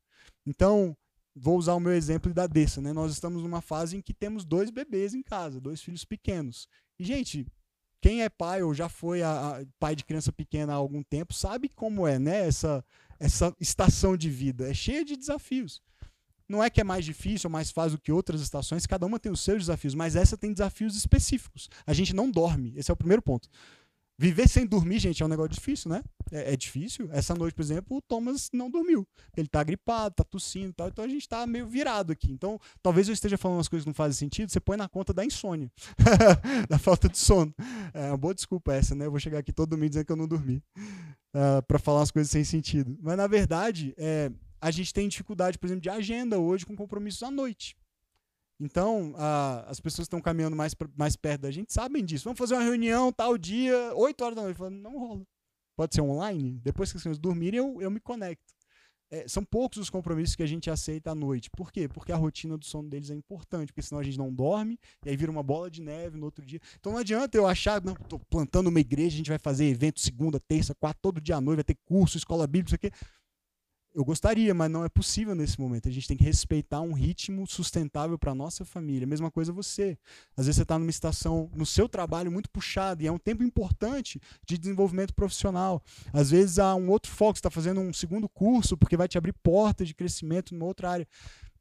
Então, 0.44 0.96
vou 1.34 1.58
usar 1.58 1.74
o 1.74 1.80
meu 1.80 1.92
exemplo 1.92 2.32
da 2.32 2.46
Dessa, 2.46 2.80
né? 2.80 2.92
Nós 2.92 3.12
estamos 3.12 3.42
numa 3.42 3.60
fase 3.60 3.96
em 3.96 4.00
que 4.00 4.14
temos 4.14 4.44
dois 4.44 4.70
bebês 4.70 5.14
em 5.14 5.22
casa, 5.22 5.60
dois 5.60 5.82
filhos 5.82 6.04
pequenos. 6.04 6.68
E, 6.98 7.04
gente, 7.04 7.46
quem 8.00 8.22
é 8.22 8.28
pai 8.28 8.62
ou 8.62 8.74
já 8.74 8.88
foi 8.88 9.22
a, 9.22 9.30
a, 9.30 9.64
pai 9.78 9.96
de 9.96 10.04
criança 10.04 10.32
pequena 10.32 10.72
há 10.72 10.76
algum 10.76 11.02
tempo 11.02 11.32
sabe 11.32 11.68
como 11.68 12.06
é, 12.06 12.18
né? 12.18 12.46
Essa, 12.46 12.84
essa 13.18 13.54
estação 13.60 14.16
de 14.16 14.30
vida. 14.30 14.70
É 14.70 14.74
cheia 14.74 15.04
de 15.04 15.16
desafios. 15.16 15.82
Não 16.48 16.62
é 16.62 16.68
que 16.68 16.80
é 16.80 16.84
mais 16.84 17.04
difícil 17.04 17.48
ou 17.48 17.52
mais 17.52 17.70
fácil 17.70 17.96
do 17.96 18.02
que 18.02 18.12
outras 18.12 18.40
estações, 18.40 18.86
cada 18.86 19.06
uma 19.06 19.18
tem 19.18 19.32
os 19.32 19.40
seus 19.40 19.60
desafios, 19.60 19.94
mas 19.94 20.14
essa 20.14 20.36
tem 20.36 20.52
desafios 20.52 20.94
específicos. 20.94 21.70
A 21.86 21.94
gente 21.94 22.14
não 22.14 22.30
dorme, 22.30 22.74
esse 22.76 22.90
é 22.90 22.94
o 22.94 22.96
primeiro 22.96 23.22
ponto. 23.22 23.48
Viver 24.16 24.48
sem 24.48 24.64
dormir, 24.64 25.00
gente, 25.00 25.22
é 25.22 25.26
um 25.26 25.28
negócio 25.28 25.52
difícil, 25.52 25.90
né? 25.90 26.02
É, 26.30 26.52
é, 26.52 26.56
difícil. 26.56 27.08
Essa 27.10 27.34
noite, 27.34 27.54
por 27.54 27.62
exemplo, 27.62 27.96
o 27.96 28.00
Thomas 28.02 28.48
não 28.52 28.70
dormiu. 28.70 29.06
Ele 29.36 29.48
tá 29.48 29.62
gripado, 29.64 30.14
tá 30.14 30.24
tossindo 30.24 30.68
e 30.68 30.72
tal. 30.72 30.88
Então 30.88 31.04
a 31.04 31.08
gente 31.08 31.28
tá 31.28 31.44
meio 31.46 31.66
virado 31.66 32.12
aqui. 32.12 32.30
Então, 32.30 32.60
talvez 32.80 33.08
eu 33.08 33.14
esteja 33.14 33.36
falando 33.36 33.58
umas 33.58 33.68
coisas 33.68 33.84
que 33.84 33.88
não 33.88 33.94
fazem 33.94 34.16
sentido. 34.16 34.50
Você 34.50 34.60
põe 34.60 34.76
na 34.76 34.88
conta 34.88 35.12
da 35.12 35.24
insônia, 35.24 35.70
da 36.70 36.78
falta 36.78 37.08
de 37.08 37.18
sono. 37.18 37.52
É 37.92 38.08
uma 38.08 38.16
boa 38.16 38.34
desculpa 38.34 38.72
essa, 38.72 38.94
né? 38.94 39.06
Eu 39.06 39.10
vou 39.10 39.18
chegar 39.18 39.38
aqui 39.38 39.52
todo 39.52 39.70
domingo 39.70 39.90
dizendo 39.90 40.06
que 40.06 40.12
eu 40.12 40.16
não 40.16 40.28
dormi. 40.28 40.62
Uh, 41.34 41.60
para 41.66 41.80
falar 41.80 41.98
umas 41.98 42.12
coisas 42.12 42.30
sem 42.30 42.44
sentido. 42.44 42.96
Mas, 43.02 43.16
na 43.16 43.26
verdade, 43.26 43.92
é, 43.98 44.30
a 44.60 44.70
gente 44.70 44.94
tem 44.94 45.08
dificuldade, 45.08 45.58
por 45.58 45.66
exemplo, 45.66 45.82
de 45.82 45.90
agenda 45.90 46.38
hoje 46.38 46.64
com 46.64 46.76
compromissos 46.76 47.22
à 47.24 47.30
noite. 47.30 47.76
Então, 48.60 49.14
a, 49.16 49.64
as 49.68 49.80
pessoas 49.80 50.06
estão 50.06 50.20
caminhando 50.20 50.56
mais, 50.56 50.74
mais 50.96 51.16
perto 51.16 51.42
da 51.42 51.50
gente 51.50 51.72
sabem 51.72 52.04
disso. 52.04 52.24
Vamos 52.24 52.38
fazer 52.38 52.54
uma 52.54 52.62
reunião 52.62 53.12
tal 53.12 53.36
dia, 53.36 53.92
8 53.94 54.24
horas 54.24 54.36
da 54.36 54.42
noite. 54.42 54.56
Falando, 54.56 54.76
não 54.76 54.98
rola. 54.98 55.26
Pode 55.76 55.94
ser 55.94 56.02
online. 56.02 56.60
Depois 56.62 56.90
que 56.90 56.96
as 56.96 57.02
pessoas 57.02 57.18
dormirem, 57.18 57.58
eu, 57.58 57.82
eu 57.82 57.90
me 57.90 58.00
conecto. 58.00 58.54
É, 59.10 59.28
são 59.28 59.44
poucos 59.44 59.78
os 59.78 59.90
compromissos 59.90 60.34
que 60.34 60.42
a 60.42 60.46
gente 60.46 60.70
aceita 60.70 61.10
à 61.10 61.14
noite. 61.14 61.50
Por 61.50 61.70
quê? 61.70 61.88
Porque 61.88 62.10
a 62.10 62.16
rotina 62.16 62.56
do 62.56 62.64
sono 62.64 62.88
deles 62.88 63.10
é 63.10 63.14
importante, 63.14 63.68
porque 63.68 63.82
senão 63.82 64.00
a 64.00 64.02
gente 64.02 64.18
não 64.18 64.32
dorme, 64.32 64.78
e 65.04 65.10
aí 65.10 65.16
vira 65.16 65.30
uma 65.30 65.42
bola 65.42 65.70
de 65.70 65.80
neve 65.82 66.16
no 66.16 66.24
outro 66.24 66.44
dia. 66.44 66.58
Então 66.80 66.92
não 66.92 66.98
adianta 66.98 67.36
eu 67.36 67.46
achar, 67.46 67.80
não, 67.84 67.92
estou 67.92 68.18
plantando 68.30 68.68
uma 68.68 68.80
igreja, 68.80 69.14
a 69.14 69.18
gente 69.18 69.28
vai 69.28 69.38
fazer 69.38 69.66
evento 69.66 70.00
segunda, 70.00 70.40
terça, 70.40 70.74
quarta, 70.74 70.98
todo 71.00 71.20
dia 71.20 71.36
à 71.36 71.40
noite, 71.40 71.58
vai 71.58 71.64
ter 71.64 71.76
curso, 71.84 72.16
escola 72.16 72.46
bíblica, 72.46 72.76
isso 72.76 72.86
aqui. 72.86 73.14
Eu 73.94 74.04
gostaria, 74.04 74.52
mas 74.52 74.68
não 74.68 74.84
é 74.84 74.88
possível 74.88 75.36
nesse 75.36 75.60
momento. 75.60 75.88
A 75.88 75.92
gente 75.92 76.08
tem 76.08 76.16
que 76.16 76.24
respeitar 76.24 76.80
um 76.80 76.92
ritmo 76.92 77.46
sustentável 77.46 78.18
para 78.18 78.34
nossa 78.34 78.64
família. 78.64 79.06
Mesma 79.06 79.30
coisa 79.30 79.52
você. 79.52 79.96
Às 80.36 80.46
vezes 80.46 80.56
você 80.56 80.62
está 80.62 80.76
numa 80.76 80.90
estação 80.90 81.48
no 81.54 81.64
seu 81.64 81.88
trabalho 81.88 82.28
muito 82.28 82.50
puxado 82.50 83.04
e 83.04 83.06
é 83.06 83.12
um 83.12 83.18
tempo 83.18 83.44
importante 83.44 84.20
de 84.44 84.58
desenvolvimento 84.58 85.14
profissional. 85.14 85.80
Às 86.12 86.32
vezes 86.32 86.58
há 86.58 86.74
um 86.74 86.90
outro 86.90 87.12
foco, 87.12 87.38
está 87.38 87.50
fazendo 87.50 87.80
um 87.80 87.92
segundo 87.92 88.28
curso 88.28 88.76
porque 88.76 88.96
vai 88.96 89.06
te 89.06 89.16
abrir 89.16 89.32
portas 89.32 89.86
de 89.86 89.94
crescimento 89.94 90.52
numa 90.52 90.66
outra 90.66 90.90
área. 90.90 91.08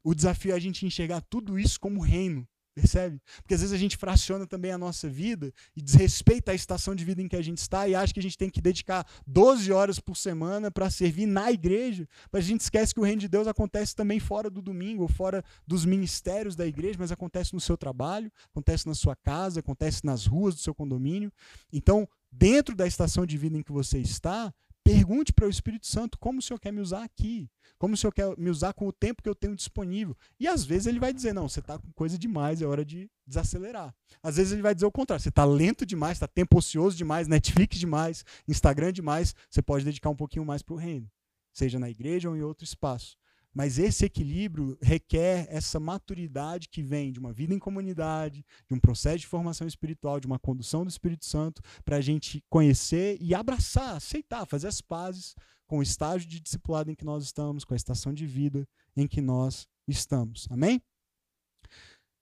O 0.02 0.12
desafio 0.12 0.50
é 0.50 0.56
a 0.56 0.58
gente 0.58 0.84
enxergar 0.84 1.20
tudo 1.20 1.56
isso 1.56 1.78
como 1.78 2.00
reino 2.00 2.44
Percebe? 2.74 3.20
Porque 3.36 3.54
às 3.54 3.60
vezes 3.60 3.72
a 3.72 3.78
gente 3.78 3.96
fraciona 3.96 4.46
também 4.48 4.72
a 4.72 4.78
nossa 4.78 5.08
vida 5.08 5.52
e 5.76 5.80
desrespeita 5.80 6.50
a 6.50 6.54
estação 6.54 6.92
de 6.92 7.04
vida 7.04 7.22
em 7.22 7.28
que 7.28 7.36
a 7.36 7.42
gente 7.42 7.58
está 7.58 7.86
e 7.86 7.94
acha 7.94 8.12
que 8.12 8.18
a 8.18 8.22
gente 8.22 8.36
tem 8.36 8.50
que 8.50 8.60
dedicar 8.60 9.06
12 9.26 9.70
horas 9.70 10.00
por 10.00 10.16
semana 10.16 10.72
para 10.72 10.90
servir 10.90 11.26
na 11.26 11.52
igreja, 11.52 12.08
mas 12.32 12.44
a 12.44 12.48
gente 12.48 12.62
esquece 12.62 12.92
que 12.92 12.98
o 12.98 13.04
reino 13.04 13.20
de 13.20 13.28
Deus 13.28 13.46
acontece 13.46 13.94
também 13.94 14.18
fora 14.18 14.50
do 14.50 14.60
domingo, 14.60 15.06
fora 15.06 15.44
dos 15.64 15.84
ministérios 15.84 16.56
da 16.56 16.66
igreja, 16.66 16.96
mas 16.98 17.12
acontece 17.12 17.54
no 17.54 17.60
seu 17.60 17.76
trabalho, 17.76 18.30
acontece 18.50 18.88
na 18.88 18.94
sua 18.94 19.14
casa, 19.14 19.60
acontece 19.60 20.04
nas 20.04 20.26
ruas 20.26 20.56
do 20.56 20.60
seu 20.60 20.74
condomínio. 20.74 21.32
Então, 21.72 22.08
dentro 22.30 22.74
da 22.74 22.88
estação 22.88 23.24
de 23.24 23.38
vida 23.38 23.56
em 23.56 23.62
que 23.62 23.70
você 23.70 23.98
está, 23.98 24.52
Pergunte 24.84 25.32
para 25.32 25.46
o 25.46 25.50
Espírito 25.50 25.86
Santo 25.86 26.18
como 26.18 26.40
o 26.40 26.42
Senhor 26.42 26.60
quer 26.60 26.70
me 26.70 26.80
usar 26.80 27.02
aqui, 27.02 27.50
como 27.78 27.94
o 27.94 27.96
Senhor 27.96 28.12
quer 28.12 28.36
me 28.36 28.50
usar 28.50 28.74
com 28.74 28.86
o 28.86 28.92
tempo 28.92 29.22
que 29.22 29.28
eu 29.28 29.34
tenho 29.34 29.56
disponível. 29.56 30.14
E 30.38 30.46
às 30.46 30.62
vezes 30.62 30.86
ele 30.86 31.00
vai 31.00 31.10
dizer: 31.10 31.32
não, 31.32 31.48
você 31.48 31.60
está 31.60 31.78
com 31.78 31.90
coisa 31.92 32.18
demais, 32.18 32.60
é 32.60 32.66
hora 32.66 32.84
de 32.84 33.10
desacelerar. 33.26 33.94
Às 34.22 34.36
vezes 34.36 34.52
ele 34.52 34.60
vai 34.60 34.74
dizer 34.74 34.84
o 34.84 34.92
contrário: 34.92 35.22
você 35.22 35.30
está 35.30 35.42
lento 35.42 35.86
demais, 35.86 36.16
está 36.16 36.28
tempo 36.28 36.58
ocioso 36.58 36.98
demais, 36.98 37.26
Netflix 37.26 37.78
demais, 37.78 38.26
Instagram 38.46 38.92
demais, 38.92 39.34
você 39.48 39.62
pode 39.62 39.86
dedicar 39.86 40.10
um 40.10 40.16
pouquinho 40.16 40.44
mais 40.44 40.60
para 40.60 40.74
o 40.74 40.78
reino, 40.78 41.10
seja 41.50 41.78
na 41.78 41.88
igreja 41.88 42.28
ou 42.28 42.36
em 42.36 42.42
outro 42.42 42.64
espaço. 42.64 43.16
Mas 43.54 43.78
esse 43.78 44.04
equilíbrio 44.04 44.76
requer 44.82 45.46
essa 45.48 45.78
maturidade 45.78 46.68
que 46.68 46.82
vem 46.82 47.12
de 47.12 47.20
uma 47.20 47.32
vida 47.32 47.54
em 47.54 47.58
comunidade, 47.58 48.44
de 48.66 48.74
um 48.74 48.80
processo 48.80 49.18
de 49.18 49.26
formação 49.28 49.66
espiritual, 49.66 50.18
de 50.18 50.26
uma 50.26 50.40
condução 50.40 50.84
do 50.84 50.90
Espírito 50.90 51.24
Santo, 51.24 51.62
para 51.84 51.96
a 51.96 52.00
gente 52.00 52.42
conhecer 52.50 53.16
e 53.20 53.32
abraçar, 53.32 53.94
aceitar, 53.94 54.44
fazer 54.44 54.66
as 54.66 54.80
pazes 54.80 55.36
com 55.68 55.78
o 55.78 55.82
estágio 55.82 56.28
de 56.28 56.40
discipulado 56.40 56.90
em 56.90 56.96
que 56.96 57.04
nós 57.04 57.22
estamos, 57.22 57.64
com 57.64 57.74
a 57.74 57.76
estação 57.76 58.12
de 58.12 58.26
vida 58.26 58.68
em 58.96 59.06
que 59.06 59.20
nós 59.20 59.68
estamos. 59.86 60.48
Amém? 60.50 60.82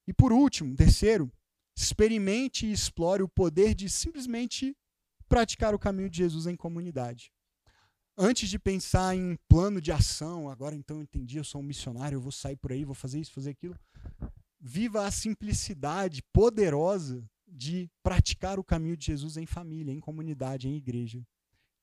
E 0.07 0.13
por 0.13 0.33
último, 0.33 0.77
terceiro, 0.77 1.33
experimente 1.75 2.67
e 2.67 2.73
explore 2.73 3.23
o 3.23 3.29
poder 3.29 3.75
de 3.75 3.89
simplesmente 3.89 4.77
praticar 5.29 5.75
o 5.75 5.79
caminho 5.79 6.11
de 6.11 6.19
Jesus 6.19 6.47
em 6.47 6.55
comunidade 6.55 7.33
antes 8.17 8.49
de 8.49 8.59
pensar 8.59 9.17
em 9.17 9.37
plano 9.49 9.81
de 9.81 9.93
ação, 9.93 10.49
agora 10.49 10.75
então 10.75 10.99
eu 10.99 11.03
entendi, 11.03 11.39
eu 11.39 11.45
sou 11.45 11.61
um 11.61 11.65
missionário, 11.65 12.17
eu 12.17 12.21
vou 12.21 12.33
sair 12.33 12.57
por 12.57 12.73
aí, 12.73 12.85
vou 12.85 12.95
fazer 12.95 13.21
isso, 13.21 13.33
fazer 13.33 13.51
aquilo. 13.51 13.79
Viva 14.61 15.07
a 15.07 15.11
simplicidade 15.11 16.23
poderosa 16.33 17.25
de 17.47 17.91
praticar 18.03 18.59
o 18.59 18.65
caminho 18.65 18.97
de 18.97 19.07
Jesus 19.07 19.37
em 19.37 19.47
família, 19.47 19.93
em 19.93 20.01
comunidade, 20.01 20.69
em 20.69 20.77
igreja. 20.77 21.23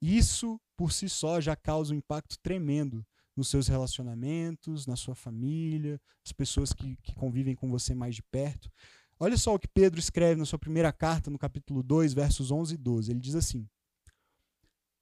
Isso, 0.02 0.60
por 0.78 0.92
si 0.92 1.10
só, 1.10 1.42
já 1.42 1.56
causa 1.56 1.94
um 1.94 1.98
impacto 1.98 2.38
tremendo 2.42 3.06
nos 3.36 3.50
seus 3.50 3.68
relacionamentos, 3.68 4.86
na 4.86 4.96
sua 4.96 5.16
família, 5.16 6.00
as 6.26 6.32
pessoas 6.32 6.74
que, 6.74 6.96
que 6.98 7.14
convivem 7.14 7.56
com 7.56 7.70
você 7.70 7.94
mais 7.94 8.16
de 8.16 8.24
perto. 8.24 8.72
Olha 9.20 9.38
só 9.38 9.54
o 9.54 9.60
que 9.60 9.68
Pedro 9.68 10.00
escreve 10.00 10.40
na 10.40 10.46
sua 10.46 10.58
primeira 10.58 10.92
carta, 10.94 11.30
no 11.30 11.38
capítulo 11.38 11.84
2, 11.84 12.14
versos 12.14 12.52
11 12.52 12.76
e 12.76 12.78
12. 12.78 13.12
Ele 13.12 13.20
diz 13.20 13.36
assim: 13.36 13.68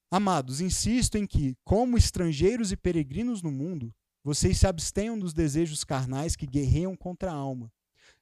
Amados, 0.10 0.62
insisto 0.62 1.18
em 1.18 1.28
que, 1.28 1.58
como 1.66 1.98
estrangeiros 1.98 2.72
e 2.72 2.78
peregrinos 2.78 3.42
no 3.42 3.52
mundo, 3.52 3.94
vocês 4.24 4.58
se 4.58 4.66
abstenham 4.66 5.20
dos 5.20 5.34
desejos 5.34 5.84
carnais 5.84 6.34
que 6.34 6.48
guerreiam 6.48 6.96
contra 6.96 7.30
a 7.30 7.36
alma. 7.36 7.70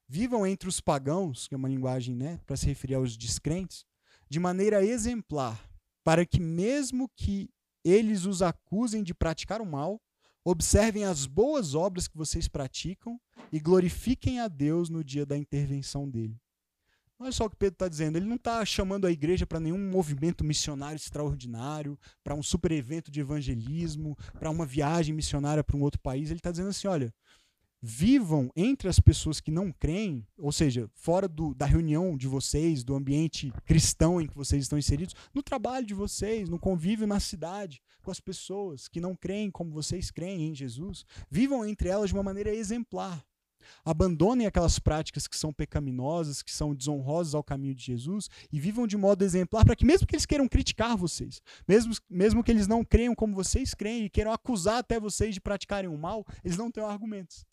Vivam 0.08 0.48
entre 0.48 0.68
os 0.68 0.82
pagãos, 0.82 1.48
que 1.48 1.54
é 1.54 1.58
uma 1.58 1.70
linguagem 1.70 2.16
né, 2.16 2.40
para 2.46 2.58
se 2.58 2.66
referir 2.66 2.96
aos 2.96 3.16
descrentes, 3.16 3.86
de 4.28 4.40
maneira 4.40 4.84
exemplar, 4.84 5.70
para 6.04 6.26
que, 6.26 6.40
mesmo 6.40 7.08
que 7.16 7.50
eles 7.84 8.26
os 8.26 8.42
acusem 8.42 9.04
de 9.04 9.14
praticar 9.14 9.62
o 9.62 9.66
mal, 9.66 10.02
observem 10.44 11.06
as 11.06 11.28
boas 11.28 11.76
obras 11.76 12.08
que 12.08 12.18
vocês 12.18 12.48
praticam 12.48 13.20
e 13.52 13.60
glorifiquem 13.60 14.40
a 14.40 14.48
Deus 14.48 14.90
no 14.90 15.04
dia 15.04 15.26
da 15.26 15.38
intervenção 15.38 16.10
dele. 16.10 16.40
Olha 17.18 17.32
só 17.32 17.46
o 17.46 17.50
que 17.50 17.56
Pedro 17.56 17.76
está 17.76 17.88
dizendo. 17.88 18.18
Ele 18.18 18.26
não 18.26 18.36
está 18.36 18.64
chamando 18.66 19.08
a 19.08 19.12
igreja 19.12 19.46
para 19.46 19.60
nenhum 19.60 19.90
movimento 19.90 20.44
missionário 20.44 20.98
extraordinário, 20.98 21.98
para 22.24 22.36
um 22.36 22.44
super 22.44 22.72
evento 22.72 23.10
de 23.10 23.22
evangelismo, 23.22 24.18
para 24.38 24.50
uma 24.50 24.66
viagem 24.66 25.16
missionária 25.16 25.64
para 25.64 25.78
um 25.78 25.82
outro 25.82 26.00
país. 26.02 26.30
Ele 26.30 26.40
está 26.40 26.52
dizendo 26.52 26.70
assim: 26.70 26.88
olha, 26.88 27.14
vivam 27.82 28.52
entre 28.56 28.90
as 28.90 29.00
pessoas 29.00 29.40
que 29.40 29.52
não 29.52 29.72
creem, 29.72 30.28
ou 30.38 30.52
seja, 30.52 30.90
fora 30.94 31.28
do, 31.28 31.54
da 31.54 31.66
reunião 31.66 32.18
de 32.18 32.28
vocês, 32.28 32.84
do 32.84 32.96
ambiente 32.96 33.54
cristão 33.64 34.20
em 34.20 34.28
que 34.28 34.36
vocês 34.36 34.64
estão 34.64 34.78
inseridos, 34.78 35.16
no 35.34 35.44
trabalho 35.44 35.86
de 35.86 35.94
vocês, 35.94 36.50
no 36.50 36.60
convívio 36.60 37.08
na 37.08 37.20
cidade, 37.20 37.82
com 38.02 38.12
as 38.12 38.20
pessoas 38.20 38.88
que 38.88 39.00
não 39.00 39.16
creem 39.16 39.50
como 39.50 39.72
vocês 39.72 40.12
creem 40.12 40.50
em 40.50 40.56
Jesus. 40.56 41.06
Vivam 41.30 41.66
entre 41.66 41.88
elas 41.88 42.10
de 42.10 42.16
uma 42.16 42.24
maneira 42.24 42.54
exemplar. 42.54 43.24
Abandonem 43.84 44.48
aquelas 44.48 44.80
práticas 44.80 45.28
que 45.28 45.38
são 45.38 45.54
pecaminosas, 45.54 46.42
que 46.42 46.52
são 46.52 46.74
desonrosas 46.74 47.36
ao 47.36 47.44
caminho 47.44 47.76
de 47.76 47.84
Jesus 47.84 48.30
e 48.52 48.60
vivam 48.60 48.88
de 48.88 48.98
modo 48.98 49.24
exemplar 49.24 49.66
para 49.66 49.76
que, 49.76 49.86
mesmo 49.86 50.08
que 50.08 50.16
eles 50.16 50.26
queiram 50.26 50.48
criticar 50.48 50.98
vocês, 50.98 51.42
mesmo, 51.68 51.94
mesmo 52.10 52.44
que 52.44 52.52
eles 52.52 52.68
não 52.68 52.84
creiam 52.84 53.16
como 53.16 53.36
vocês 53.36 53.74
creem 53.74 54.06
e 54.06 54.10
queiram 54.10 54.32
acusar 54.32 54.78
até 54.78 55.00
vocês 55.00 55.34
de 55.34 55.42
praticarem 55.42 55.90
o 55.90 55.98
mal, 55.98 56.26
eles 56.44 56.58
não 56.58 56.72
tenham 56.72 56.90
argumentos. 56.90 57.46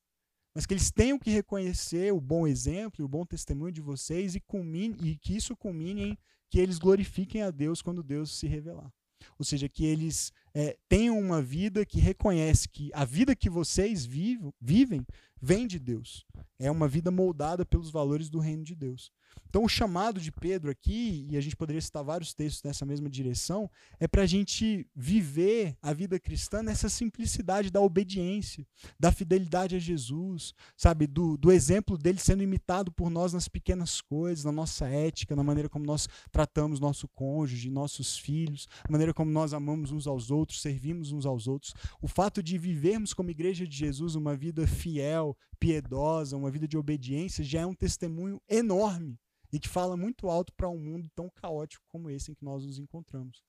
Mas 0.54 0.66
que 0.66 0.74
eles 0.74 0.90
tenham 0.90 1.18
que 1.18 1.30
reconhecer 1.30 2.12
o 2.12 2.20
bom 2.20 2.46
exemplo 2.46 3.00
e 3.00 3.04
o 3.04 3.08
bom 3.08 3.24
testemunho 3.24 3.72
de 3.72 3.80
vocês 3.80 4.34
e, 4.34 4.40
culmine, 4.40 4.96
e 5.02 5.16
que 5.16 5.34
isso 5.34 5.56
culmine 5.56 6.02
em 6.02 6.18
que 6.50 6.58
eles 6.58 6.78
glorifiquem 6.78 7.42
a 7.42 7.50
Deus 7.50 7.80
quando 7.80 8.02
Deus 8.02 8.38
se 8.38 8.46
revelar. 8.46 8.92
Ou 9.38 9.44
seja, 9.44 9.68
que 9.68 9.84
eles 9.84 10.32
é, 10.52 10.76
tenham 10.88 11.18
uma 11.18 11.40
vida 11.40 11.86
que 11.86 12.00
reconhece 12.00 12.68
que 12.68 12.90
a 12.92 13.04
vida 13.04 13.34
que 13.34 13.48
vocês 13.48 14.04
vivam, 14.04 14.52
vivem 14.60 15.06
vem 15.42 15.66
de 15.66 15.78
Deus. 15.80 16.24
É 16.58 16.70
uma 16.70 16.86
vida 16.86 17.10
moldada 17.10 17.66
pelos 17.66 17.90
valores 17.90 18.30
do 18.30 18.38
reino 18.38 18.62
de 18.62 18.76
Deus. 18.76 19.10
Então, 19.52 19.64
o 19.64 19.68
chamado 19.68 20.18
de 20.18 20.32
Pedro 20.32 20.70
aqui, 20.70 21.26
e 21.30 21.36
a 21.36 21.40
gente 21.42 21.54
poderia 21.54 21.82
citar 21.82 22.02
vários 22.02 22.32
textos 22.32 22.62
nessa 22.62 22.86
mesma 22.86 23.10
direção, 23.10 23.70
é 24.00 24.08
para 24.08 24.22
a 24.22 24.26
gente 24.26 24.88
viver 24.96 25.76
a 25.82 25.92
vida 25.92 26.18
cristã 26.18 26.62
nessa 26.62 26.88
simplicidade 26.88 27.70
da 27.70 27.78
obediência, 27.78 28.66
da 28.98 29.12
fidelidade 29.12 29.76
a 29.76 29.78
Jesus, 29.78 30.54
sabe? 30.74 31.06
Do, 31.06 31.36
do 31.36 31.52
exemplo 31.52 31.98
dele 31.98 32.18
sendo 32.18 32.42
imitado 32.42 32.90
por 32.90 33.10
nós 33.10 33.34
nas 33.34 33.46
pequenas 33.46 34.00
coisas, 34.00 34.42
na 34.42 34.52
nossa 34.52 34.86
ética, 34.86 35.36
na 35.36 35.44
maneira 35.44 35.68
como 35.68 35.84
nós 35.84 36.08
tratamos 36.30 36.80
nosso 36.80 37.06
cônjuge, 37.08 37.68
nossos 37.68 38.16
filhos, 38.16 38.66
na 38.88 38.92
maneira 38.92 39.12
como 39.12 39.30
nós 39.30 39.52
amamos 39.52 39.92
uns 39.92 40.06
aos 40.06 40.30
outros, 40.30 40.62
servimos 40.62 41.12
uns 41.12 41.26
aos 41.26 41.46
outros. 41.46 41.74
O 42.00 42.08
fato 42.08 42.42
de 42.42 42.56
vivermos 42.56 43.12
como 43.12 43.30
igreja 43.30 43.66
de 43.66 43.76
Jesus 43.76 44.14
uma 44.14 44.34
vida 44.34 44.66
fiel, 44.66 45.36
piedosa, 45.60 46.38
uma 46.38 46.50
vida 46.50 46.66
de 46.66 46.78
obediência, 46.78 47.44
já 47.44 47.60
é 47.60 47.66
um 47.66 47.74
testemunho 47.74 48.40
enorme 48.48 49.18
e 49.52 49.60
que 49.60 49.68
fala 49.68 49.96
muito 49.96 50.28
alto 50.28 50.52
para 50.54 50.68
um 50.68 50.78
mundo 50.78 51.08
tão 51.14 51.28
caótico 51.28 51.84
como 51.88 52.08
esse 52.08 52.32
em 52.32 52.34
que 52.34 52.44
nós 52.44 52.64
nos 52.64 52.78
encontramos. 52.78 53.42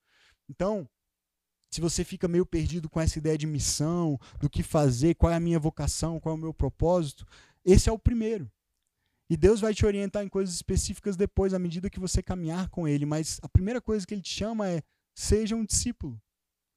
Então, 0.49 0.87
se 1.71 1.81
você 1.81 2.03
fica 2.03 2.27
meio 2.27 2.45
perdido 2.45 2.89
com 2.89 2.99
essa 2.99 3.17
ideia 3.17 3.37
de 3.37 3.47
missão, 3.47 4.19
do 4.39 4.49
que 4.49 4.61
fazer, 4.61 5.15
qual 5.15 5.31
é 5.31 5.35
a 5.35 5.39
minha 5.39 5.57
vocação, 5.57 6.19
qual 6.19 6.35
é 6.35 6.37
o 6.37 6.41
meu 6.41 6.53
propósito, 6.53 7.25
esse 7.65 7.89
é 7.89 7.91
o 7.91 7.97
primeiro. 7.97 8.51
E 9.29 9.37
Deus 9.37 9.61
vai 9.61 9.73
te 9.73 9.85
orientar 9.85 10.23
em 10.23 10.29
coisas 10.29 10.53
específicas 10.53 11.15
depois, 11.15 11.53
à 11.53 11.57
medida 11.57 11.89
que 11.89 11.99
você 11.99 12.21
caminhar 12.21 12.69
com 12.69 12.87
Ele. 12.87 13.05
Mas 13.05 13.39
a 13.41 13.49
primeira 13.49 13.81
coisa 13.81 14.05
que 14.05 14.13
Ele 14.13 14.21
te 14.21 14.29
chama 14.29 14.69
é: 14.69 14.83
seja 15.15 15.55
um 15.55 15.65
discípulo, 15.65 16.21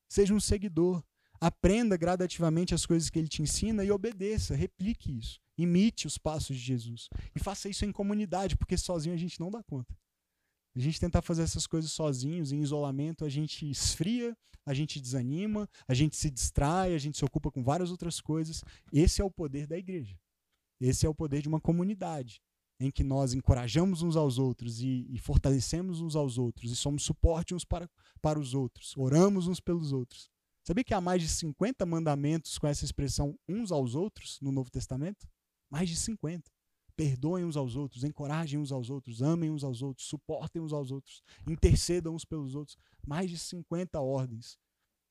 seja 0.08 0.32
um 0.32 0.40
seguidor. 0.40 1.04
Aprenda 1.38 1.98
gradativamente 1.98 2.74
as 2.74 2.86
coisas 2.86 3.10
que 3.10 3.18
Ele 3.18 3.28
te 3.28 3.42
ensina 3.42 3.84
e 3.84 3.90
obedeça, 3.90 4.54
replique 4.54 5.18
isso. 5.18 5.38
Imite 5.59 6.07
os 6.07 6.18
passos 6.18 6.57
de 6.57 6.62
Jesus. 6.62 7.09
E 7.34 7.38
faça 7.38 7.68
isso 7.68 7.84
em 7.84 7.92
comunidade, 7.92 8.57
porque 8.57 8.76
sozinho 8.76 9.14
a 9.14 9.18
gente 9.18 9.40
não 9.40 9.50
dá 9.50 9.62
conta. 9.62 9.96
A 10.74 10.78
gente 10.78 11.00
tentar 11.00 11.22
fazer 11.22 11.42
essas 11.42 11.66
coisas 11.66 11.90
sozinhos, 11.92 12.52
em 12.52 12.61
isolamento, 12.61 13.24
a 13.24 13.28
gente 13.28 13.68
esfria, 13.70 14.36
a 14.66 14.74
gente 14.74 15.00
desanima, 15.00 15.68
a 15.88 15.94
gente 15.94 16.16
se 16.16 16.30
distrai, 16.30 16.94
a 16.94 16.98
gente 16.98 17.16
se 17.16 17.24
ocupa 17.24 17.50
com 17.50 17.62
várias 17.62 17.90
outras 17.90 18.20
coisas. 18.20 18.62
Esse 18.92 19.22
é 19.22 19.24
o 19.24 19.30
poder 19.30 19.66
da 19.66 19.78
igreja. 19.78 20.18
Esse 20.78 21.07
é 21.07 21.09
o 21.09 21.14
poder 21.14 21.40
de 21.40 21.48
uma 21.48 21.61
comunidade, 21.61 22.42
em 22.78 22.90
que 22.90 23.02
nós 23.02 23.32
encorajamos 23.32 24.02
uns 24.02 24.16
aos 24.16 24.38
outros 24.38 24.82
e, 24.82 25.07
e 25.09 25.18
fortalecemos 25.18 26.02
uns 26.02 26.14
aos 26.14 26.36
outros 26.36 26.70
e 26.70 26.76
somos 26.76 27.04
suporte 27.04 27.54
uns 27.54 27.64
para, 27.64 27.88
para 28.20 28.38
os 28.38 28.52
outros, 28.52 28.94
oramos 28.96 29.48
uns 29.48 29.61
pelos 29.61 29.92
outros. 29.92 30.28
Sabia 30.62 30.84
que 30.84 30.92
há 30.92 31.00
mais 31.00 31.22
de 31.22 31.28
50 31.28 31.86
mandamentos 31.86 32.59
com 32.59 32.66
essa 32.66 32.84
expressão 32.84 33.38
uns 33.48 33.72
aos 33.72 33.94
outros 33.94 34.38
no 34.42 34.52
Novo 34.52 34.70
Testamento? 34.70 35.26
Mais 35.76 35.90
de 35.90 35.96
50. 35.96 36.50
Perdoem 36.96 37.44
uns 37.44 37.54
aos 37.54 37.76
outros, 37.76 38.02
encorajem 38.02 38.58
uns 38.58 38.72
aos 38.72 38.88
outros, 38.88 39.20
amem 39.20 39.50
uns 39.50 39.62
aos 39.62 39.82
outros, 39.82 40.08
suportem 40.08 40.62
uns 40.62 40.72
aos 40.72 40.90
outros, 40.90 41.22
intercedam 41.46 42.14
uns 42.14 42.24
pelos 42.24 42.54
outros. 42.54 42.78
Mais 43.06 43.28
de 43.28 43.38
50 43.38 44.00
ordens 44.00 44.58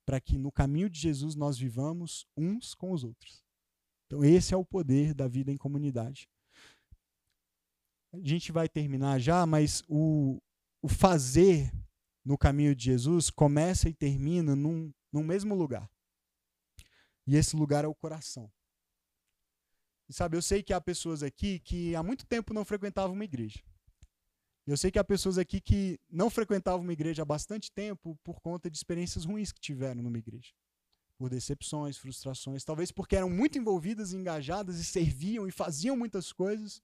para 0.04 0.20
que 0.20 0.40
no 0.40 0.52
caminho 0.52 0.90
de 0.90 1.00
Jesus 1.00 1.36
nós 1.36 1.56
vivamos 1.56 2.26
uns 2.36 2.74
com 2.74 2.92
os 2.92 3.04
outros. 3.04 3.46
Então, 4.08 4.26
esse 4.26 4.56
é 4.56 4.58
o 4.58 4.66
poder 4.66 5.14
da 5.14 5.28
vida 5.28 5.52
em 5.52 5.58
comunidade. 5.58 6.28
A 8.12 8.18
gente 8.24 8.52
vai 8.52 8.68
terminar 8.68 9.20
já, 9.20 9.46
mas 9.46 9.84
o, 9.88 10.42
o 10.82 10.88
fazer 10.88 11.72
no 12.24 12.40
caminho 12.40 12.76
de 12.76 12.86
Jesus 12.86 13.30
começa 13.30 13.88
e 13.88 13.94
termina 13.94 14.56
num, 14.56 14.92
num 15.14 15.24
mesmo 15.24 15.54
lugar. 15.54 15.88
E 17.28 17.36
esse 17.36 17.56
lugar 17.56 17.86
é 17.86 17.88
o 17.88 17.94
coração. 17.94 18.52
E 20.08 20.14
sabe, 20.14 20.38
eu 20.38 20.42
sei 20.42 20.62
que 20.62 20.74
há 20.74 20.80
pessoas 20.80 21.24
aqui 21.24 21.60
que 21.60 21.96
há 21.96 22.04
muito 22.04 22.26
tempo 22.26 22.54
não 22.54 22.64
frequentavam 22.64 23.14
uma 23.14 23.24
igreja. 23.24 23.60
Eu 24.68 24.78
sei 24.78 24.90
que 24.90 24.98
há 24.98 25.04
pessoas 25.04 25.38
aqui 25.38 25.62
que 25.62 26.00
não 26.10 26.30
frequentavam 26.30 26.82
uma 26.82 26.94
igreja 26.94 27.22
há 27.22 27.26
bastante 27.26 27.72
tempo 27.72 28.18
por 28.24 28.42
conta 28.42 28.70
de 28.70 28.76
experiências 28.76 29.24
ruins 29.24 29.52
que 29.52 29.60
tiveram 29.60 30.02
numa 30.02 30.18
igreja. 30.18 30.52
Por 31.18 31.30
decepções, 31.30 31.98
frustrações, 31.98 32.64
talvez 32.64 32.92
porque 32.92 33.16
eram 33.16 33.30
muito 33.30 33.58
envolvidas, 33.58 34.12
engajadas 34.12 34.80
e 34.80 34.84
serviam 34.84 35.48
e 35.48 35.52
faziam 35.52 35.96
muitas 35.96 36.34
coisas 36.34 36.82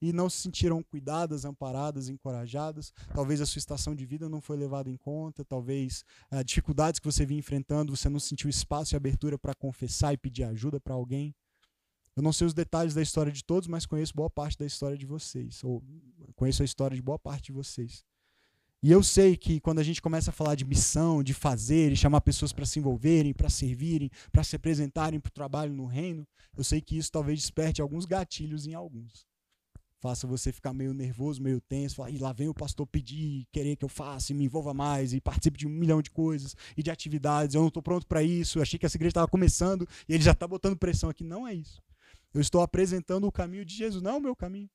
e 0.00 0.12
não 0.12 0.28
se 0.30 0.42
sentiram 0.42 0.82
cuidadas, 0.82 1.44
amparadas, 1.44 2.08
encorajadas. 2.08 2.92
Talvez 3.14 3.40
a 3.40 3.46
sua 3.46 3.58
estação 3.58 3.94
de 3.94 4.06
vida 4.06 4.28
não 4.28 4.40
foi 4.40 4.56
levada 4.56 4.88
em 4.88 4.96
conta, 4.96 5.44
talvez 5.44 6.04
uh, 6.30 6.44
dificuldades 6.44 7.00
que 7.00 7.06
você 7.06 7.26
vinha 7.26 7.40
enfrentando, 7.40 7.94
você 7.94 8.08
não 8.08 8.20
sentiu 8.20 8.48
espaço 8.48 8.94
e 8.94 8.96
abertura 8.96 9.38
para 9.38 9.54
confessar 9.54 10.12
e 10.12 10.18
pedir 10.18 10.44
ajuda 10.44 10.78
para 10.78 10.94
alguém. 10.94 11.34
Eu 12.16 12.22
não 12.22 12.32
sei 12.32 12.46
os 12.46 12.54
detalhes 12.54 12.94
da 12.94 13.02
história 13.02 13.32
de 13.32 13.42
todos, 13.42 13.68
mas 13.68 13.86
conheço 13.86 14.14
boa 14.14 14.30
parte 14.30 14.56
da 14.56 14.64
história 14.64 14.96
de 14.96 15.04
vocês, 15.04 15.62
ou 15.64 15.82
conheço 16.36 16.62
a 16.62 16.64
história 16.64 16.94
de 16.94 17.02
boa 17.02 17.18
parte 17.18 17.46
de 17.46 17.52
vocês. 17.52 18.04
E 18.80 18.92
eu 18.92 19.02
sei 19.02 19.36
que 19.36 19.60
quando 19.60 19.78
a 19.78 19.82
gente 19.82 20.02
começa 20.02 20.30
a 20.30 20.32
falar 20.32 20.54
de 20.54 20.64
missão, 20.64 21.22
de 21.22 21.32
fazer, 21.32 21.90
e 21.90 21.96
chamar 21.96 22.20
pessoas 22.20 22.52
para 22.52 22.66
se 22.66 22.78
envolverem, 22.78 23.32
para 23.32 23.48
servirem, 23.48 24.10
para 24.30 24.44
se 24.44 24.54
apresentarem 24.54 25.18
para 25.18 25.30
o 25.30 25.32
trabalho 25.32 25.72
no 25.72 25.86
reino, 25.86 26.28
eu 26.56 26.62
sei 26.62 26.80
que 26.80 26.96
isso 26.96 27.10
talvez 27.10 27.40
desperte 27.40 27.80
alguns 27.80 28.04
gatilhos 28.04 28.66
em 28.66 28.74
alguns. 28.74 29.26
Faça 30.00 30.26
você 30.26 30.52
ficar 30.52 30.74
meio 30.74 30.92
nervoso, 30.92 31.42
meio 31.42 31.62
tenso, 31.62 31.96
falar, 31.96 32.10
e 32.10 32.18
lá 32.18 32.30
vem 32.30 32.46
o 32.46 32.54
pastor 32.54 32.86
pedir, 32.86 33.46
querer 33.50 33.74
que 33.74 33.86
eu 33.86 33.88
faça, 33.88 34.32
e 34.32 34.34
me 34.34 34.44
envolva 34.44 34.74
mais, 34.74 35.14
e 35.14 35.20
participe 35.20 35.58
de 35.58 35.66
um 35.66 35.70
milhão 35.70 36.02
de 36.02 36.10
coisas 36.10 36.54
e 36.76 36.82
de 36.82 36.90
atividades. 36.90 37.54
Eu 37.54 37.62
não 37.62 37.68
estou 37.68 37.82
pronto 37.82 38.06
para 38.06 38.22
isso, 38.22 38.60
achei 38.60 38.78
que 38.78 38.84
essa 38.84 38.98
igreja 38.98 39.12
estava 39.12 39.26
começando 39.26 39.88
e 40.06 40.12
ele 40.12 40.22
já 40.22 40.32
está 40.32 40.46
botando 40.46 40.76
pressão 40.76 41.08
aqui. 41.08 41.24
Não 41.24 41.48
é 41.48 41.54
isso. 41.54 41.82
Eu 42.34 42.40
estou 42.40 42.60
apresentando 42.60 43.28
o 43.28 43.32
caminho 43.32 43.64
de 43.64 43.72
Jesus, 43.72 44.02
não 44.02 44.10
é 44.10 44.16
o 44.16 44.20
meu 44.20 44.34
caminho. 44.34 44.68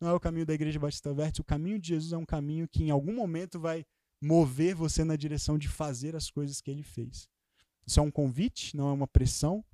Não 0.00 0.08
é 0.08 0.12
o 0.12 0.20
caminho 0.20 0.46
da 0.46 0.54
Igreja 0.54 0.78
Batista 0.78 1.12
Verde. 1.12 1.40
O 1.40 1.44
caminho 1.44 1.76
de 1.76 1.88
Jesus 1.88 2.12
é 2.12 2.16
um 2.16 2.24
caminho 2.24 2.68
que 2.68 2.84
em 2.84 2.90
algum 2.90 3.12
momento 3.12 3.58
vai 3.58 3.84
mover 4.20 4.76
você 4.76 5.02
na 5.02 5.16
direção 5.16 5.58
de 5.58 5.68
fazer 5.68 6.14
as 6.14 6.30
coisas 6.30 6.60
que 6.60 6.70
ele 6.70 6.84
fez. 6.84 7.28
Isso 7.84 7.98
é 7.98 8.02
um 8.02 8.10
convite, 8.10 8.76
não 8.76 8.88
é 8.88 8.92
uma 8.92 9.08
pressão. 9.08 9.64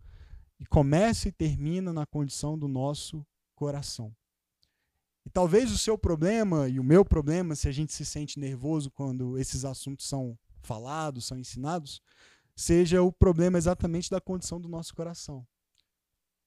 E 0.59 0.65
começa 0.65 1.29
e 1.29 1.33
termina 1.33 1.93
na 1.93 2.07
condição 2.07 2.59
do 2.59 2.67
nosso 2.67 3.25
coração. 3.55 4.11
E 5.27 5.31
talvez 5.31 5.71
o 5.71 5.77
seu 5.77 5.99
problema 5.99 6.67
e 6.67 6.81
o 6.81 6.85
meu 6.85 7.05
problema, 7.05 7.55
se 7.55 7.69
a 7.69 7.73
gente 7.73 7.93
se 7.93 8.07
sente 8.07 8.41
nervoso 8.41 8.91
quando 8.91 9.39
esses 9.39 9.67
assuntos 9.67 10.09
são 10.09 10.39
falados, 10.63 11.27
são 11.27 11.39
ensinados, 11.39 12.01
seja 12.57 13.03
o 13.03 13.13
problema 13.13 13.59
exatamente 13.59 14.11
da 14.11 14.21
condição 14.21 14.59
do 14.59 14.69
nosso 14.69 14.95
coração 14.95 15.47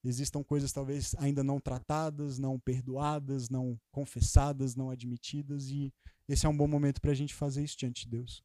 existam 0.04 0.42
coisas 0.42 0.72
talvez 0.72 1.14
ainda 1.18 1.44
não 1.44 1.60
tratadas, 1.60 2.38
não 2.38 2.58
perdoadas, 2.58 3.48
não 3.48 3.78
confessadas, 3.90 4.74
não 4.74 4.90
admitidas, 4.90 5.68
e 5.68 5.92
esse 6.28 6.46
é 6.46 6.48
um 6.48 6.56
bom 6.56 6.66
momento 6.66 7.00
para 7.00 7.12
a 7.12 7.14
gente 7.14 7.34
fazer 7.34 7.62
isso 7.62 7.76
diante 7.76 8.04
de 8.04 8.10
Deus. 8.10 8.42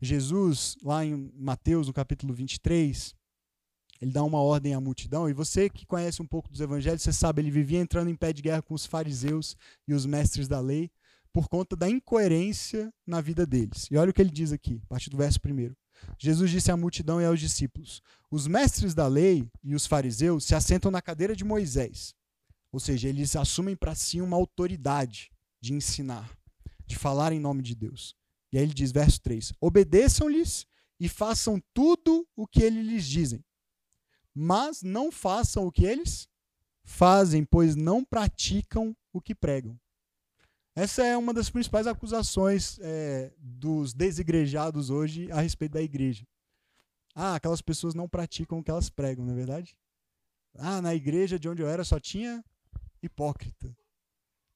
Jesus, 0.00 0.76
lá 0.82 1.04
em 1.04 1.32
Mateus, 1.34 1.86
no 1.86 1.92
capítulo 1.92 2.34
23, 2.34 3.14
ele 4.00 4.12
dá 4.12 4.22
uma 4.22 4.40
ordem 4.40 4.74
à 4.74 4.80
multidão, 4.80 5.28
e 5.28 5.32
você 5.32 5.70
que 5.70 5.86
conhece 5.86 6.20
um 6.20 6.26
pouco 6.26 6.50
dos 6.50 6.60
evangelhos, 6.60 7.02
você 7.02 7.12
sabe, 7.12 7.40
ele 7.40 7.50
vivia 7.50 7.78
entrando 7.78 8.10
em 8.10 8.16
pé 8.16 8.32
de 8.32 8.42
guerra 8.42 8.62
com 8.62 8.74
os 8.74 8.84
fariseus 8.84 9.56
e 9.88 9.94
os 9.94 10.04
mestres 10.04 10.48
da 10.48 10.60
lei, 10.60 10.90
por 11.32 11.48
conta 11.48 11.74
da 11.74 11.88
incoerência 11.88 12.92
na 13.06 13.20
vida 13.20 13.44
deles. 13.44 13.88
E 13.90 13.96
olha 13.96 14.10
o 14.10 14.14
que 14.14 14.20
ele 14.20 14.30
diz 14.30 14.52
aqui, 14.52 14.80
a 14.84 14.86
partir 14.86 15.10
do 15.10 15.16
verso 15.16 15.40
1. 15.44 15.74
Jesus 16.18 16.50
disse 16.50 16.70
à 16.70 16.76
multidão 16.76 17.20
e 17.20 17.24
aos 17.24 17.40
discípulos: 17.40 18.02
Os 18.30 18.46
mestres 18.46 18.94
da 18.94 19.06
lei 19.06 19.50
e 19.62 19.74
os 19.74 19.86
fariseus 19.86 20.44
se 20.44 20.54
assentam 20.54 20.90
na 20.90 21.02
cadeira 21.02 21.34
de 21.34 21.44
Moisés. 21.44 22.14
Ou 22.72 22.80
seja, 22.80 23.08
eles 23.08 23.36
assumem 23.36 23.76
para 23.76 23.94
si 23.94 24.20
uma 24.20 24.36
autoridade 24.36 25.30
de 25.60 25.72
ensinar, 25.72 26.36
de 26.86 26.96
falar 26.96 27.32
em 27.32 27.38
nome 27.38 27.62
de 27.62 27.74
Deus. 27.74 28.16
E 28.52 28.58
aí 28.58 28.64
ele 28.64 28.74
diz, 28.74 28.92
verso 28.92 29.20
3: 29.20 29.52
Obedeçam-lhes 29.60 30.66
e 30.98 31.08
façam 31.08 31.62
tudo 31.72 32.26
o 32.36 32.46
que 32.46 32.62
eles 32.62 32.86
lhes 32.86 33.06
dizem, 33.06 33.44
mas 34.34 34.82
não 34.82 35.10
façam 35.10 35.66
o 35.66 35.72
que 35.72 35.84
eles 35.84 36.28
fazem, 36.84 37.44
pois 37.44 37.74
não 37.74 38.04
praticam 38.04 38.96
o 39.12 39.20
que 39.20 39.34
pregam. 39.34 39.78
Essa 40.76 41.04
é 41.04 41.16
uma 41.16 41.32
das 41.32 41.48
principais 41.48 41.86
acusações 41.86 42.78
é, 42.80 43.32
dos 43.38 43.94
desigrejados 43.94 44.90
hoje 44.90 45.30
a 45.30 45.40
respeito 45.40 45.72
da 45.72 45.82
igreja. 45.82 46.26
Ah, 47.14 47.36
aquelas 47.36 47.62
pessoas 47.62 47.94
não 47.94 48.08
praticam 48.08 48.58
o 48.58 48.62
que 48.62 48.72
elas 48.72 48.90
pregam, 48.90 49.24
não 49.24 49.32
é 49.32 49.36
verdade? 49.36 49.76
Ah, 50.56 50.82
na 50.82 50.92
igreja 50.92 51.38
de 51.38 51.48
onde 51.48 51.62
eu 51.62 51.68
era 51.68 51.84
só 51.84 52.00
tinha 52.00 52.44
hipócrita. 53.00 53.76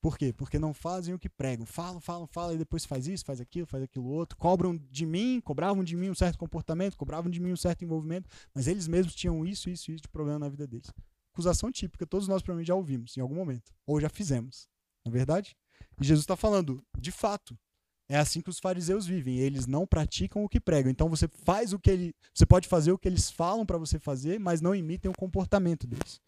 Por 0.01 0.19
quê? 0.19 0.33
Porque 0.33 0.59
não 0.59 0.75
fazem 0.75 1.15
o 1.15 1.19
que 1.19 1.29
pregam. 1.29 1.65
Falam, 1.65 2.01
falam, 2.01 2.27
falam 2.27 2.55
e 2.55 2.59
depois 2.59 2.85
faz 2.85 3.07
isso, 3.07 3.25
faz 3.25 3.41
aquilo, 3.41 3.67
faz 3.67 3.85
aquilo 3.85 4.07
outro. 4.07 4.37
Cobram 4.37 4.77
de 4.77 5.07
mim, 5.07 5.41
cobravam 5.41 5.85
de 5.85 5.97
mim 5.97 6.11
um 6.11 6.15
certo 6.15 6.37
comportamento, 6.37 6.97
cobravam 6.97 7.31
de 7.31 7.41
mim 7.41 7.53
um 7.53 7.57
certo 7.57 7.85
envolvimento, 7.85 8.29
mas 8.53 8.67
eles 8.67 8.89
mesmos 8.89 9.15
tinham 9.15 9.45
isso, 9.47 9.71
isso, 9.71 9.93
isso 9.93 10.03
de 10.03 10.09
problema 10.09 10.41
na 10.41 10.49
vida 10.49 10.67
deles. 10.67 10.91
Acusação 11.33 11.71
típica, 11.71 12.05
todos 12.05 12.27
nós 12.27 12.43
provavelmente 12.43 12.69
já 12.69 12.75
ouvimos 12.75 13.17
em 13.17 13.21
algum 13.21 13.37
momento, 13.37 13.73
ou 13.87 14.01
já 14.01 14.09
fizemos. 14.09 14.69
Não 15.05 15.11
é 15.11 15.15
verdade? 15.15 15.57
E 16.01 16.05
Jesus 16.05 16.25
está 16.25 16.37
falando, 16.37 16.83
de 16.99 17.11
fato, 17.11 17.59
é 18.09 18.17
assim 18.17 18.41
que 18.41 18.49
os 18.49 18.59
fariseus 18.59 19.07
vivem. 19.07 19.39
Eles 19.39 19.67
não 19.67 19.87
praticam 19.87 20.43
o 20.43 20.49
que 20.49 20.61
pregam. 20.61 20.91
Então 20.91 21.09
você 21.09 21.29
faz 21.29 21.73
o 21.73 21.79
que 21.79 21.91
ele, 21.91 22.15
você 22.33 22.47
pode 22.47 22.67
fazer 22.67 22.93
o 22.93 22.99
que 22.99 23.07
eles 23.07 23.31
falam 23.31 23.67
para 23.67 23.79
você 23.79 23.99
fazer, 23.99 24.41
mas 24.41 24.61
não 24.61 24.75
imitem 24.75 25.11
o 25.11 25.19
comportamento 25.19 25.87
deles. 25.87 26.21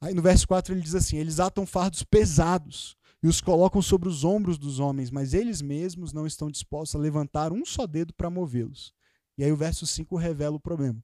Aí 0.00 0.14
no 0.14 0.22
verso 0.22 0.48
4 0.48 0.72
ele 0.72 0.80
diz 0.80 0.94
assim: 0.94 1.18
Eles 1.18 1.40
atam 1.40 1.66
fardos 1.66 2.02
pesados 2.02 2.96
e 3.22 3.28
os 3.28 3.40
colocam 3.40 3.82
sobre 3.82 4.08
os 4.08 4.24
ombros 4.24 4.58
dos 4.58 4.78
homens, 4.78 5.10
mas 5.10 5.34
eles 5.34 5.60
mesmos 5.60 6.12
não 6.12 6.26
estão 6.26 6.50
dispostos 6.50 6.94
a 6.94 7.02
levantar 7.02 7.52
um 7.52 7.64
só 7.64 7.86
dedo 7.86 8.12
para 8.14 8.30
movê-los. 8.30 8.92
E 9.36 9.44
aí 9.44 9.50
o 9.50 9.56
verso 9.56 9.86
5 9.86 10.16
revela 10.16 10.56
o 10.56 10.60
problema. 10.60 11.02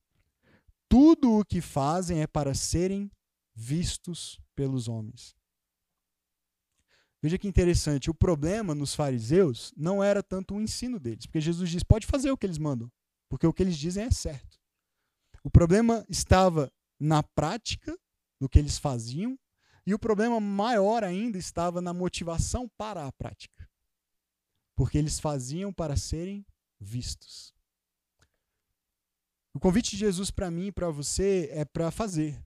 Tudo 0.89 1.39
o 1.39 1.45
que 1.45 1.61
fazem 1.61 2.21
é 2.21 2.27
para 2.27 2.55
serem 2.55 3.11
vistos 3.55 4.41
pelos 4.55 4.89
homens. 4.89 5.35
Veja 7.23 7.37
que 7.37 7.47
interessante, 7.47 8.11
o 8.11 8.15
problema 8.15 8.75
nos 8.75 8.95
fariseus 8.95 9.73
não 9.77 10.03
era 10.03 10.23
tanto 10.23 10.55
o 10.55 10.61
ensino 10.61 10.99
deles, 10.99 11.27
porque 11.27 11.41
Jesus 11.41 11.69
diz: 11.69 11.83
pode 11.83 12.07
fazer 12.07 12.31
o 12.31 12.37
que 12.37 12.47
eles 12.47 12.59
mandam, 12.59 12.91
porque 13.29 13.47
o 13.47 13.53
que 13.53 13.63
eles 13.63 13.77
dizem 13.77 14.05
é 14.05 14.11
certo. 14.11 14.59
O 15.45 15.51
problema 15.51 16.05
estava 16.09 16.73
na 16.99 17.23
prática, 17.23 17.97
no 18.41 18.49
que 18.49 18.59
eles 18.59 18.79
faziam, 18.79 19.39
e 19.87 19.95
o 19.95 19.99
problema 19.99 20.41
maior 20.41 21.05
ainda 21.05 21.39
estava 21.39 21.81
na 21.81 21.93
motivação 21.93 22.69
para 22.77 23.07
a 23.07 23.13
prática. 23.13 23.69
Porque 24.75 24.97
eles 24.97 25.19
faziam 25.19 25.73
para 25.73 25.97
serem 25.97 26.45
vistos. 26.79 27.53
O 29.53 29.61
convite 29.61 29.91
de 29.91 29.99
Jesus 29.99 30.31
para 30.31 30.51
mim 30.51 30.67
e 30.67 30.73
para 30.73 30.91
você 30.91 31.49
é 31.53 31.65
para 31.65 31.91
fazer, 31.91 32.43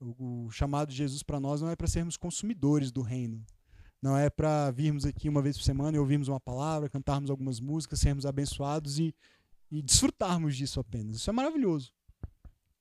o, 0.00 0.50
chamado 0.50 0.90
de 0.90 0.96
Jesus 0.96 1.22
para 1.22 1.40
nós 1.40 1.60
não 1.60 1.70
é 1.70 1.76
para 1.76 1.86
sermos 1.86 2.16
consumidores 2.16 2.90
do 2.90 3.02
reino. 3.02 3.44
Não 4.02 4.16
é 4.16 4.28
para 4.28 4.70
virmos 4.70 5.06
aqui 5.06 5.28
uma 5.28 5.40
vez 5.40 5.56
por 5.56 5.64
semana 5.64 5.96
e 5.96 6.00
ouvirmos 6.00 6.28
uma 6.28 6.40
palavra, 6.40 6.90
cantarmos 6.90 7.30
algumas 7.30 7.58
músicas, 7.58 8.00
sermos 8.00 8.26
abençoados 8.26 8.98
e, 8.98 9.14
e 9.70 9.80
desfrutarmos 9.80 10.56
disso 10.56 10.78
apenas. 10.78 11.16
Isso 11.16 11.30
é 11.30 11.32
maravilhoso. 11.32 11.92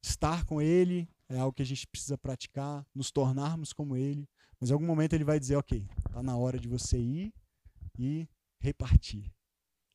Estar 0.01 0.43
com 0.45 0.61
Ele 0.61 1.07
é 1.30 1.39
algo 1.39 1.53
que 1.53 1.61
a 1.61 1.66
gente 1.66 1.88
precisa 1.88 2.18
praticar, 2.18 2.86
nos 2.93 3.09
tornarmos 3.09 3.72
como 3.72 3.95
Ele. 3.95 4.28
Mas 4.59 4.70
em 4.70 4.74
algum 4.74 4.86
momento 4.86 5.14
Ele 5.14 5.24
vai 5.24 5.39
dizer: 5.39 5.55
Ok, 5.55 5.88
está 6.05 6.22
na 6.22 6.36
hora 6.36 6.59
de 6.59 6.68
você 6.68 6.97
ir 6.97 7.34
e 7.97 8.28
repartir 8.59 9.32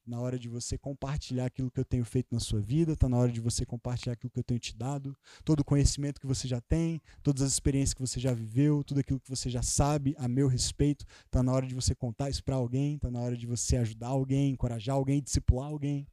na 0.08 0.18
hora 0.18 0.38
de 0.38 0.48
você 0.48 0.78
compartilhar 0.78 1.44
aquilo 1.46 1.70
que 1.70 1.78
eu 1.78 1.84
tenho 1.84 2.04
feito 2.04 2.28
na 2.32 2.40
sua 2.40 2.60
vida, 2.60 2.92
está 2.92 3.08
na 3.08 3.18
hora 3.18 3.30
de 3.30 3.40
você 3.40 3.66
compartilhar 3.66 4.14
aquilo 4.14 4.30
que 4.30 4.38
eu 4.38 4.44
tenho 4.44 4.58
te 4.58 4.74
dado, 4.74 5.14
todo 5.44 5.60
o 5.60 5.64
conhecimento 5.64 6.20
que 6.20 6.26
você 6.26 6.48
já 6.48 6.60
tem, 6.60 7.00
todas 7.22 7.42
as 7.42 7.52
experiências 7.52 7.92
que 7.92 8.00
você 8.00 8.18
já 8.18 8.32
viveu, 8.32 8.82
tudo 8.82 9.00
aquilo 9.00 9.20
que 9.20 9.28
você 9.28 9.50
já 9.50 9.62
sabe 9.62 10.14
a 10.18 10.26
meu 10.26 10.48
respeito, 10.48 11.04
está 11.26 11.42
na 11.42 11.52
hora 11.52 11.66
de 11.66 11.74
você 11.74 11.94
contar 11.94 12.30
isso 12.30 12.42
para 12.42 12.56
alguém, 12.56 12.96
está 12.96 13.10
na 13.10 13.20
hora 13.20 13.36
de 13.36 13.46
você 13.46 13.76
ajudar 13.76 14.08
alguém, 14.08 14.52
encorajar 14.52 14.94
alguém, 14.96 15.22
discipular 15.22 15.68
alguém. 15.68 16.06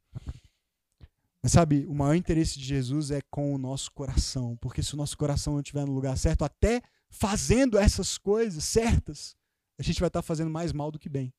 Mas 1.42 1.52
sabe, 1.52 1.86
o 1.86 1.94
maior 1.94 2.14
interesse 2.14 2.58
de 2.58 2.64
Jesus 2.64 3.10
é 3.10 3.20
com 3.30 3.54
o 3.54 3.58
nosso 3.58 3.90
coração, 3.92 4.56
porque 4.60 4.82
se 4.82 4.94
o 4.94 4.96
nosso 4.96 5.16
coração 5.16 5.54
não 5.54 5.60
estiver 5.60 5.86
no 5.86 5.92
lugar 5.92 6.18
certo, 6.18 6.44
até 6.44 6.82
fazendo 7.08 7.78
essas 7.78 8.18
coisas 8.18 8.62
certas, 8.64 9.36
a 9.78 9.82
gente 9.82 10.00
vai 10.00 10.08
estar 10.08 10.22
fazendo 10.22 10.50
mais 10.50 10.72
mal 10.72 10.90
do 10.90 10.98
que 10.98 11.08
bem. 11.08 11.32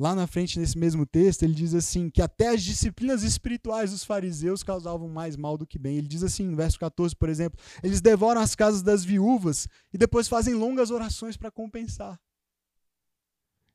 Lá 0.00 0.14
na 0.14 0.26
frente, 0.26 0.58
nesse 0.58 0.78
mesmo 0.78 1.04
texto, 1.04 1.42
ele 1.42 1.52
diz 1.52 1.74
assim: 1.74 2.08
que 2.08 2.22
até 2.22 2.48
as 2.48 2.62
disciplinas 2.62 3.22
espirituais 3.22 3.90
dos 3.90 4.02
fariseus 4.02 4.62
causavam 4.62 5.10
mais 5.10 5.36
mal 5.36 5.58
do 5.58 5.66
que 5.66 5.78
bem. 5.78 5.98
Ele 5.98 6.08
diz 6.08 6.22
assim, 6.22 6.46
no 6.46 6.56
verso 6.56 6.78
14, 6.78 7.14
por 7.14 7.28
exemplo: 7.28 7.60
eles 7.82 8.00
devoram 8.00 8.40
as 8.40 8.54
casas 8.54 8.80
das 8.80 9.04
viúvas 9.04 9.68
e 9.92 9.98
depois 9.98 10.26
fazem 10.26 10.54
longas 10.54 10.90
orações 10.90 11.36
para 11.36 11.50
compensar. 11.50 12.18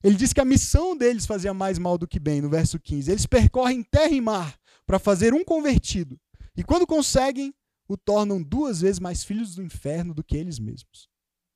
Ele 0.03 0.15
diz 0.15 0.34
que 0.34 0.41
a 0.41 0.45
missão 0.45 0.97
deles 0.97 1.28
fazia 1.28 1.53
mais 1.53 1.78
mal 1.78 1.95
do 1.95 2.07
que 2.07 2.19
bem, 2.19 2.41
no 2.41 2.49
verso 2.49 2.80
15. 2.80 3.11
Eles 3.11 3.28
percorrem 3.28 3.84
terra 3.84 4.09
e 4.09 4.19
mar 4.19 4.57
para 4.84 4.97
fazer 4.97 5.32
um 5.32 5.45
convertido. 5.45 6.19
E 6.57 6.63
quando 6.63 6.88
conseguem, 6.88 7.53
o 7.88 7.95
tornam 7.95 8.41
duas 8.41 8.82
vezes 8.82 8.99
mais 8.99 9.23
filhos 9.23 9.53
do 9.53 9.61
inferno 9.61 10.11
do 10.11 10.23
que 10.23 10.36
eles 10.36 10.57
mesmos. 10.57 11.07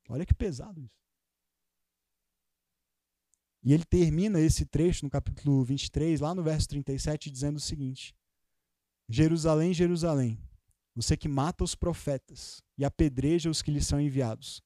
Olha 0.08 0.24
que 0.24 0.32
pesado 0.32 0.80
isso. 0.80 0.99
E 3.62 3.72
ele 3.74 3.84
termina 3.84 4.40
esse 4.40 4.64
trecho 4.64 5.04
no 5.04 5.10
capítulo 5.10 5.62
23, 5.64 6.20
lá 6.20 6.34
no 6.34 6.42
verso 6.42 6.68
37, 6.68 7.30
dizendo 7.30 7.56
o 7.56 7.60
seguinte: 7.60 8.14
Jerusalém, 9.08 9.74
Jerusalém, 9.74 10.38
você 10.94 11.16
que 11.16 11.28
mata 11.28 11.62
os 11.62 11.74
profetas 11.74 12.62
e 12.78 12.84
apedreja 12.84 13.50
os 13.50 13.60
que 13.60 13.70
lhes 13.70 13.86
são 13.86 14.00
enviados. 14.00 14.62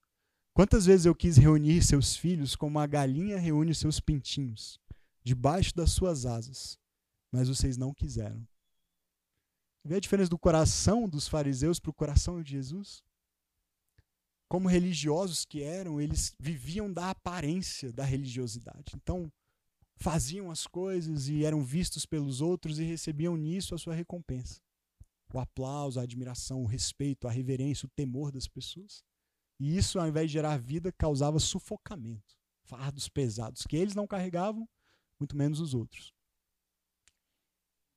Quantas 0.52 0.86
vezes 0.86 1.06
eu 1.06 1.14
quis 1.14 1.36
reunir 1.36 1.82
seus 1.82 2.14
filhos 2.14 2.54
como 2.54 2.78
a 2.78 2.86
galinha 2.86 3.38
reúne 3.38 3.74
seus 3.74 3.98
pintinhos, 3.98 4.78
debaixo 5.24 5.74
das 5.74 5.90
suas 5.90 6.24
asas, 6.24 6.78
mas 7.32 7.48
vocês 7.48 7.76
não 7.76 7.92
quiseram. 7.92 8.46
Vê 9.84 9.96
a 9.96 10.00
diferença 10.00 10.30
do 10.30 10.38
coração 10.38 11.08
dos 11.08 11.26
fariseus 11.26 11.80
para 11.80 11.90
o 11.90 11.94
coração 11.94 12.40
de 12.40 12.52
Jesus? 12.52 13.02
Como 14.48 14.68
religiosos 14.68 15.44
que 15.44 15.62
eram, 15.62 16.00
eles 16.00 16.34
viviam 16.38 16.92
da 16.92 17.10
aparência 17.10 17.92
da 17.92 18.04
religiosidade. 18.04 18.92
Então, 18.94 19.32
faziam 19.96 20.50
as 20.50 20.66
coisas 20.66 21.28
e 21.28 21.44
eram 21.44 21.62
vistos 21.62 22.04
pelos 22.04 22.40
outros 22.40 22.78
e 22.78 22.84
recebiam 22.84 23.36
nisso 23.36 23.74
a 23.74 23.78
sua 23.78 23.94
recompensa. 23.94 24.60
O 25.32 25.38
aplauso, 25.38 25.98
a 25.98 26.02
admiração, 26.02 26.62
o 26.62 26.66
respeito, 26.66 27.26
a 27.26 27.30
reverência, 27.30 27.86
o 27.86 27.90
temor 27.96 28.30
das 28.30 28.46
pessoas. 28.46 29.02
E 29.58 29.76
isso, 29.76 29.98
ao 29.98 30.06
invés 30.06 30.28
de 30.28 30.34
gerar 30.34 30.56
vida, 30.58 30.92
causava 30.92 31.38
sufocamento, 31.38 32.36
fardos 32.64 33.08
pesados 33.08 33.66
que 33.66 33.76
eles 33.76 33.94
não 33.94 34.06
carregavam, 34.06 34.68
muito 35.18 35.36
menos 35.36 35.60
os 35.60 35.74
outros. 35.74 36.12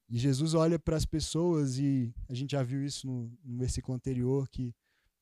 E 0.10 0.18
Jesus 0.18 0.54
olha 0.54 0.80
para 0.80 0.96
as 0.96 1.06
pessoas 1.06 1.78
e 1.78 2.14
a 2.30 2.34
gente 2.34 2.52
já 2.52 2.64
viu 2.64 2.84
isso 2.84 3.06
no, 3.06 3.38
no 3.44 3.58
versículo 3.58 3.96
anterior 3.96 4.48
que 4.48 4.74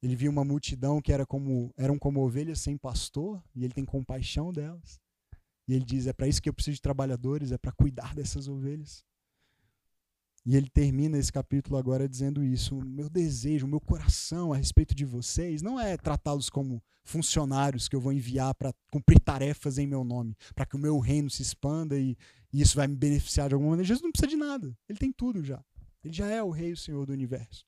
ele 0.02 0.16
viu 0.16 0.32
uma 0.32 0.44
multidão 0.44 1.02
que 1.02 1.12
era 1.12 1.26
como, 1.26 1.74
eram 1.78 1.98
como 1.98 2.22
ovelhas 2.22 2.60
sem 2.60 2.78
pastor, 2.78 3.42
e 3.56 3.64
ele 3.64 3.74
tem 3.74 3.86
compaixão 3.86 4.54
delas. 4.54 5.00
E 5.68 5.74
ele 5.74 5.86
diz: 5.86 6.08
É 6.08 6.14
para 6.14 6.28
isso 6.28 6.42
que 6.42 6.50
eu 6.50 6.54
preciso 6.54 6.76
de 6.76 6.82
trabalhadores, 6.82 7.52
é 7.52 7.58
para 7.58 7.72
cuidar 7.72 8.14
dessas 8.14 8.48
ovelhas. 8.48 9.04
E 10.46 10.56
ele 10.56 10.70
termina 10.70 11.18
esse 11.18 11.32
capítulo 11.32 11.76
agora 11.76 12.08
dizendo 12.08 12.44
isso: 12.44 12.78
o 12.78 12.86
meu 12.86 13.10
desejo, 13.10 13.66
o 13.66 13.70
meu 13.70 13.82
coração 13.82 14.54
a 14.54 14.58
respeito 14.58 14.94
de 14.94 15.04
vocês 15.04 15.62
não 15.62 15.80
é 15.80 15.98
tratá-los 15.98 16.50
como 16.50 16.84
funcionários 17.04 17.88
que 17.88 17.96
eu 17.96 18.02
vou 18.02 18.14
enviar 18.14 18.54
para 18.54 18.74
cumprir 18.92 19.20
tarefas 19.20 19.80
em 19.80 19.88
meu 19.88 20.04
nome, 20.04 20.36
para 20.54 20.66
que 20.66 20.76
o 20.76 20.80
meu 20.80 21.00
reino 21.00 21.30
se 21.30 21.42
expanda 21.42 21.98
e, 21.98 22.16
e, 22.54 22.62
isso 22.62 22.76
vai 22.76 22.88
me 22.88 22.96
beneficiar 22.96 23.48
de 23.48 23.56
alguma 23.56 23.72
maneira. 23.72 23.88
Jesus 23.88 24.04
não 24.04 24.12
precisa 24.12 24.30
de 24.30 24.36
nada, 24.36 24.78
ele 24.88 25.00
tem 25.00 25.12
tudo 25.12 25.44
já. 25.44 25.64
Ele 26.04 26.14
já 26.14 26.28
é 26.28 26.44
o 26.44 26.52
rei 26.52 26.70
e 26.70 26.74
o 26.74 26.78
senhor 26.78 27.08
do 27.08 27.14
universo. 27.14 27.66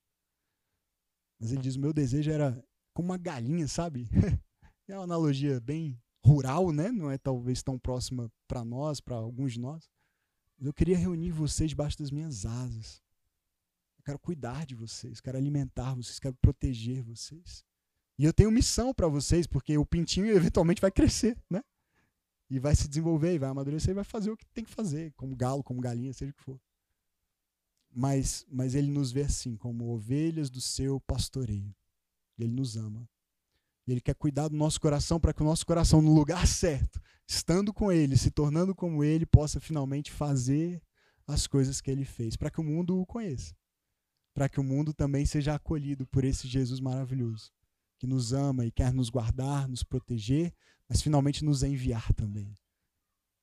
Mas 1.38 1.52
ele 1.52 1.62
diz: 1.62 1.76
o 1.76 1.80
meu 1.80 1.92
desejo 1.92 2.30
era 2.30 2.62
como 2.92 3.10
uma 3.10 3.18
galinha, 3.18 3.68
sabe? 3.68 4.08
é 4.88 4.94
uma 4.94 5.04
analogia 5.04 5.60
bem 5.60 6.00
rural, 6.24 6.72
né? 6.72 6.90
Não 6.90 7.10
é 7.10 7.18
talvez 7.18 7.62
tão 7.62 7.78
próxima 7.78 8.30
para 8.46 8.64
nós, 8.64 9.00
para 9.00 9.16
alguns 9.16 9.52
de 9.52 9.60
nós. 9.60 9.88
Mas 10.58 10.66
eu 10.66 10.72
queria 10.72 10.98
reunir 10.98 11.30
vocês 11.30 11.70
debaixo 11.70 11.98
das 11.98 12.10
minhas 12.10 12.44
asas. 12.44 13.02
Eu 13.98 14.04
quero 14.04 14.18
cuidar 14.18 14.66
de 14.66 14.74
vocês, 14.74 15.20
quero 15.20 15.38
alimentar 15.38 15.94
vocês, 15.94 16.18
quero 16.18 16.34
proteger 16.36 17.02
vocês. 17.02 17.64
E 18.18 18.24
eu 18.24 18.32
tenho 18.32 18.50
missão 18.50 18.92
para 18.92 19.06
vocês, 19.06 19.46
porque 19.46 19.78
o 19.78 19.86
pintinho 19.86 20.26
eventualmente 20.34 20.80
vai 20.80 20.90
crescer, 20.90 21.36
né? 21.48 21.62
E 22.50 22.58
vai 22.58 22.74
se 22.74 22.88
desenvolver, 22.88 23.34
e 23.34 23.38
vai 23.38 23.50
amadurecer, 23.50 23.90
e 23.90 23.94
vai 23.94 24.04
fazer 24.04 24.30
o 24.30 24.36
que 24.36 24.46
tem 24.46 24.64
que 24.64 24.70
fazer, 24.70 25.12
como 25.12 25.36
galo, 25.36 25.62
como 25.62 25.80
galinha, 25.80 26.12
seja 26.14 26.32
o 26.32 26.34
que 26.34 26.42
for 26.42 26.58
mas, 27.90 28.46
mas 28.50 28.74
ele 28.74 28.90
nos 28.90 29.10
vê 29.10 29.22
assim, 29.22 29.56
como 29.56 29.88
ovelhas 29.88 30.50
do 30.50 30.60
seu 30.60 31.00
pastoreio. 31.00 31.74
Ele 32.38 32.52
nos 32.52 32.76
ama. 32.76 33.08
Ele 33.86 34.00
quer 34.00 34.14
cuidar 34.14 34.48
do 34.48 34.56
nosso 34.56 34.80
coração 34.80 35.18
para 35.18 35.32
que 35.32 35.42
o 35.42 35.44
nosso 35.44 35.64
coração, 35.64 36.02
no 36.02 36.14
lugar 36.14 36.46
certo, 36.46 37.00
estando 37.26 37.72
com 37.72 37.90
Ele, 37.90 38.16
se 38.16 38.30
tornando 38.30 38.74
como 38.74 39.02
Ele, 39.02 39.24
possa 39.24 39.60
finalmente 39.60 40.12
fazer 40.12 40.82
as 41.26 41.46
coisas 41.46 41.80
que 41.80 41.90
Ele 41.90 42.04
fez, 42.04 42.36
para 42.36 42.50
que 42.50 42.60
o 42.60 42.64
mundo 42.64 43.00
o 43.00 43.06
conheça. 43.06 43.54
Para 44.34 44.48
que 44.48 44.60
o 44.60 44.64
mundo 44.64 44.92
também 44.92 45.26
seja 45.26 45.54
acolhido 45.54 46.06
por 46.06 46.24
esse 46.24 46.46
Jesus 46.46 46.80
maravilhoso, 46.80 47.50
que 47.98 48.06
nos 48.06 48.32
ama 48.32 48.64
e 48.64 48.70
quer 48.70 48.92
nos 48.92 49.10
guardar, 49.10 49.66
nos 49.66 49.82
proteger, 49.82 50.52
mas 50.88 51.02
finalmente 51.02 51.44
nos 51.44 51.62
enviar 51.62 52.12
também, 52.14 52.54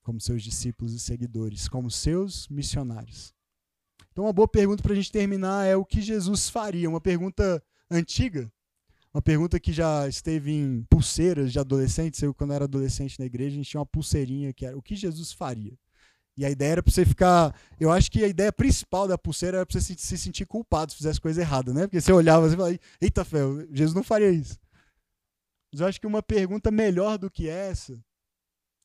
como 0.01 0.21
seus 0.21 0.41
discípulos 0.41 0.93
e 0.93 0.99
seguidores, 0.99 1.67
como 1.67 1.91
seus 1.91 2.47
missionários. 2.47 3.33
Então, 4.15 4.23
uma 4.23 4.31
boa 4.31 4.47
pergunta 4.47 4.81
para 4.81 4.93
a 4.93 4.95
gente 4.95 5.11
terminar 5.11 5.67
é 5.67 5.75
o 5.75 5.83
que 5.83 6.01
Jesus 6.01 6.49
faria? 6.49 6.89
Uma 6.89 7.01
pergunta 7.01 7.61
antiga, 7.91 8.49
uma 9.13 9.21
pergunta 9.21 9.59
que 9.59 9.73
já 9.73 10.07
esteve 10.07 10.53
em 10.53 10.83
pulseiras 10.89 11.51
de 11.51 11.59
adolescentes. 11.59 12.21
Eu, 12.21 12.33
quando 12.33 12.53
era 12.53 12.63
adolescente 12.63 13.19
na 13.19 13.25
igreja, 13.25 13.49
a 13.49 13.57
gente 13.57 13.69
tinha 13.69 13.81
uma 13.81 13.85
pulseirinha 13.85 14.53
que 14.53 14.65
era 14.65 14.77
o 14.77 14.81
que 14.81 14.95
Jesus 14.95 15.33
faria. 15.33 15.77
E 16.37 16.45
a 16.45 16.49
ideia 16.49 16.71
era 16.71 16.83
para 16.83 16.93
você 16.93 17.05
ficar. 17.05 17.53
Eu 17.77 17.91
acho 17.91 18.09
que 18.09 18.23
a 18.23 18.27
ideia 18.29 18.53
principal 18.53 19.05
da 19.05 19.17
pulseira 19.17 19.57
era 19.57 19.65
para 19.65 19.77
você 19.77 19.93
se, 19.97 20.17
sentir 20.17 20.45
culpado 20.45 20.93
se 20.93 20.97
fizesse 20.99 21.19
coisa 21.19 21.41
errada, 21.41 21.73
né? 21.73 21.81
Porque 21.81 21.99
você 21.99 22.13
olhava 22.13 22.47
e 22.47 22.51
falava, 22.51 22.79
eita 23.01 23.25
fé, 23.25 23.39
Jesus 23.73 23.93
não 23.93 24.03
faria 24.03 24.31
isso. 24.31 24.57
Mas 25.73 25.81
eu 25.81 25.87
acho 25.87 25.99
que 25.99 26.07
uma 26.07 26.23
pergunta 26.23 26.71
melhor 26.71 27.17
do 27.17 27.29
que 27.29 27.49
essa 27.49 28.01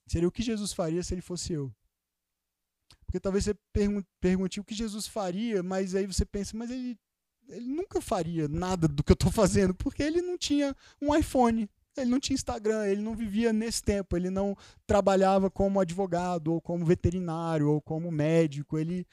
seria 0.08 0.26
o 0.26 0.32
que 0.32 0.42
Jesus 0.42 0.72
faria 0.72 1.04
se 1.04 1.14
ele 1.14 1.22
fosse 1.22 1.52
eu. 1.52 1.72
Porque 3.10 3.18
talvez 3.18 3.42
você 3.42 3.56
pergunte 4.20 4.60
o 4.60 4.64
que 4.64 4.72
Jesus 4.72 5.08
faria, 5.08 5.64
mas 5.64 5.96
aí 5.96 6.06
você 6.06 6.24
pensa, 6.24 6.56
mas 6.56 6.70
ele, 6.70 6.96
ele 7.48 7.66
nunca 7.66 8.00
faria 8.00 8.46
nada 8.46 8.86
do 8.86 9.02
que 9.02 9.10
eu 9.10 9.14
estou 9.14 9.32
fazendo, 9.32 9.74
porque 9.74 10.00
ele 10.00 10.22
não 10.22 10.38
tinha 10.38 10.76
um 11.02 11.12
iPhone, 11.12 11.68
ele 11.96 12.08
não 12.08 12.20
tinha 12.20 12.36
Instagram, 12.36 12.86
ele 12.86 13.02
não 13.02 13.16
vivia 13.16 13.52
nesse 13.52 13.82
tempo, 13.82 14.16
ele 14.16 14.30
não 14.30 14.56
trabalhava 14.86 15.50
como 15.50 15.80
advogado, 15.80 16.52
ou 16.52 16.60
como 16.60 16.86
veterinário, 16.86 17.68
ou 17.68 17.82
como 17.82 18.12
médico, 18.12 18.78
ele, 18.78 19.04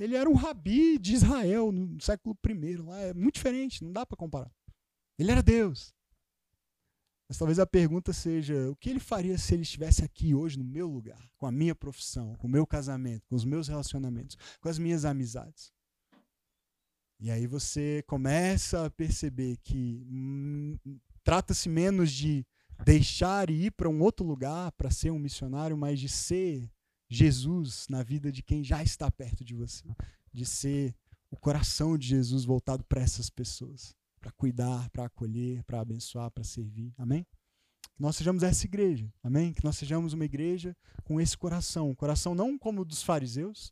ele 0.00 0.16
era 0.16 0.28
um 0.28 0.34
rabi 0.34 0.98
de 0.98 1.14
Israel 1.14 1.70
no 1.70 2.02
século 2.02 2.36
I, 2.48 2.76
lá 2.78 2.98
é 3.02 3.14
muito 3.14 3.36
diferente, 3.36 3.84
não 3.84 3.92
dá 3.92 4.04
para 4.04 4.16
comparar. 4.16 4.50
Ele 5.16 5.30
era 5.30 5.44
Deus. 5.44 5.94
Mas 7.28 7.38
talvez 7.38 7.58
a 7.58 7.66
pergunta 7.66 8.12
seja: 8.12 8.70
o 8.70 8.76
que 8.76 8.90
ele 8.90 9.00
faria 9.00 9.38
se 9.38 9.54
ele 9.54 9.62
estivesse 9.62 10.04
aqui 10.04 10.34
hoje 10.34 10.58
no 10.58 10.64
meu 10.64 10.88
lugar, 10.88 11.30
com 11.36 11.46
a 11.46 11.52
minha 11.52 11.74
profissão, 11.74 12.34
com 12.36 12.46
o 12.46 12.50
meu 12.50 12.66
casamento, 12.66 13.26
com 13.28 13.34
os 13.34 13.44
meus 13.44 13.68
relacionamentos, 13.68 14.36
com 14.60 14.68
as 14.68 14.78
minhas 14.78 15.04
amizades? 15.04 15.72
E 17.18 17.30
aí 17.30 17.46
você 17.46 18.04
começa 18.06 18.84
a 18.84 18.90
perceber 18.90 19.56
que 19.62 20.06
hum, 20.10 20.78
trata-se 21.22 21.68
menos 21.68 22.12
de 22.12 22.46
deixar 22.84 23.48
e 23.48 23.66
ir 23.66 23.70
para 23.70 23.88
um 23.88 24.02
outro 24.02 24.26
lugar 24.26 24.72
para 24.72 24.90
ser 24.90 25.10
um 25.10 25.18
missionário, 25.18 25.76
mas 25.76 25.98
de 25.98 26.08
ser 26.08 26.70
Jesus 27.08 27.86
na 27.88 28.02
vida 28.02 28.30
de 28.30 28.42
quem 28.42 28.62
já 28.62 28.82
está 28.82 29.10
perto 29.10 29.44
de 29.44 29.54
você, 29.54 29.84
de 30.32 30.44
ser 30.44 30.94
o 31.30 31.36
coração 31.36 31.96
de 31.96 32.08
Jesus 32.08 32.44
voltado 32.44 32.84
para 32.84 33.00
essas 33.00 33.30
pessoas 33.30 33.94
para 34.24 34.32
cuidar, 34.32 34.88
para 34.88 35.04
acolher, 35.04 35.62
para 35.64 35.80
abençoar, 35.80 36.30
para 36.30 36.42
servir. 36.42 36.94
Amém? 36.96 37.26
Que 37.94 38.00
nós 38.00 38.16
sejamos 38.16 38.42
essa 38.42 38.64
igreja. 38.64 39.12
Amém? 39.22 39.52
Que 39.52 39.62
nós 39.62 39.76
sejamos 39.76 40.14
uma 40.14 40.24
igreja 40.24 40.74
com 41.04 41.20
esse 41.20 41.36
coração. 41.36 41.90
Um 41.90 41.94
coração 41.94 42.34
não 42.34 42.58
como 42.58 42.80
o 42.80 42.84
dos 42.86 43.02
fariseus, 43.02 43.70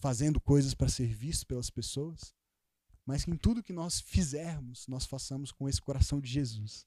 fazendo 0.00 0.40
coisas 0.40 0.74
para 0.74 0.88
ser 0.88 1.14
visto 1.14 1.46
pelas 1.46 1.70
pessoas, 1.70 2.34
mas 3.06 3.24
que 3.24 3.30
em 3.30 3.36
tudo 3.36 3.62
que 3.62 3.72
nós 3.72 4.00
fizermos, 4.00 4.88
nós 4.88 5.06
façamos 5.06 5.52
com 5.52 5.68
esse 5.68 5.80
coração 5.80 6.20
de 6.20 6.28
Jesus. 6.28 6.84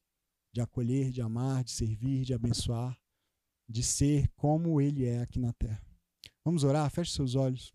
De 0.51 0.59
acolher, 0.59 1.09
de 1.09 1.21
amar, 1.21 1.63
de 1.63 1.71
servir, 1.71 2.25
de 2.25 2.33
abençoar, 2.33 2.99
de 3.67 3.81
ser 3.81 4.27
como 4.35 4.81
Ele 4.81 5.05
é 5.05 5.21
aqui 5.21 5.39
na 5.39 5.53
terra. 5.53 5.81
Vamos 6.43 6.65
orar? 6.65 6.91
Feche 6.91 7.13
seus 7.13 7.33
olhos. 7.33 7.73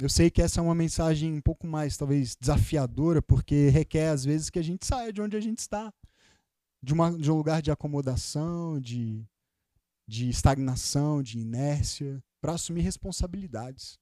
Eu 0.00 0.08
sei 0.08 0.30
que 0.30 0.40
essa 0.40 0.60
é 0.60 0.62
uma 0.62 0.74
mensagem 0.74 1.30
um 1.34 1.42
pouco 1.42 1.66
mais, 1.66 1.94
talvez, 1.96 2.34
desafiadora, 2.34 3.20
porque 3.20 3.68
requer, 3.68 4.08
às 4.08 4.24
vezes, 4.24 4.48
que 4.48 4.58
a 4.58 4.62
gente 4.62 4.86
saia 4.86 5.12
de 5.12 5.20
onde 5.20 5.36
a 5.36 5.40
gente 5.40 5.58
está. 5.58 5.92
De, 6.82 6.94
uma, 6.94 7.12
de 7.12 7.30
um 7.30 7.36
lugar 7.36 7.60
de 7.60 7.70
acomodação, 7.70 8.80
de, 8.80 9.22
de 10.08 10.30
estagnação, 10.30 11.22
de 11.22 11.38
inércia, 11.38 12.24
para 12.40 12.54
assumir 12.54 12.80
responsabilidades. 12.80 13.98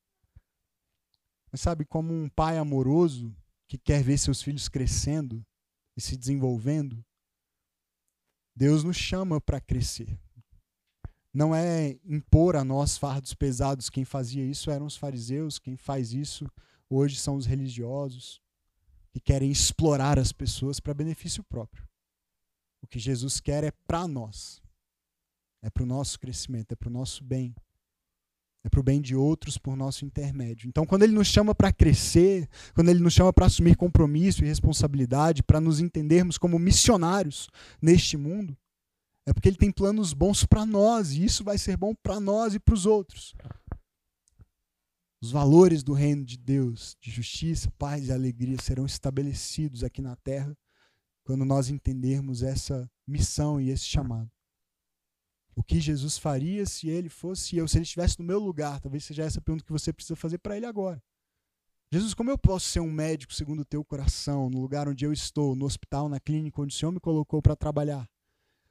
Mas 1.50 1.60
sabe, 1.60 1.84
como 1.84 2.14
um 2.14 2.28
pai 2.28 2.58
amoroso 2.58 3.34
que 3.66 3.76
quer 3.76 4.00
ver 4.00 4.18
seus 4.18 4.40
filhos 4.40 4.68
crescendo 4.68 5.44
e 5.96 6.00
se 6.00 6.16
desenvolvendo, 6.16 7.04
Deus 8.54 8.84
nos 8.84 8.96
chama 8.96 9.40
para 9.40 9.60
crescer 9.60 10.16
não 11.38 11.54
é 11.54 11.96
impor 12.04 12.56
a 12.56 12.64
nós 12.64 12.98
fardos 12.98 13.32
pesados. 13.32 13.88
Quem 13.88 14.04
fazia 14.04 14.44
isso 14.44 14.72
eram 14.72 14.86
os 14.86 14.96
fariseus, 14.96 15.56
quem 15.56 15.76
faz 15.76 16.12
isso 16.12 16.50
hoje 16.90 17.14
são 17.14 17.36
os 17.36 17.46
religiosos, 17.46 18.42
que 19.12 19.20
querem 19.20 19.48
explorar 19.48 20.18
as 20.18 20.32
pessoas 20.32 20.80
para 20.80 20.92
benefício 20.92 21.44
próprio. 21.44 21.86
O 22.82 22.88
que 22.88 22.98
Jesus 22.98 23.38
quer 23.38 23.62
é 23.62 23.70
para 23.86 24.08
nós, 24.08 24.60
é 25.62 25.70
para 25.70 25.84
o 25.84 25.86
nosso 25.86 26.18
crescimento, 26.18 26.72
é 26.72 26.74
para 26.74 26.88
o 26.88 26.92
nosso 26.92 27.22
bem, 27.22 27.54
é 28.64 28.68
para 28.68 28.80
o 28.80 28.82
bem 28.82 29.00
de 29.00 29.14
outros 29.14 29.56
por 29.56 29.76
nosso 29.76 30.04
intermédio. 30.04 30.68
Então, 30.68 30.84
quando 30.84 31.04
Ele 31.04 31.12
nos 31.12 31.28
chama 31.28 31.54
para 31.54 31.72
crescer, 31.72 32.48
quando 32.74 32.88
Ele 32.88 33.00
nos 33.00 33.12
chama 33.12 33.32
para 33.32 33.46
assumir 33.46 33.76
compromisso 33.76 34.42
e 34.42 34.48
responsabilidade, 34.48 35.44
para 35.44 35.60
nos 35.60 35.78
entendermos 35.78 36.36
como 36.36 36.58
missionários 36.58 37.48
neste 37.80 38.16
mundo, 38.16 38.56
é 39.28 39.32
porque 39.34 39.46
ele 39.46 39.58
tem 39.58 39.70
planos 39.70 40.14
bons 40.14 40.46
para 40.46 40.64
nós, 40.64 41.12
e 41.12 41.22
isso 41.22 41.44
vai 41.44 41.58
ser 41.58 41.76
bom 41.76 41.94
para 41.94 42.18
nós 42.18 42.54
e 42.54 42.58
para 42.58 42.72
os 42.72 42.86
outros. 42.86 43.34
Os 45.20 45.30
valores 45.30 45.82
do 45.82 45.92
reino 45.92 46.24
de 46.24 46.38
Deus, 46.38 46.96
de 46.98 47.10
justiça, 47.10 47.70
paz 47.72 48.08
e 48.08 48.12
alegria, 48.12 48.56
serão 48.58 48.86
estabelecidos 48.86 49.84
aqui 49.84 50.00
na 50.00 50.16
terra 50.16 50.56
quando 51.24 51.44
nós 51.44 51.68
entendermos 51.68 52.42
essa 52.42 52.90
missão 53.06 53.60
e 53.60 53.68
esse 53.68 53.84
chamado. 53.84 54.30
O 55.54 55.62
que 55.62 55.78
Jesus 55.78 56.16
faria 56.16 56.64
se 56.64 56.88
ele 56.88 57.10
fosse 57.10 57.54
eu, 57.58 57.68
se 57.68 57.76
ele 57.76 57.82
estivesse 57.82 58.18
no 58.18 58.24
meu 58.24 58.38
lugar? 58.38 58.80
Talvez 58.80 59.04
seja 59.04 59.24
essa 59.24 59.40
a 59.40 59.42
pergunta 59.42 59.62
que 59.62 59.72
você 59.72 59.92
precisa 59.92 60.16
fazer 60.16 60.38
para 60.38 60.56
ele 60.56 60.64
agora. 60.64 61.02
Jesus, 61.92 62.14
como 62.14 62.30
eu 62.30 62.38
posso 62.38 62.66
ser 62.66 62.80
um 62.80 62.90
médico 62.90 63.34
segundo 63.34 63.60
o 63.60 63.64
teu 63.66 63.84
coração, 63.84 64.48
no 64.48 64.58
lugar 64.58 64.88
onde 64.88 65.04
eu 65.04 65.12
estou, 65.12 65.54
no 65.54 65.66
hospital, 65.66 66.08
na 66.08 66.18
clínica 66.18 66.62
onde 66.62 66.74
o 66.74 66.78
Senhor 66.78 66.92
me 66.92 67.00
colocou 67.00 67.42
para 67.42 67.54
trabalhar? 67.54 68.08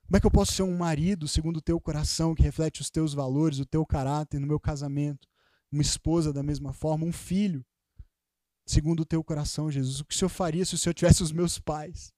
Como 0.07 0.15
é 0.15 0.19
que 0.21 0.25
eu 0.25 0.31
posso 0.31 0.53
ser 0.53 0.63
um 0.63 0.77
marido 0.77 1.27
segundo 1.27 1.57
o 1.57 1.61
teu 1.61 1.81
coração, 1.81 2.33
que 2.33 2.41
reflete 2.41 2.79
os 2.79 2.89
teus 2.89 3.13
valores, 3.13 3.59
o 3.59 3.65
teu 3.65 3.85
caráter 3.85 4.39
no 4.39 4.47
meu 4.47 4.57
casamento? 4.57 5.27
Uma 5.69 5.81
esposa 5.81 6.31
da 6.31 6.41
mesma 6.41 6.71
forma, 6.71 7.05
um 7.05 7.11
filho 7.11 7.65
segundo 8.65 9.01
o 9.01 9.05
teu 9.05 9.21
coração, 9.21 9.69
Jesus. 9.69 9.99
O 9.99 10.05
que 10.05 10.15
o 10.15 10.17
Senhor 10.17 10.29
faria 10.29 10.63
se 10.63 10.75
o 10.75 10.77
Senhor 10.77 10.93
tivesse 10.93 11.21
os 11.21 11.33
meus 11.33 11.59
pais? 11.59 12.13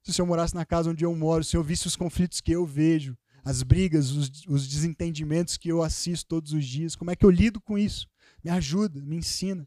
Se 0.00 0.12
o 0.12 0.14
Senhor 0.14 0.28
morasse 0.28 0.54
na 0.54 0.64
casa 0.64 0.90
onde 0.90 1.04
eu 1.04 1.12
moro, 1.16 1.42
se 1.42 1.56
eu 1.56 1.62
visse 1.64 1.88
os 1.88 1.96
conflitos 1.96 2.40
que 2.40 2.52
eu 2.52 2.64
vejo, 2.64 3.18
as 3.42 3.64
brigas, 3.64 4.12
os, 4.12 4.30
os 4.46 4.68
desentendimentos 4.68 5.56
que 5.56 5.70
eu 5.70 5.82
assisto 5.82 6.28
todos 6.28 6.52
os 6.52 6.64
dias, 6.64 6.94
como 6.94 7.10
é 7.10 7.16
que 7.16 7.26
eu 7.26 7.30
lido 7.30 7.60
com 7.60 7.76
isso? 7.76 8.08
Me 8.44 8.50
ajuda, 8.52 9.02
me 9.02 9.16
ensina. 9.16 9.64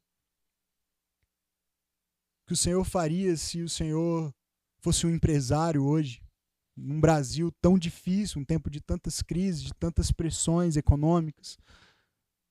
O 2.43 2.47
que 2.47 2.53
o 2.53 2.57
Senhor 2.57 2.85
faria 2.85 3.35
se 3.35 3.61
o 3.61 3.67
Senhor 3.67 4.33
fosse 4.79 5.05
um 5.05 5.09
empresário 5.09 5.83
hoje? 5.83 6.21
Num 6.77 7.01
Brasil 7.01 7.51
tão 7.59 7.77
difícil, 7.77 8.39
um 8.39 8.45
tempo 8.45 8.69
de 8.69 8.79
tantas 8.79 9.23
crises, 9.23 9.63
de 9.63 9.73
tantas 9.73 10.11
pressões 10.11 10.77
econômicas. 10.77 11.57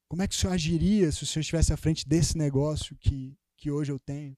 Como 0.08 0.22
é 0.22 0.28
que 0.28 0.34
o 0.34 0.38
senhor 0.38 0.52
agiria 0.52 1.10
se 1.12 1.22
o 1.22 1.26
senhor 1.26 1.42
estivesse 1.42 1.72
à 1.72 1.76
frente 1.76 2.06
desse 2.06 2.36
negócio 2.36 2.96
que, 2.96 3.38
que 3.56 3.70
hoje 3.70 3.92
eu 3.92 3.98
tenho? 3.98 4.36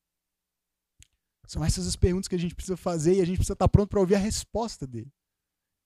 São 1.47 1.64
essas 1.64 1.86
as 1.86 1.97
perguntas 1.97 2.28
que 2.28 2.34
a 2.34 2.39
gente 2.39 2.55
precisa 2.55 2.76
fazer 2.76 3.16
e 3.16 3.20
a 3.22 3.24
gente 3.24 3.36
precisa 3.36 3.55
estar 3.55 3.68
pronto 3.68 3.89
para 3.89 4.01
ouvir 4.01 4.16
a 4.16 4.18
resposta 4.18 4.86
dele, 4.86 5.11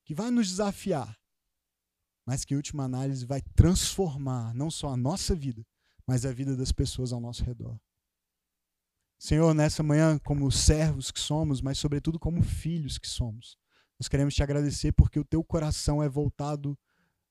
que 0.04 0.14
vai 0.14 0.28
nos 0.28 0.48
desafiar, 0.48 1.16
mas 2.26 2.44
que, 2.44 2.52
em 2.52 2.56
última 2.56 2.82
análise, 2.82 3.24
vai 3.24 3.40
transformar 3.54 4.52
não 4.54 4.70
só 4.70 4.88
a 4.88 4.96
nossa 4.96 5.36
vida, 5.36 5.64
mas 6.04 6.26
a 6.26 6.32
vida 6.32 6.56
das 6.56 6.72
pessoas 6.72 7.12
ao 7.12 7.20
nosso 7.20 7.44
redor. 7.44 7.78
Senhor, 9.20 9.54
nessa 9.54 9.84
manhã, 9.84 10.18
como 10.18 10.50
servos 10.50 11.12
que 11.12 11.20
somos, 11.20 11.60
mas 11.60 11.78
sobretudo 11.78 12.18
como 12.18 12.42
filhos 12.42 12.98
que 12.98 13.08
somos, 13.08 13.56
nós 14.02 14.08
queremos 14.08 14.34
te 14.34 14.42
agradecer 14.42 14.90
porque 14.90 15.20
o 15.20 15.24
teu 15.24 15.44
coração 15.44 16.02
é 16.02 16.08
voltado 16.08 16.76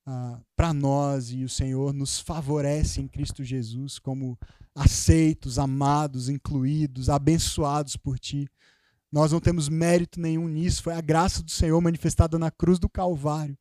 ah, 0.06 0.40
para 0.56 0.74
nós 0.74 1.30
e 1.30 1.44
o 1.44 1.50
Senhor 1.50 1.92
nos 1.92 2.22
favorece 2.22 3.02
em 3.02 3.10
Cristo 3.10 3.44
Jesus 3.44 4.00
como 4.00 4.40
aceitos, 4.74 5.60
amados, 5.60 6.30
incluídos, 6.30 7.10
abençoados 7.10 7.98
por 7.98 8.18
ti. 8.18 8.48
Nós 9.12 9.34
não 9.34 9.42
temos 9.42 9.68
mérito 9.68 10.18
nenhum 10.18 10.48
nisso, 10.48 10.82
foi 10.82 10.94
a 10.94 11.02
graça 11.02 11.44
do 11.44 11.52
Senhor 11.52 11.82
manifestada 11.82 12.40
na 12.40 12.50
cruz 12.50 12.80
do 12.80 12.88
Calvário 12.88 13.58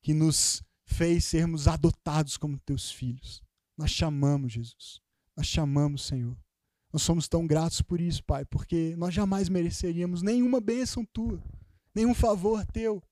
que 0.00 0.14
nos 0.14 0.62
fez 0.86 1.24
sermos 1.24 1.66
adotados 1.66 2.36
como 2.36 2.56
teus 2.60 2.88
filhos. 2.92 3.42
Nós 3.76 3.90
chamamos, 3.90 4.52
Jesus. 4.52 5.00
Nós 5.36 5.48
chamamos, 5.48 6.06
Senhor. 6.06 6.36
Nós 6.92 7.02
somos 7.02 7.26
tão 7.26 7.48
gratos 7.48 7.82
por 7.82 8.00
isso, 8.00 8.22
Pai, 8.22 8.44
porque 8.44 8.94
nós 8.96 9.12
jamais 9.12 9.48
mereceríamos 9.48 10.22
nenhuma 10.22 10.60
bênção 10.60 11.04
tua, 11.04 11.42
nenhum 11.94 12.14
favor 12.14 12.64
teu. 12.66 13.02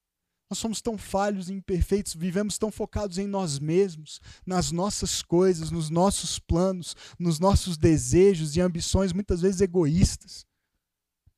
Nós 0.51 0.59
somos 0.59 0.83
tão 0.83 0.99
falhos 0.99 1.49
e 1.49 1.55
imperfeitos, 1.55 2.15
vivemos 2.15 2.59
tão 2.59 2.71
focados 2.71 3.17
em 3.17 3.27
nós 3.27 3.59
mesmos, 3.59 4.21
nas 4.45 4.71
nossas 4.71 5.23
coisas, 5.23 5.71
nos 5.71 5.89
nossos 5.89 6.39
planos, 6.39 6.95
nos 7.19 7.39
nossos 7.39 7.79
desejos 7.79 8.55
e 8.55 8.61
ambições, 8.61 9.15
muitas 9.15 9.41
vezes 9.41 9.63
egoístas. 9.63 10.45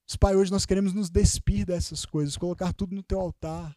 Mas, 0.05 0.17
Pai, 0.17 0.35
hoje 0.35 0.51
nós 0.51 0.67
queremos 0.67 0.93
nos 0.93 1.11
despir 1.11 1.65
dessas 1.65 2.05
coisas, 2.05 2.37
colocar 2.37 2.73
tudo 2.73 2.95
no 2.95 3.05
teu 3.05 3.21
altar, 3.21 3.77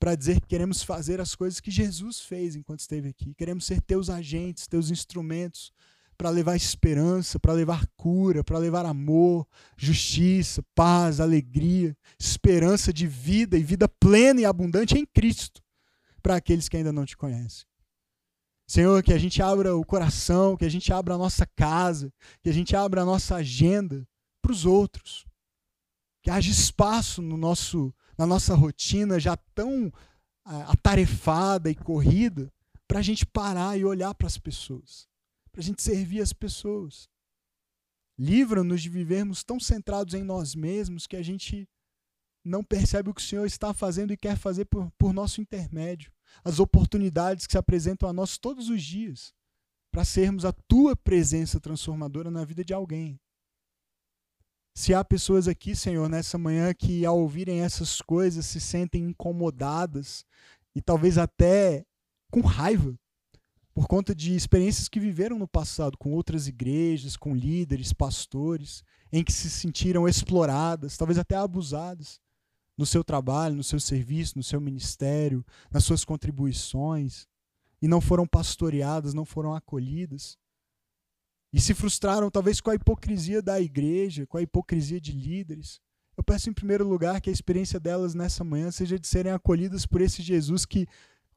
para 0.00 0.16
dizer 0.16 0.40
que 0.40 0.46
queremos 0.46 0.82
fazer 0.82 1.20
as 1.20 1.34
coisas 1.34 1.60
que 1.60 1.70
Jesus 1.70 2.20
fez 2.20 2.56
enquanto 2.56 2.80
esteve 2.80 3.10
aqui. 3.10 3.34
Queremos 3.34 3.66
ser 3.66 3.80
teus 3.82 4.08
agentes, 4.08 4.66
teus 4.66 4.90
instrumentos 4.90 5.70
para 6.16 6.30
levar 6.30 6.56
esperança, 6.56 7.38
para 7.38 7.52
levar 7.52 7.86
cura, 7.96 8.44
para 8.44 8.58
levar 8.58 8.86
amor, 8.86 9.46
justiça, 9.76 10.62
paz, 10.74 11.20
alegria, 11.20 11.96
esperança 12.18 12.92
de 12.92 13.06
vida 13.06 13.58
e 13.58 13.62
vida 13.62 13.88
plena 13.88 14.40
e 14.40 14.44
abundante 14.44 14.96
em 14.96 15.06
Cristo 15.06 15.62
para 16.22 16.36
aqueles 16.36 16.68
que 16.68 16.76
ainda 16.76 16.92
não 16.92 17.04
te 17.04 17.16
conhecem. 17.16 17.66
Senhor, 18.68 19.02
que 19.02 19.12
a 19.12 19.18
gente 19.18 19.42
abra 19.42 19.76
o 19.76 19.84
coração, 19.84 20.56
que 20.56 20.64
a 20.64 20.68
gente 20.68 20.92
abra 20.92 21.14
a 21.14 21.18
nossa 21.18 21.44
casa, 21.44 22.12
que 22.42 22.48
a 22.48 22.52
gente 22.52 22.74
abra 22.76 23.02
a 23.02 23.04
nossa 23.04 23.36
agenda 23.36 24.06
para 24.40 24.52
os 24.52 24.64
outros. 24.64 25.26
Que 26.22 26.30
haja 26.30 26.50
espaço 26.50 27.20
no 27.20 27.36
nosso, 27.36 27.92
na 28.16 28.26
nossa 28.26 28.54
rotina 28.54 29.18
já 29.18 29.36
tão 29.54 29.92
ah, 30.44 30.72
atarefada 30.72 31.68
e 31.68 31.74
corrida 31.74 32.50
para 32.86 33.00
a 33.00 33.02
gente 33.02 33.26
parar 33.26 33.76
e 33.76 33.84
olhar 33.84 34.14
para 34.14 34.28
as 34.28 34.38
pessoas 34.38 35.10
para 35.52 35.60
a 35.60 35.64
gente 35.64 35.82
servir 35.82 36.20
as 36.22 36.32
pessoas. 36.32 37.08
Livra-nos 38.18 38.82
de 38.82 38.88
vivermos 38.88 39.44
tão 39.44 39.60
centrados 39.60 40.14
em 40.14 40.22
nós 40.22 40.54
mesmos 40.54 41.06
que 41.06 41.16
a 41.16 41.22
gente 41.22 41.68
não 42.44 42.64
percebe 42.64 43.10
o 43.10 43.14
que 43.14 43.20
o 43.20 43.24
Senhor 43.24 43.46
está 43.46 43.72
fazendo 43.72 44.12
e 44.12 44.16
quer 44.16 44.36
fazer 44.36 44.64
por, 44.64 44.90
por 44.98 45.12
nosso 45.12 45.40
intermédio. 45.40 46.12
As 46.42 46.58
oportunidades 46.58 47.46
que 47.46 47.52
se 47.52 47.58
apresentam 47.58 48.08
a 48.08 48.12
nós 48.12 48.38
todos 48.38 48.68
os 48.68 48.82
dias 48.82 49.32
para 49.92 50.04
sermos 50.04 50.44
a 50.44 50.52
tua 50.52 50.96
presença 50.96 51.60
transformadora 51.60 52.30
na 52.30 52.44
vida 52.44 52.64
de 52.64 52.72
alguém. 52.72 53.20
Se 54.74 54.94
há 54.94 55.04
pessoas 55.04 55.46
aqui, 55.46 55.76
Senhor, 55.76 56.08
nessa 56.08 56.38
manhã 56.38 56.72
que 56.72 57.04
ao 57.04 57.18
ouvirem 57.18 57.60
essas 57.60 58.00
coisas 58.00 58.46
se 58.46 58.58
sentem 58.58 59.02
incomodadas 59.02 60.24
e 60.74 60.80
talvez 60.80 61.18
até 61.18 61.84
com 62.30 62.40
raiva 62.40 62.98
por 63.74 63.86
conta 63.86 64.14
de 64.14 64.34
experiências 64.34 64.88
que 64.88 65.00
viveram 65.00 65.38
no 65.38 65.48
passado 65.48 65.96
com 65.96 66.12
outras 66.12 66.46
igrejas, 66.46 67.16
com 67.16 67.34
líderes, 67.34 67.92
pastores, 67.92 68.84
em 69.10 69.24
que 69.24 69.32
se 69.32 69.48
sentiram 69.48 70.06
exploradas, 70.06 70.96
talvez 70.96 71.18
até 71.18 71.36
abusadas 71.36 72.20
no 72.76 72.86
seu 72.86 73.04
trabalho, 73.04 73.56
no 73.56 73.64
seu 73.64 73.80
serviço, 73.80 74.36
no 74.36 74.42
seu 74.42 74.60
ministério, 74.60 75.44
nas 75.70 75.84
suas 75.84 76.04
contribuições, 76.04 77.26
e 77.80 77.88
não 77.88 78.00
foram 78.00 78.26
pastoreadas, 78.26 79.14
não 79.14 79.24
foram 79.24 79.54
acolhidas. 79.54 80.38
E 81.52 81.60
se 81.60 81.74
frustraram 81.74 82.30
talvez 82.30 82.60
com 82.60 82.70
a 82.70 82.74
hipocrisia 82.74 83.42
da 83.42 83.60
igreja, 83.60 84.26
com 84.26 84.38
a 84.38 84.42
hipocrisia 84.42 85.00
de 85.00 85.12
líderes. 85.12 85.80
Eu 86.16 86.22
peço 86.22 86.48
em 86.48 86.52
primeiro 86.52 86.86
lugar 86.86 87.20
que 87.20 87.28
a 87.28 87.32
experiência 87.32 87.80
delas 87.80 88.14
nessa 88.14 88.44
manhã 88.44 88.70
seja 88.70 88.98
de 88.98 89.06
serem 89.06 89.32
acolhidas 89.32 89.84
por 89.84 90.00
esse 90.00 90.22
Jesus 90.22 90.64
que 90.64 90.86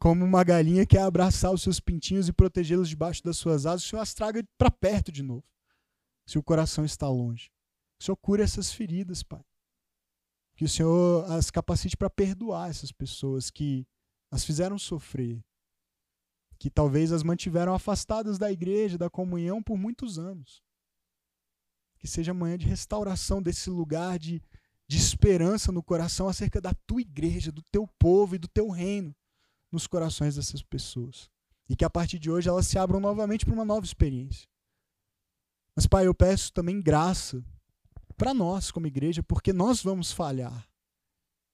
como 0.06 0.24
uma 0.24 0.44
galinha 0.44 0.86
quer 0.86 1.02
abraçar 1.02 1.52
os 1.52 1.64
seus 1.64 1.80
pintinhos 1.80 2.28
e 2.28 2.32
protegê-los 2.32 2.88
debaixo 2.88 3.24
das 3.24 3.38
suas 3.38 3.66
asas, 3.66 3.84
o 3.84 3.90
Senhor 3.90 4.04
as 4.04 4.14
traga 4.14 4.48
para 4.56 4.70
perto 4.70 5.12
de 5.12 5.24
novo, 5.24 5.44
se 6.28 6.38
o 6.38 6.44
coração 6.44 6.86
está 6.86 7.10
longe. 7.10 7.52
O 8.00 8.04
Senhor 8.04 8.16
cura 8.18 8.44
essas 8.44 8.72
feridas, 8.72 9.24
Pai. 9.24 9.44
Que 10.56 10.64
o 10.64 10.70
Senhor 10.70 11.26
as 11.32 11.50
capacite 11.50 11.98
para 11.98 12.08
perdoar 12.08 12.70
essas 12.70 12.92
pessoas 12.92 13.50
que 13.50 13.88
as 14.30 14.46
fizeram 14.46 14.78
sofrer, 14.78 15.44
que 16.60 16.70
talvez 16.70 17.12
as 17.12 17.24
mantiveram 17.24 17.74
afastadas 17.74 18.38
da 18.38 18.52
igreja, 18.52 19.00
da 19.00 19.10
comunhão 19.10 19.60
por 19.64 19.76
muitos 19.76 20.20
anos. 20.20 20.62
Que 21.98 22.08
seja 22.08 22.30
amanhã 22.30 22.60
de 22.60 22.68
restauração 22.68 23.42
desse 23.42 23.72
lugar 23.72 24.20
de, 24.20 24.40
de 24.88 24.98
esperança 24.98 25.72
no 25.72 25.82
coração 25.82 26.30
acerca 26.30 26.62
da 26.62 26.76
tua 26.86 27.02
igreja, 27.02 27.52
do 27.52 27.64
teu 27.72 27.88
povo 27.98 28.36
e 28.36 28.38
do 28.38 28.48
teu 28.48 28.70
reino 28.70 29.16
nos 29.76 29.86
corações 29.86 30.36
dessas 30.36 30.64
pessoas. 30.64 31.30
E 31.70 31.76
que 31.76 31.86
a 31.86 31.90
partir 31.90 32.18
de 32.18 32.32
hoje 32.32 32.50
elas 32.50 32.66
se 32.68 32.78
abram 32.78 33.00
novamente 33.00 33.46
para 33.46 33.54
uma 33.54 33.66
nova 33.66 33.86
experiência. 33.86 34.48
Mas, 35.76 35.86
Pai, 35.86 36.08
eu 36.08 36.16
peço 36.16 36.52
também 36.54 36.82
graça 36.82 37.44
para 38.16 38.34
nós, 38.34 38.72
como 38.72 38.88
igreja, 38.88 39.22
porque 39.22 39.52
nós 39.52 39.84
vamos 39.84 40.12
falhar. 40.12 40.68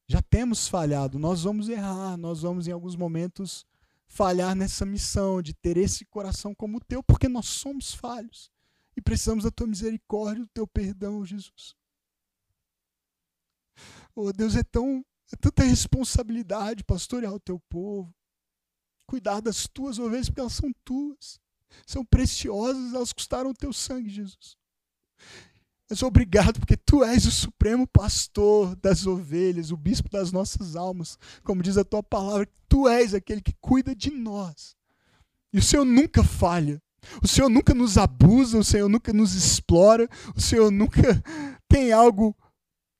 Já 0.07 0.21
temos 0.21 0.67
falhado, 0.67 1.17
nós 1.17 1.43
vamos 1.43 1.69
errar, 1.69 2.17
nós 2.17 2.41
vamos 2.41 2.67
em 2.67 2.71
alguns 2.71 2.95
momentos 2.95 3.65
falhar 4.05 4.55
nessa 4.55 4.85
missão 4.85 5.41
de 5.41 5.53
ter 5.53 5.77
esse 5.77 6.05
coração 6.05 6.53
como 6.53 6.77
o 6.77 6.81
teu, 6.81 7.01
porque 7.01 7.29
nós 7.29 7.47
somos 7.47 7.93
falhos 7.93 8.51
e 8.95 9.01
precisamos 9.01 9.45
da 9.45 9.51
tua 9.51 9.67
misericórdia, 9.67 10.43
do 10.43 10.49
teu 10.49 10.67
perdão, 10.67 11.25
Jesus. 11.25 11.75
Oh, 14.13 14.31
Deus 14.33 14.55
é 14.55 14.63
tão 14.63 15.03
é 15.31 15.35
tanta 15.35 15.63
responsabilidade 15.63 16.83
pastorear 16.83 17.33
o 17.33 17.39
teu 17.39 17.59
povo, 17.69 18.13
cuidar 19.05 19.41
das 19.41 19.67
tuas 19.67 19.99
ovelhas, 19.99 20.27
porque 20.29 20.41
elas 20.41 20.53
são 20.53 20.71
tuas, 20.83 21.39
são 21.85 22.03
preciosas, 22.05 22.93
elas 22.93 23.13
custaram 23.13 23.49
o 23.49 23.55
teu 23.55 23.71
sangue, 23.71 24.09
Jesus. 24.09 24.57
Mas 25.89 26.01
obrigado, 26.03 26.57
porque 26.59 26.77
tu 26.77 27.03
és 27.03 27.25
o 27.25 27.31
supremo 27.31 27.85
pastor 27.85 28.77
das 28.77 29.05
ovelhas, 29.05 29.71
o 29.71 29.77
bispo 29.77 30.09
das 30.09 30.31
nossas 30.31 30.77
almas. 30.77 31.19
Como 31.43 31.61
diz 31.61 31.77
a 31.77 31.83
tua 31.83 32.01
palavra, 32.01 32.47
tu 32.69 32.87
és 32.87 33.13
aquele 33.13 33.41
que 33.41 33.53
cuida 33.59 33.93
de 33.93 34.09
nós. 34.09 34.73
E 35.51 35.59
o 35.59 35.61
Senhor 35.61 35.83
nunca 35.83 36.23
falha. 36.23 36.81
O 37.21 37.27
Senhor 37.27 37.49
nunca 37.49 37.73
nos 37.73 37.97
abusa, 37.97 38.57
o 38.57 38.63
Senhor 38.63 38.87
nunca 38.87 39.11
nos 39.11 39.35
explora, 39.35 40.07
o 40.33 40.39
Senhor 40.39 40.71
nunca 40.71 41.01
tem 41.67 41.91
algo 41.91 42.33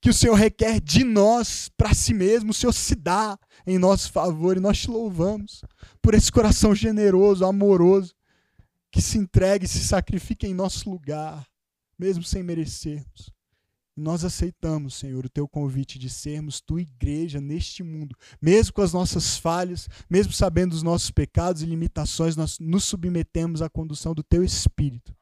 que 0.02 0.10
o 0.10 0.14
Senhor 0.14 0.34
requer 0.34 0.82
de 0.82 1.04
nós 1.04 1.70
para 1.78 1.94
si 1.94 2.12
mesmo, 2.12 2.50
o 2.50 2.54
Senhor 2.54 2.74
se 2.74 2.96
dá 2.96 3.38
em 3.68 3.78
nosso 3.78 4.12
favor 4.12 4.58
e 4.58 4.60
nós 4.60 4.80
te 4.80 4.90
louvamos 4.90 5.62
por 6.02 6.16
esse 6.16 6.32
coração 6.32 6.74
generoso, 6.74 7.46
amoroso, 7.46 8.16
que 8.92 9.00
se 9.00 9.20
entrega 9.20 9.64
e 9.64 9.68
se 9.68 9.80
sacrifica 9.84 10.48
em 10.48 10.56
nosso 10.56 10.90
lugar, 10.90 11.48
mesmo 12.00 12.24
sem 12.24 12.42
merecermos. 12.42 13.32
Nós 13.96 14.26
aceitamos, 14.26 14.96
Senhor, 14.96 15.24
o 15.24 15.30
teu 15.30 15.48
convite 15.48 16.00
de 16.00 16.10
sermos 16.10 16.60
tua 16.60 16.82
igreja 16.82 17.40
neste 17.40 17.84
mundo, 17.84 18.18
mesmo 18.42 18.74
com 18.74 18.82
as 18.82 18.94
nossas 18.94 19.38
falhas, 19.38 19.88
mesmo 20.10 20.34
sabendo 20.34 20.74
os 20.74 20.82
nossos 20.82 21.12
pecados 21.12 21.62
e 21.62 21.68
limitações, 21.68 22.36
nós 22.36 22.58
nos 22.58 22.86
submetemos 22.86 23.62
à 23.62 23.70
condução 23.70 24.16
do 24.16 24.24
teu 24.24 24.44
Espírito, 24.44 25.14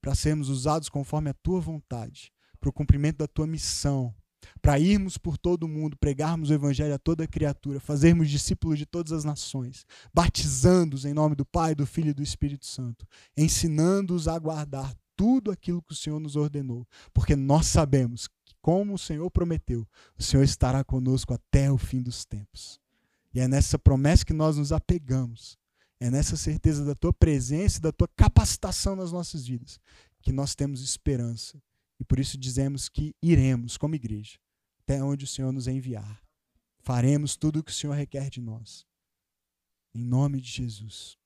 para 0.00 0.16
sermos 0.16 0.48
usados 0.48 0.88
conforme 0.88 1.30
a 1.30 1.34
tua 1.34 1.60
vontade 1.60 2.32
para 2.66 2.70
o 2.70 2.72
cumprimento 2.72 3.18
da 3.18 3.28
tua 3.28 3.46
missão, 3.46 4.12
para 4.60 4.78
irmos 4.78 5.16
por 5.16 5.38
todo 5.38 5.64
o 5.64 5.68
mundo, 5.68 5.96
pregarmos 5.96 6.50
o 6.50 6.52
evangelho 6.52 6.94
a 6.94 6.98
toda 6.98 7.26
criatura, 7.26 7.78
fazermos 7.78 8.28
discípulos 8.28 8.76
de 8.76 8.84
todas 8.84 9.12
as 9.12 9.22
nações, 9.22 9.86
batizando-os 10.12 11.04
em 11.04 11.14
nome 11.14 11.36
do 11.36 11.44
Pai, 11.44 11.76
do 11.76 11.86
Filho 11.86 12.10
e 12.10 12.14
do 12.14 12.22
Espírito 12.24 12.66
Santo, 12.66 13.06
ensinando-os 13.36 14.26
a 14.26 14.36
guardar 14.36 14.92
tudo 15.14 15.52
aquilo 15.52 15.80
que 15.80 15.92
o 15.92 15.96
Senhor 15.96 16.18
nos 16.18 16.34
ordenou, 16.34 16.86
porque 17.14 17.36
nós 17.36 17.66
sabemos 17.66 18.26
que, 18.44 18.54
como 18.60 18.94
o 18.94 18.98
Senhor 18.98 19.30
prometeu, 19.30 19.86
o 20.18 20.22
Senhor 20.22 20.42
estará 20.42 20.82
conosco 20.82 21.32
até 21.32 21.70
o 21.70 21.78
fim 21.78 22.02
dos 22.02 22.24
tempos. 22.24 22.80
E 23.32 23.38
é 23.38 23.46
nessa 23.46 23.78
promessa 23.78 24.24
que 24.24 24.32
nós 24.32 24.56
nos 24.56 24.72
apegamos, 24.72 25.56
é 26.00 26.10
nessa 26.10 26.36
certeza 26.36 26.84
da 26.84 26.96
tua 26.96 27.12
presença 27.12 27.78
e 27.78 27.82
da 27.82 27.92
tua 27.92 28.08
capacitação 28.16 28.96
nas 28.96 29.12
nossas 29.12 29.46
vidas 29.46 29.78
que 30.20 30.32
nós 30.32 30.56
temos 30.56 30.82
esperança 30.82 31.62
e 31.98 32.04
por 32.04 32.18
isso 32.18 32.36
dizemos 32.38 32.88
que 32.88 33.14
iremos, 33.22 33.76
como 33.76 33.94
igreja, 33.94 34.38
até 34.80 35.02
onde 35.02 35.24
o 35.24 35.28
Senhor 35.28 35.52
nos 35.52 35.66
enviar. 35.66 36.22
Faremos 36.80 37.36
tudo 37.36 37.60
o 37.60 37.64
que 37.64 37.72
o 37.72 37.74
Senhor 37.74 37.94
requer 37.94 38.30
de 38.30 38.40
nós. 38.40 38.86
Em 39.94 40.04
nome 40.04 40.40
de 40.40 40.48
Jesus. 40.48 41.16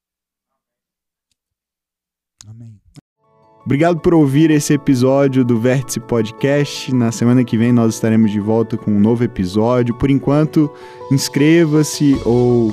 Amém. 2.47 2.81
Obrigado 3.65 4.01
por 4.01 4.15
ouvir 4.15 4.51
esse 4.51 4.73
episódio 4.73 5.45
do 5.45 5.61
Vértice 5.61 6.01
Podcast. 6.01 6.95
Na 6.95 7.13
semana 7.13 7.45
que 7.45 7.59
vem 7.59 7.73
nós 7.73 7.95
estaremos 7.95 8.31
de 8.31 8.41
volta 8.41 8.79
com 8.79 8.91
um 8.91 9.01
novo 9.01 9.23
episódio. 9.23 9.95
Por 9.99 10.11
enquanto, 10.11 10.73
inscreva-se 11.13 12.15
ou 12.25 12.73